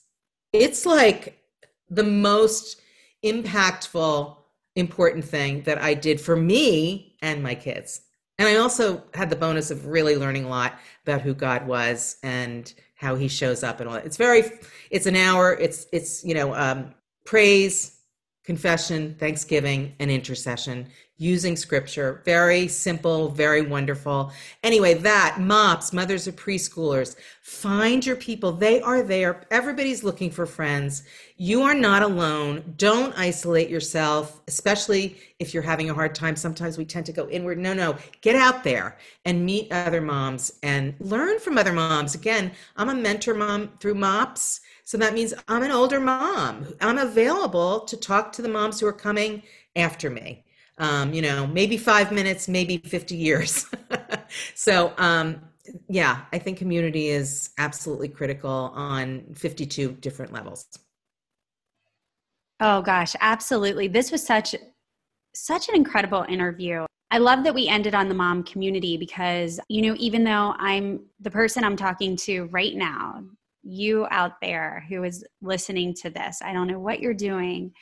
It's 0.54 0.86
like 0.86 1.38
the 1.90 2.04
most 2.04 2.80
impactful, 3.22 4.36
important 4.74 5.24
thing 5.24 5.62
that 5.64 5.82
I 5.82 5.92
did 5.92 6.20
for 6.20 6.36
me 6.36 7.16
and 7.20 7.42
my 7.42 7.54
kids. 7.54 8.00
And 8.38 8.48
I 8.48 8.56
also 8.56 9.02
had 9.14 9.30
the 9.30 9.36
bonus 9.36 9.70
of 9.70 9.86
really 9.86 10.16
learning 10.16 10.44
a 10.44 10.48
lot 10.48 10.78
about 11.02 11.22
who 11.22 11.34
God 11.34 11.66
was 11.66 12.16
and 12.22 12.72
how 12.94 13.16
he 13.16 13.28
shows 13.28 13.62
up 13.62 13.80
and 13.80 13.88
all 13.88 13.96
that. 13.96 14.06
It's 14.06 14.16
very, 14.16 14.44
it's 14.90 15.06
an 15.06 15.16
hour. 15.16 15.54
It's, 15.54 15.86
it's, 15.92 16.24
you 16.24 16.34
know, 16.34 16.54
um, 16.54 16.94
praise, 17.24 17.98
confession, 18.44 19.16
thanksgiving, 19.18 19.94
and 19.98 20.10
intercession 20.10 20.86
using 21.18 21.56
scripture. 21.56 22.22
Very 22.24 22.68
simple, 22.68 23.28
very 23.28 23.60
wonderful. 23.60 24.32
Anyway, 24.62 24.94
that 24.94 25.38
MOPS, 25.40 25.92
mothers 25.92 26.28
of 26.28 26.36
preschoolers, 26.36 27.16
find 27.42 28.06
your 28.06 28.14
people. 28.14 28.52
They 28.52 28.80
are 28.80 29.02
there. 29.02 29.44
Everybody's 29.50 30.04
looking 30.04 30.30
for 30.30 30.46
friends. 30.46 31.02
You 31.36 31.62
are 31.62 31.74
not 31.74 32.04
alone. 32.04 32.74
Don't 32.76 33.18
isolate 33.18 33.68
yourself, 33.68 34.40
especially 34.46 35.16
if 35.40 35.52
you're 35.52 35.62
having 35.62 35.90
a 35.90 35.94
hard 35.94 36.14
time. 36.14 36.36
Sometimes 36.36 36.78
we 36.78 36.84
tend 36.84 37.06
to 37.06 37.12
go 37.12 37.28
inward. 37.28 37.58
No, 37.58 37.74
no, 37.74 37.96
get 38.20 38.36
out 38.36 38.62
there 38.62 38.96
and 39.24 39.44
meet 39.44 39.72
other 39.72 40.00
moms 40.00 40.52
and 40.62 40.94
learn 41.00 41.40
from 41.40 41.58
other 41.58 41.72
moms. 41.72 42.14
Again, 42.14 42.52
I'm 42.76 42.90
a 42.90 42.94
mentor 42.94 43.34
mom 43.34 43.70
through 43.80 43.96
MOPS. 43.96 44.60
So 44.84 44.96
that 44.98 45.14
means 45.14 45.34
I'm 45.48 45.64
an 45.64 45.72
older 45.72 46.00
mom. 46.00 46.74
I'm 46.80 46.98
available 46.98 47.80
to 47.80 47.96
talk 47.96 48.30
to 48.32 48.42
the 48.42 48.48
moms 48.48 48.78
who 48.78 48.86
are 48.86 48.92
coming 48.92 49.42
after 49.76 50.10
me 50.10 50.44
um, 50.78 51.12
you 51.12 51.22
know, 51.22 51.46
maybe 51.46 51.76
five 51.76 52.12
minutes, 52.12 52.48
maybe 52.48 52.78
50 52.78 53.16
years. 53.16 53.66
so, 54.54 54.92
um, 54.98 55.40
yeah, 55.88 56.22
I 56.32 56.38
think 56.38 56.58
community 56.58 57.08
is 57.08 57.50
absolutely 57.58 58.08
critical 58.08 58.72
on 58.74 59.24
52 59.34 59.92
different 59.92 60.32
levels. 60.32 60.66
Oh 62.60 62.82
gosh, 62.82 63.14
absolutely. 63.20 63.88
This 63.88 64.10
was 64.10 64.24
such 64.24 64.54
such 65.34 65.68
an 65.68 65.76
incredible 65.76 66.24
interview. 66.28 66.84
I 67.10 67.18
love 67.18 67.44
that 67.44 67.54
we 67.54 67.68
ended 67.68 67.94
on 67.94 68.08
the 68.08 68.14
mom 68.14 68.42
community 68.42 68.96
because, 68.96 69.60
you 69.68 69.82
know, 69.82 69.94
even 69.98 70.24
though 70.24 70.54
I'm 70.58 71.06
the 71.20 71.30
person 71.30 71.64
I'm 71.64 71.76
talking 71.76 72.16
to 72.16 72.46
right 72.46 72.74
now, 72.74 73.22
you 73.62 74.06
out 74.10 74.32
there 74.42 74.84
who 74.88 75.04
is 75.04 75.24
listening 75.40 75.94
to 75.94 76.10
this, 76.10 76.40
I 76.42 76.52
don't 76.52 76.66
know 76.66 76.78
what 76.78 77.00
you're 77.00 77.14
doing, 77.14 77.72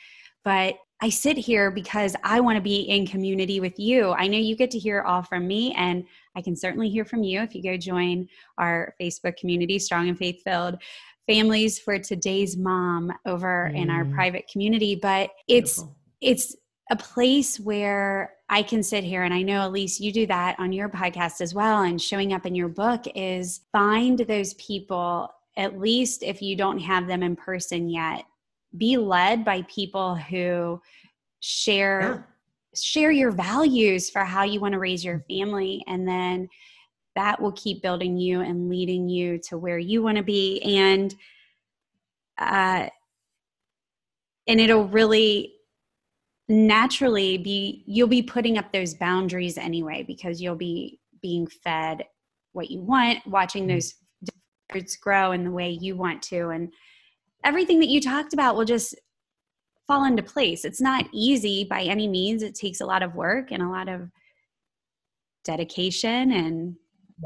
but 0.47 0.77
I 1.01 1.09
sit 1.09 1.35
here 1.35 1.69
because 1.69 2.15
I 2.23 2.39
want 2.39 2.55
to 2.55 2.61
be 2.61 2.83
in 2.83 3.05
community 3.05 3.59
with 3.59 3.77
you. 3.77 4.13
I 4.13 4.27
know 4.27 4.37
you 4.37 4.55
get 4.55 4.71
to 4.71 4.79
hear 4.79 5.01
all 5.01 5.21
from 5.21 5.45
me, 5.45 5.73
and 5.73 6.05
I 6.37 6.41
can 6.41 6.55
certainly 6.55 6.87
hear 6.87 7.03
from 7.03 7.21
you 7.21 7.41
if 7.41 7.53
you 7.53 7.61
go 7.61 7.75
join 7.75 8.29
our 8.57 8.95
Facebook 8.97 9.35
community, 9.35 9.77
Strong 9.77 10.07
and 10.07 10.17
Faith 10.17 10.41
Filled 10.45 10.81
Families 11.27 11.79
for 11.79 11.99
Today's 11.99 12.55
Mom, 12.55 13.11
over 13.25 13.69
mm. 13.73 13.77
in 13.77 13.89
our 13.89 14.05
mm. 14.05 14.13
private 14.15 14.47
community. 14.49 14.95
But 14.95 15.31
it's 15.49 15.79
Beautiful. 15.79 15.97
it's 16.21 16.55
a 16.91 16.95
place 16.95 17.59
where 17.59 18.31
I 18.47 18.63
can 18.63 18.81
sit 18.81 19.03
here, 19.03 19.23
and 19.23 19.33
I 19.33 19.41
know 19.41 19.67
Elise, 19.67 19.99
you 19.99 20.13
do 20.13 20.27
that 20.27 20.57
on 20.59 20.71
your 20.71 20.87
podcast 20.87 21.41
as 21.41 21.53
well, 21.53 21.81
and 21.81 22.01
showing 22.01 22.31
up 22.31 22.45
in 22.45 22.55
your 22.55 22.69
book 22.69 23.03
is 23.15 23.65
find 23.73 24.17
those 24.19 24.53
people. 24.53 25.29
At 25.57 25.77
least 25.77 26.23
if 26.23 26.41
you 26.41 26.55
don't 26.55 26.79
have 26.79 27.05
them 27.05 27.21
in 27.21 27.35
person 27.35 27.89
yet, 27.89 28.23
be 28.75 28.97
led 28.97 29.45
by 29.45 29.61
people 29.63 30.15
who 30.15 30.81
share 31.39 32.01
yeah. 32.01 32.21
share 32.75 33.11
your 33.11 33.31
values 33.31 34.09
for 34.09 34.23
how 34.23 34.43
you 34.43 34.59
want 34.59 34.73
to 34.73 34.79
raise 34.79 35.05
your 35.05 35.23
family 35.29 35.83
and 35.87 36.07
then 36.07 36.49
that 37.15 37.41
will 37.41 37.53
keep 37.53 37.81
building 37.81 38.17
you 38.17 38.41
and 38.41 38.69
leading 38.69 39.07
you 39.07 39.37
to 39.39 39.57
where 39.57 39.77
you 39.77 40.03
want 40.03 40.17
to 40.17 40.23
be 40.23 40.61
and 40.61 41.15
uh 42.39 42.87
and 44.47 44.59
it'll 44.59 44.87
really 44.87 45.53
naturally 46.49 47.37
be 47.37 47.83
you'll 47.85 48.07
be 48.07 48.21
putting 48.21 48.57
up 48.57 48.71
those 48.71 48.93
boundaries 48.93 49.57
anyway 49.57 50.03
because 50.03 50.41
you'll 50.41 50.55
be 50.55 50.99
being 51.21 51.47
fed 51.47 52.03
what 52.53 52.71
you 52.71 52.81
want 52.81 53.25
watching 53.27 53.63
mm-hmm. 53.63 53.73
those 53.73 53.95
fruits 54.69 54.95
grow 54.95 55.31
in 55.31 55.43
the 55.43 55.51
way 55.51 55.69
you 55.69 55.95
want 55.95 56.21
to 56.21 56.49
and 56.49 56.71
everything 57.47 57.79
that 57.79 57.87
you 57.87 58.01
talked 58.01 58.33
about 58.33 58.57
will 58.57 58.65
just 58.65 58.93
fall 59.87 60.03
into 60.03 60.21
place. 60.21 60.65
It's 60.65 60.81
not 60.81 61.07
easy 61.13 61.63
by 61.63 61.83
any 61.83 62.07
means. 62.07 62.43
It 62.43 62.53
takes 62.53 62.81
a 62.81 62.85
lot 62.85 63.01
of 63.01 63.15
work 63.15 63.51
and 63.51 63.63
a 63.63 63.69
lot 63.69 63.87
of 63.87 64.09
dedication 65.45 66.31
and 66.31 66.75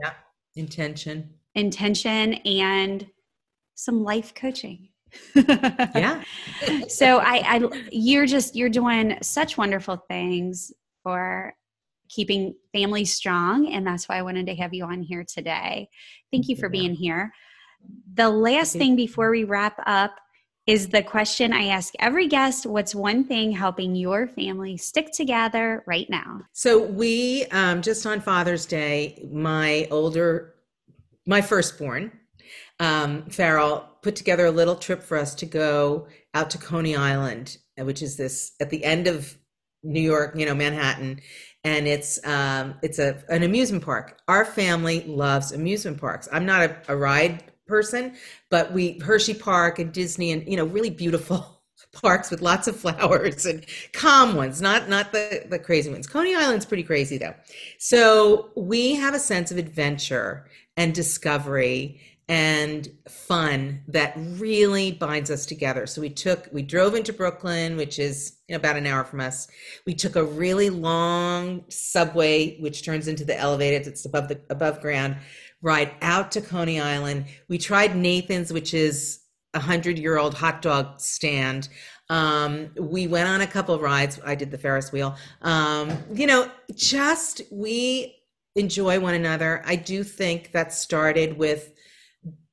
yeah, 0.02 0.14
intention. 0.56 1.34
Intention 1.56 2.36
and 2.46 3.08
some 3.74 4.04
life 4.04 4.36
coaching. 4.36 4.90
yeah. 5.36 6.24
so 6.88 7.18
I, 7.18 7.42
I 7.46 7.88
you're 7.92 8.26
just 8.26 8.56
you're 8.56 8.70
doing 8.70 9.18
such 9.22 9.58
wonderful 9.58 9.98
things 10.08 10.72
for 11.04 11.54
keeping 12.08 12.56
families 12.72 13.14
strong 13.14 13.74
and 13.74 13.86
that's 13.86 14.08
why 14.08 14.18
I 14.18 14.22
wanted 14.22 14.46
to 14.46 14.56
have 14.56 14.74
you 14.74 14.86
on 14.86 15.02
here 15.02 15.26
today. 15.28 15.90
Thank 16.32 16.48
you 16.48 16.56
for 16.56 16.70
being 16.70 16.94
here. 16.94 17.34
The 18.14 18.30
last 18.30 18.74
thing 18.74 18.96
before 18.96 19.32
we 19.32 19.44
wrap 19.44 19.82
up 19.86 20.16
is 20.68 20.90
the 20.90 21.02
question 21.02 21.54
I 21.54 21.68
ask 21.68 21.94
every 22.00 22.28
guest 22.28 22.66
What's 22.66 22.94
one 22.94 23.24
thing 23.24 23.52
helping 23.52 23.96
your 23.96 24.28
family 24.28 24.78
stick 24.78 25.12
together 25.12 25.84
right 25.88 26.10
now? 26.10 26.42
So, 26.54 26.82
we 26.82 27.46
um, 27.52 27.82
just 27.82 28.06
on 28.06 28.22
Father's 28.22 28.66
Day, 28.66 29.28
my 29.32 29.88
older, 29.92 30.54
my 31.26 31.42
firstborn, 31.42 32.12
um, 32.80 33.30
Farrell, 33.30 33.90
put 34.02 34.16
together 34.16 34.46
a 34.46 34.52
little 34.52 34.76
trip 34.76 35.02
for 35.02 35.18
us 35.18 35.36
to 35.36 35.46
go 35.46 36.08
out 36.34 36.50
to 36.52 36.58
Coney 36.58 36.96
Island, 36.96 37.58
which 37.78 38.02
is 38.02 38.18
this 38.18 38.54
at 38.60 38.70
the 38.70 38.84
end 38.84 39.08
of 39.08 39.38
New 39.84 40.02
York, 40.02 40.36
you 40.36 40.46
know, 40.46 40.54
Manhattan, 40.54 41.20
and 41.64 41.88
it's 41.88 42.24
um, 42.26 42.76
it's 42.84 43.00
a 43.00 43.24
an 43.30 43.44
amusement 43.44 43.84
park. 43.84 44.20
Our 44.28 44.46
family 44.46 45.04
loves 45.06 45.52
amusement 45.52 46.00
parks. 46.00 46.30
I'm 46.32 46.46
not 46.46 46.70
a, 46.70 46.78
a 46.90 46.96
ride 46.96 47.51
person, 47.72 48.14
but 48.52 48.72
we 48.72 49.00
Hershey 49.00 49.34
Park 49.34 49.80
and 49.80 49.92
Disney 49.92 50.32
and 50.32 50.48
you 50.48 50.56
know 50.56 50.66
really 50.66 50.92
beautiful 50.92 51.64
parks 51.94 52.30
with 52.30 52.42
lots 52.42 52.68
of 52.68 52.76
flowers 52.76 53.48
and 53.48 53.66
calm 53.94 54.36
ones, 54.36 54.62
not 54.62 54.90
not 54.90 55.12
the 55.12 55.46
the 55.50 55.58
crazy 55.58 55.90
ones. 55.90 56.06
Coney 56.06 56.36
Island's 56.36 56.66
pretty 56.68 56.84
crazy 56.84 57.18
though. 57.18 57.34
So 57.80 58.52
we 58.56 58.94
have 58.96 59.16
a 59.16 59.20
sense 59.20 59.52
of 59.52 59.58
adventure 59.58 60.46
and 60.78 60.94
discovery 60.94 62.00
and 62.32 62.90
fun 63.10 63.82
that 63.90 64.14
really 64.16 64.94
binds 64.94 65.30
us 65.30 65.46
together. 65.46 65.86
So 65.86 66.00
we 66.00 66.10
took, 66.10 66.48
we 66.54 66.62
drove 66.62 66.96
into 66.96 67.12
Brooklyn, 67.12 67.76
which 67.76 68.00
is 68.00 68.38
about 68.50 68.78
an 68.78 68.88
hour 68.88 69.04
from 69.04 69.20
us. 69.20 69.50
We 69.86 69.94
took 69.94 70.16
a 70.16 70.24
really 70.24 70.70
long 70.70 71.66
subway, 71.68 72.58
which 72.62 72.86
turns 72.86 73.10
into 73.10 73.26
the 73.26 73.38
elevated. 73.38 73.86
It's 73.86 74.06
above 74.06 74.30
the 74.30 74.40
above 74.50 74.80
ground 74.80 75.18
ride 75.62 75.94
out 76.02 76.32
to 76.32 76.42
Coney 76.42 76.80
Island. 76.80 77.26
We 77.48 77.58
tried 77.58 77.96
Nathan's, 77.96 78.52
which 78.52 78.74
is 78.74 79.20
a 79.54 79.60
hundred 79.60 80.00
year 80.00 80.18
old 80.18 80.34
hot 80.34 80.62
dog 80.62 81.00
stand. 81.00 81.70
Um, 82.10 82.72
we 82.78 83.08
went 83.08 83.30
on 83.30 83.42
a 83.42 83.48
couple 83.48 83.80
rides. 83.80 84.20
I 84.26 84.36
did 84.36 84.52
the 84.52 84.58
Ferris 84.58 84.92
wheel. 84.92 85.16
Um, 85.42 85.98
you 86.14 86.28
know, 86.28 86.50
just 86.74 87.42
we 87.52 88.16
enjoy 88.56 89.00
one 89.00 89.14
another. 89.14 89.64
I 89.66 89.76
do 89.78 90.04
think 90.04 90.52
that 90.52 90.74
started 90.74 91.38
with 91.38 91.72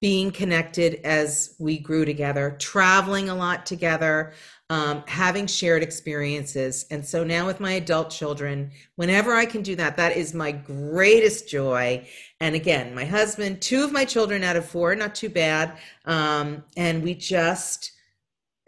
being 0.01 0.31
connected 0.31 1.01
as 1.05 1.57
we 1.59 1.79
grew 1.79 2.05
together, 2.05 2.57
traveling 2.61 3.29
a 3.29 3.35
lot 3.35 3.67
together, 3.67 4.33
um, 4.71 5.03
having 5.07 5.47
shared 5.47 5.83
experiences. 5.83 6.85
And 6.91 7.05
so 7.05 7.25
now 7.25 7.47
with 7.47 7.59
my 7.59 7.73
adult 7.73 8.11
children, 8.11 8.71
whenever 8.97 9.33
I 9.33 9.47
can 9.47 9.63
do 9.63 9.75
that, 9.77 9.97
that 9.97 10.17
is 10.17 10.35
my 10.35 10.53
greatest 10.53 11.49
joy. 11.49 12.07
And 12.41 12.55
again, 12.55 12.95
my 12.95 13.07
husband, 13.07 13.63
two 13.63 13.83
of 13.83 13.93
my 13.93 14.05
children 14.05 14.45
out 14.45 14.57
of 14.57 14.69
four, 14.69 14.95
not 14.95 15.15
too 15.15 15.31
bad. 15.31 15.79
Um, 16.05 16.65
and 16.77 17.03
we 17.03 17.15
just 17.15 17.93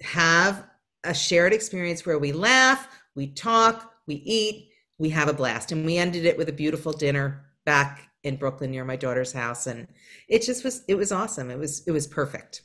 have 0.00 0.66
a 1.04 1.12
shared 1.12 1.52
experience 1.52 2.06
where 2.06 2.18
we 2.18 2.32
laugh, 2.32 2.88
we 3.14 3.26
talk, 3.26 3.92
we 4.06 4.16
eat, 4.16 4.70
we 4.98 5.10
have 5.10 5.28
a 5.28 5.34
blast. 5.34 5.70
And 5.70 5.84
we 5.84 5.98
ended 5.98 6.24
it 6.24 6.38
with 6.38 6.48
a 6.48 6.52
beautiful 6.52 6.92
dinner 6.92 7.44
back 7.66 8.10
in 8.22 8.36
Brooklyn 8.36 8.70
near 8.70 8.84
my 8.84 8.96
daughter's 8.96 9.32
house. 9.32 9.66
And 9.66 9.86
it 10.28 10.42
just 10.42 10.64
was, 10.64 10.82
it 10.88 10.94
was 10.94 11.12
awesome. 11.12 11.50
It 11.50 11.58
was, 11.58 11.86
it 11.86 11.92
was 11.92 12.06
perfect. 12.06 12.62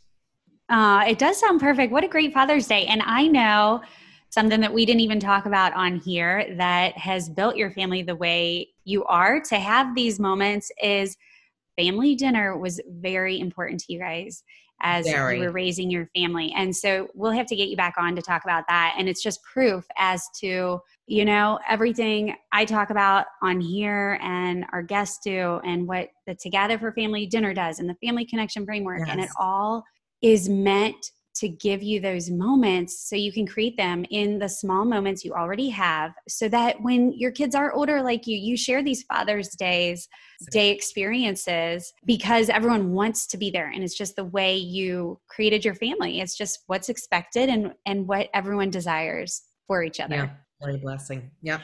Uh, 0.70 1.06
it 1.08 1.20
does 1.20 1.40
sound 1.40 1.60
perfect. 1.60 1.92
What 1.92 2.04
a 2.04 2.08
great 2.08 2.34
Father's 2.34 2.68
Day. 2.68 2.86
And 2.86 3.02
I 3.04 3.28
know 3.28 3.82
something 4.30 4.60
that 4.62 4.74
we 4.74 4.86
didn't 4.86 5.02
even 5.02 5.20
talk 5.20 5.46
about 5.46 5.74
on 5.74 5.98
here 5.98 6.54
that 6.58 6.98
has 6.98 7.30
built 7.30 7.56
your 7.56 7.72
family 7.72 8.02
the 8.02 8.16
way 8.16 8.70
you 8.84 9.06
are 9.06 9.40
to 9.40 9.58
have 9.58 9.96
these 9.96 10.20
moments 10.20 10.72
is 10.82 11.16
family 11.78 12.16
dinner 12.16 12.58
was 12.58 12.82
very 12.88 13.40
important 13.40 13.80
to 13.82 13.94
you 13.94 14.00
guys 14.00 14.44
as 14.82 15.06
very. 15.06 15.38
you 15.38 15.46
were 15.46 15.52
raising 15.52 15.90
your 15.90 16.10
family. 16.16 16.54
And 16.56 16.76
so 16.76 17.08
we'll 17.14 17.32
have 17.32 17.46
to 17.48 17.56
get 17.56 17.70
you 17.70 17.78
back 17.78 17.96
on 17.98 18.16
to 18.16 18.22
talk 18.22 18.44
about 18.44 18.66
that. 18.68 18.96
And 18.98 19.08
it's 19.08 19.24
just 19.24 19.42
proof 19.44 19.86
as 19.98 20.28
to, 20.42 20.82
you 21.08 21.24
know, 21.24 21.60
everything 21.70 22.36
I 22.52 22.66
talk 22.66 22.90
about 22.90 23.28
on 23.42 23.62
here 23.62 24.20
and 24.22 24.66
our 24.74 24.82
guests 24.82 25.20
do 25.24 25.62
and 25.64 25.88
what 25.88 26.10
the 26.28 26.36
Together 26.36 26.78
for 26.78 26.92
Family 26.92 27.26
dinner 27.26 27.54
does 27.54 27.80
and 27.80 27.88
the 27.88 27.96
family 27.96 28.26
connection 28.26 28.66
framework. 28.66 29.00
Yes. 29.00 29.10
And 29.12 29.22
it 29.22 29.30
all 29.40 29.86
is 30.26 30.50
meant 30.50 31.12
to 31.36 31.48
give 31.48 31.84
you 31.84 32.00
those 32.00 32.32
moments 32.32 33.08
so 33.08 33.16
you 33.16 33.32
can 33.32 33.46
create 33.46 33.78
them 33.78 34.06
in 34.10 34.40
the 34.40 34.50
small 34.50 34.86
moments 34.86 35.24
you 35.24 35.34
already 35.34 35.70
have 35.70 36.14
so 36.28 36.50
that 36.50 36.82
when 36.82 37.14
your 37.16 37.30
kids 37.30 37.54
are 37.54 37.74
older 37.74 38.02
like 38.02 38.26
you 38.26 38.36
you 38.36 38.58
share 38.58 38.82
these 38.82 39.04
father's 39.04 39.50
days 39.50 40.08
day 40.50 40.72
experiences 40.72 41.94
because 42.06 42.50
everyone 42.50 42.92
wants 42.92 43.28
to 43.28 43.38
be 43.38 43.52
there 43.52 43.70
and 43.70 43.84
it's 43.84 43.96
just 43.96 44.16
the 44.16 44.26
way 44.26 44.56
you 44.56 45.20
created 45.28 45.64
your 45.64 45.76
family. 45.76 46.22
It's 46.22 46.36
just 46.36 46.64
what's 46.66 46.90
expected 46.90 47.50
and 47.50 47.74
and 47.86 48.08
what 48.08 48.30
everyone 48.34 48.72
desires 48.72 49.44
for 49.68 49.84
each 49.84 50.00
other. 50.00 50.16
Yeah 50.16 50.30
very 50.62 50.78
blessing. 50.78 51.30
Yeah 51.44 51.60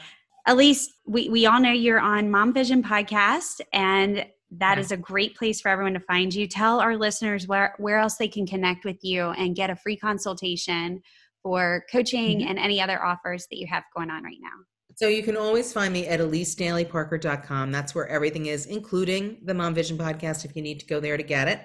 Elise, 0.46 0.92
we, 1.06 1.28
we 1.28 1.46
all 1.46 1.60
know 1.60 1.70
you're 1.70 2.00
on 2.00 2.28
Mom 2.28 2.52
Vision 2.52 2.82
podcast, 2.82 3.60
and 3.72 4.26
that 4.58 4.78
is 4.78 4.92
a 4.92 4.96
great 4.96 5.34
place 5.34 5.60
for 5.60 5.68
everyone 5.68 5.94
to 5.94 6.00
find 6.00 6.34
you. 6.34 6.46
Tell 6.46 6.80
our 6.80 6.96
listeners 6.96 7.46
where, 7.46 7.74
where 7.78 7.98
else 7.98 8.16
they 8.16 8.28
can 8.28 8.46
connect 8.46 8.84
with 8.84 9.02
you 9.02 9.30
and 9.30 9.56
get 9.56 9.70
a 9.70 9.76
free 9.76 9.96
consultation 9.96 11.02
for 11.42 11.84
coaching 11.90 12.40
mm-hmm. 12.40 12.48
and 12.48 12.58
any 12.58 12.80
other 12.80 13.02
offers 13.02 13.46
that 13.50 13.58
you 13.58 13.66
have 13.66 13.84
going 13.96 14.10
on 14.10 14.22
right 14.22 14.38
now. 14.40 14.50
So 14.94 15.08
you 15.08 15.22
can 15.22 15.38
always 15.38 15.72
find 15.72 15.92
me 15.92 16.06
at 16.06 16.20
elisedalyparker.com. 16.20 17.72
That's 17.72 17.94
where 17.94 18.06
everything 18.08 18.46
is, 18.46 18.66
including 18.66 19.38
the 19.42 19.54
Mom 19.54 19.74
Vision 19.74 19.96
podcast 19.96 20.44
if 20.44 20.54
you 20.54 20.60
need 20.60 20.80
to 20.80 20.86
go 20.86 21.00
there 21.00 21.16
to 21.16 21.22
get 21.22 21.48
it. 21.48 21.60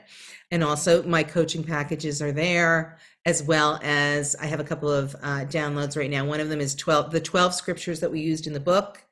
And 0.50 0.64
also 0.64 1.04
my 1.04 1.24
coaching 1.24 1.64
packages 1.64 2.22
are 2.22 2.32
there, 2.32 3.00
as 3.26 3.44
well 3.44 3.82
as 3.84 4.38
I 4.38 4.46
have 4.46 4.62
a 4.62 4.64
couple 4.64 4.90
of 4.90 5.14
uh, 5.22 5.44
downloads 5.46 5.98
right 5.98 6.10
now. 6.10 6.26
One 6.26 6.40
of 6.40 6.48
them 6.48 6.62
is 6.62 6.74
12 6.76 7.12
the 7.12 7.20
12 7.20 7.54
scriptures 7.54 8.00
that 8.00 8.10
we 8.10 8.22
used 8.22 8.48
in 8.48 8.54
the 8.54 8.62
book 8.62 9.04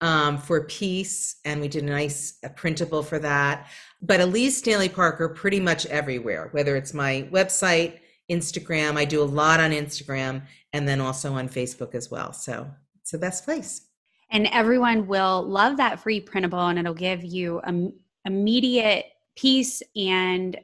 um, 0.00 0.38
for 0.38 0.64
peace, 0.64 1.36
and 1.44 1.60
we 1.60 1.68
did 1.68 1.84
a 1.84 1.86
nice 1.86 2.38
a 2.42 2.50
printable 2.50 3.02
for 3.02 3.18
that. 3.20 3.68
But 4.02 4.20
Elise 4.20 4.60
Daly 4.60 4.88
Parker 4.88 5.28
pretty 5.28 5.60
much 5.60 5.86
everywhere, 5.86 6.48
whether 6.52 6.76
it's 6.76 6.92
my 6.92 7.28
website, 7.32 8.00
Instagram. 8.30 8.96
I 8.96 9.04
do 9.04 9.22
a 9.22 9.24
lot 9.24 9.60
on 9.60 9.70
Instagram, 9.70 10.42
and 10.72 10.86
then 10.86 11.00
also 11.00 11.34
on 11.34 11.48
Facebook 11.48 11.94
as 11.94 12.10
well. 12.10 12.32
So 12.32 12.70
it's 13.00 13.12
the 13.12 13.18
best 13.18 13.44
place. 13.44 13.86
And 14.30 14.48
everyone 14.48 15.06
will 15.06 15.42
love 15.42 15.76
that 15.76 16.00
free 16.00 16.20
printable, 16.20 16.66
and 16.66 16.78
it'll 16.78 16.94
give 16.94 17.24
you 17.24 17.60
um, 17.64 17.92
immediate 18.24 19.06
peace 19.36 19.82
and 19.96 20.58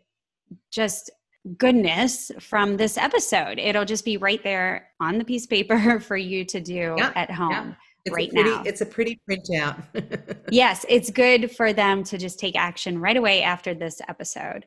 just 0.70 1.10
goodness 1.56 2.30
from 2.40 2.76
this 2.76 2.98
episode. 2.98 3.58
It'll 3.58 3.84
just 3.84 4.04
be 4.04 4.16
right 4.16 4.42
there 4.42 4.88
on 5.00 5.18
the 5.18 5.24
piece 5.24 5.44
of 5.44 5.50
paper 5.50 6.00
for 6.06 6.16
you 6.16 6.44
to 6.46 6.60
do 6.60 6.94
yeah, 6.98 7.12
at 7.14 7.30
home. 7.30 7.50
Yeah. 7.50 7.74
It's 8.04 8.14
right 8.14 8.30
pretty, 8.30 8.50
now. 8.50 8.62
It's 8.64 8.80
a 8.80 8.86
pretty 8.86 9.20
printout. 9.28 9.82
yes, 10.50 10.86
it's 10.88 11.10
good 11.10 11.50
for 11.50 11.72
them 11.72 12.02
to 12.04 12.18
just 12.18 12.38
take 12.38 12.56
action 12.56 12.98
right 12.98 13.16
away 13.16 13.42
after 13.42 13.74
this 13.74 14.00
episode. 14.08 14.66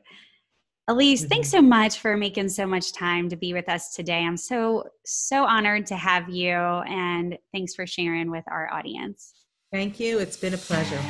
Elise, 0.86 1.22
mm-hmm. 1.22 1.28
thanks 1.28 1.48
so 1.48 1.62
much 1.62 1.98
for 1.98 2.16
making 2.16 2.48
so 2.48 2.66
much 2.66 2.92
time 2.92 3.28
to 3.30 3.36
be 3.36 3.54
with 3.54 3.68
us 3.68 3.94
today. 3.94 4.24
I'm 4.24 4.36
so, 4.36 4.88
so 5.04 5.44
honored 5.44 5.86
to 5.86 5.96
have 5.96 6.28
you, 6.28 6.52
and 6.52 7.38
thanks 7.52 7.74
for 7.74 7.86
sharing 7.86 8.30
with 8.30 8.44
our 8.48 8.72
audience. 8.72 9.32
Thank 9.72 9.98
you. 9.98 10.18
It's 10.18 10.36
been 10.36 10.54
a 10.54 10.58
pleasure. 10.58 11.00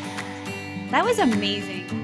That 0.91 1.05
was 1.05 1.19
amazing. 1.19 2.04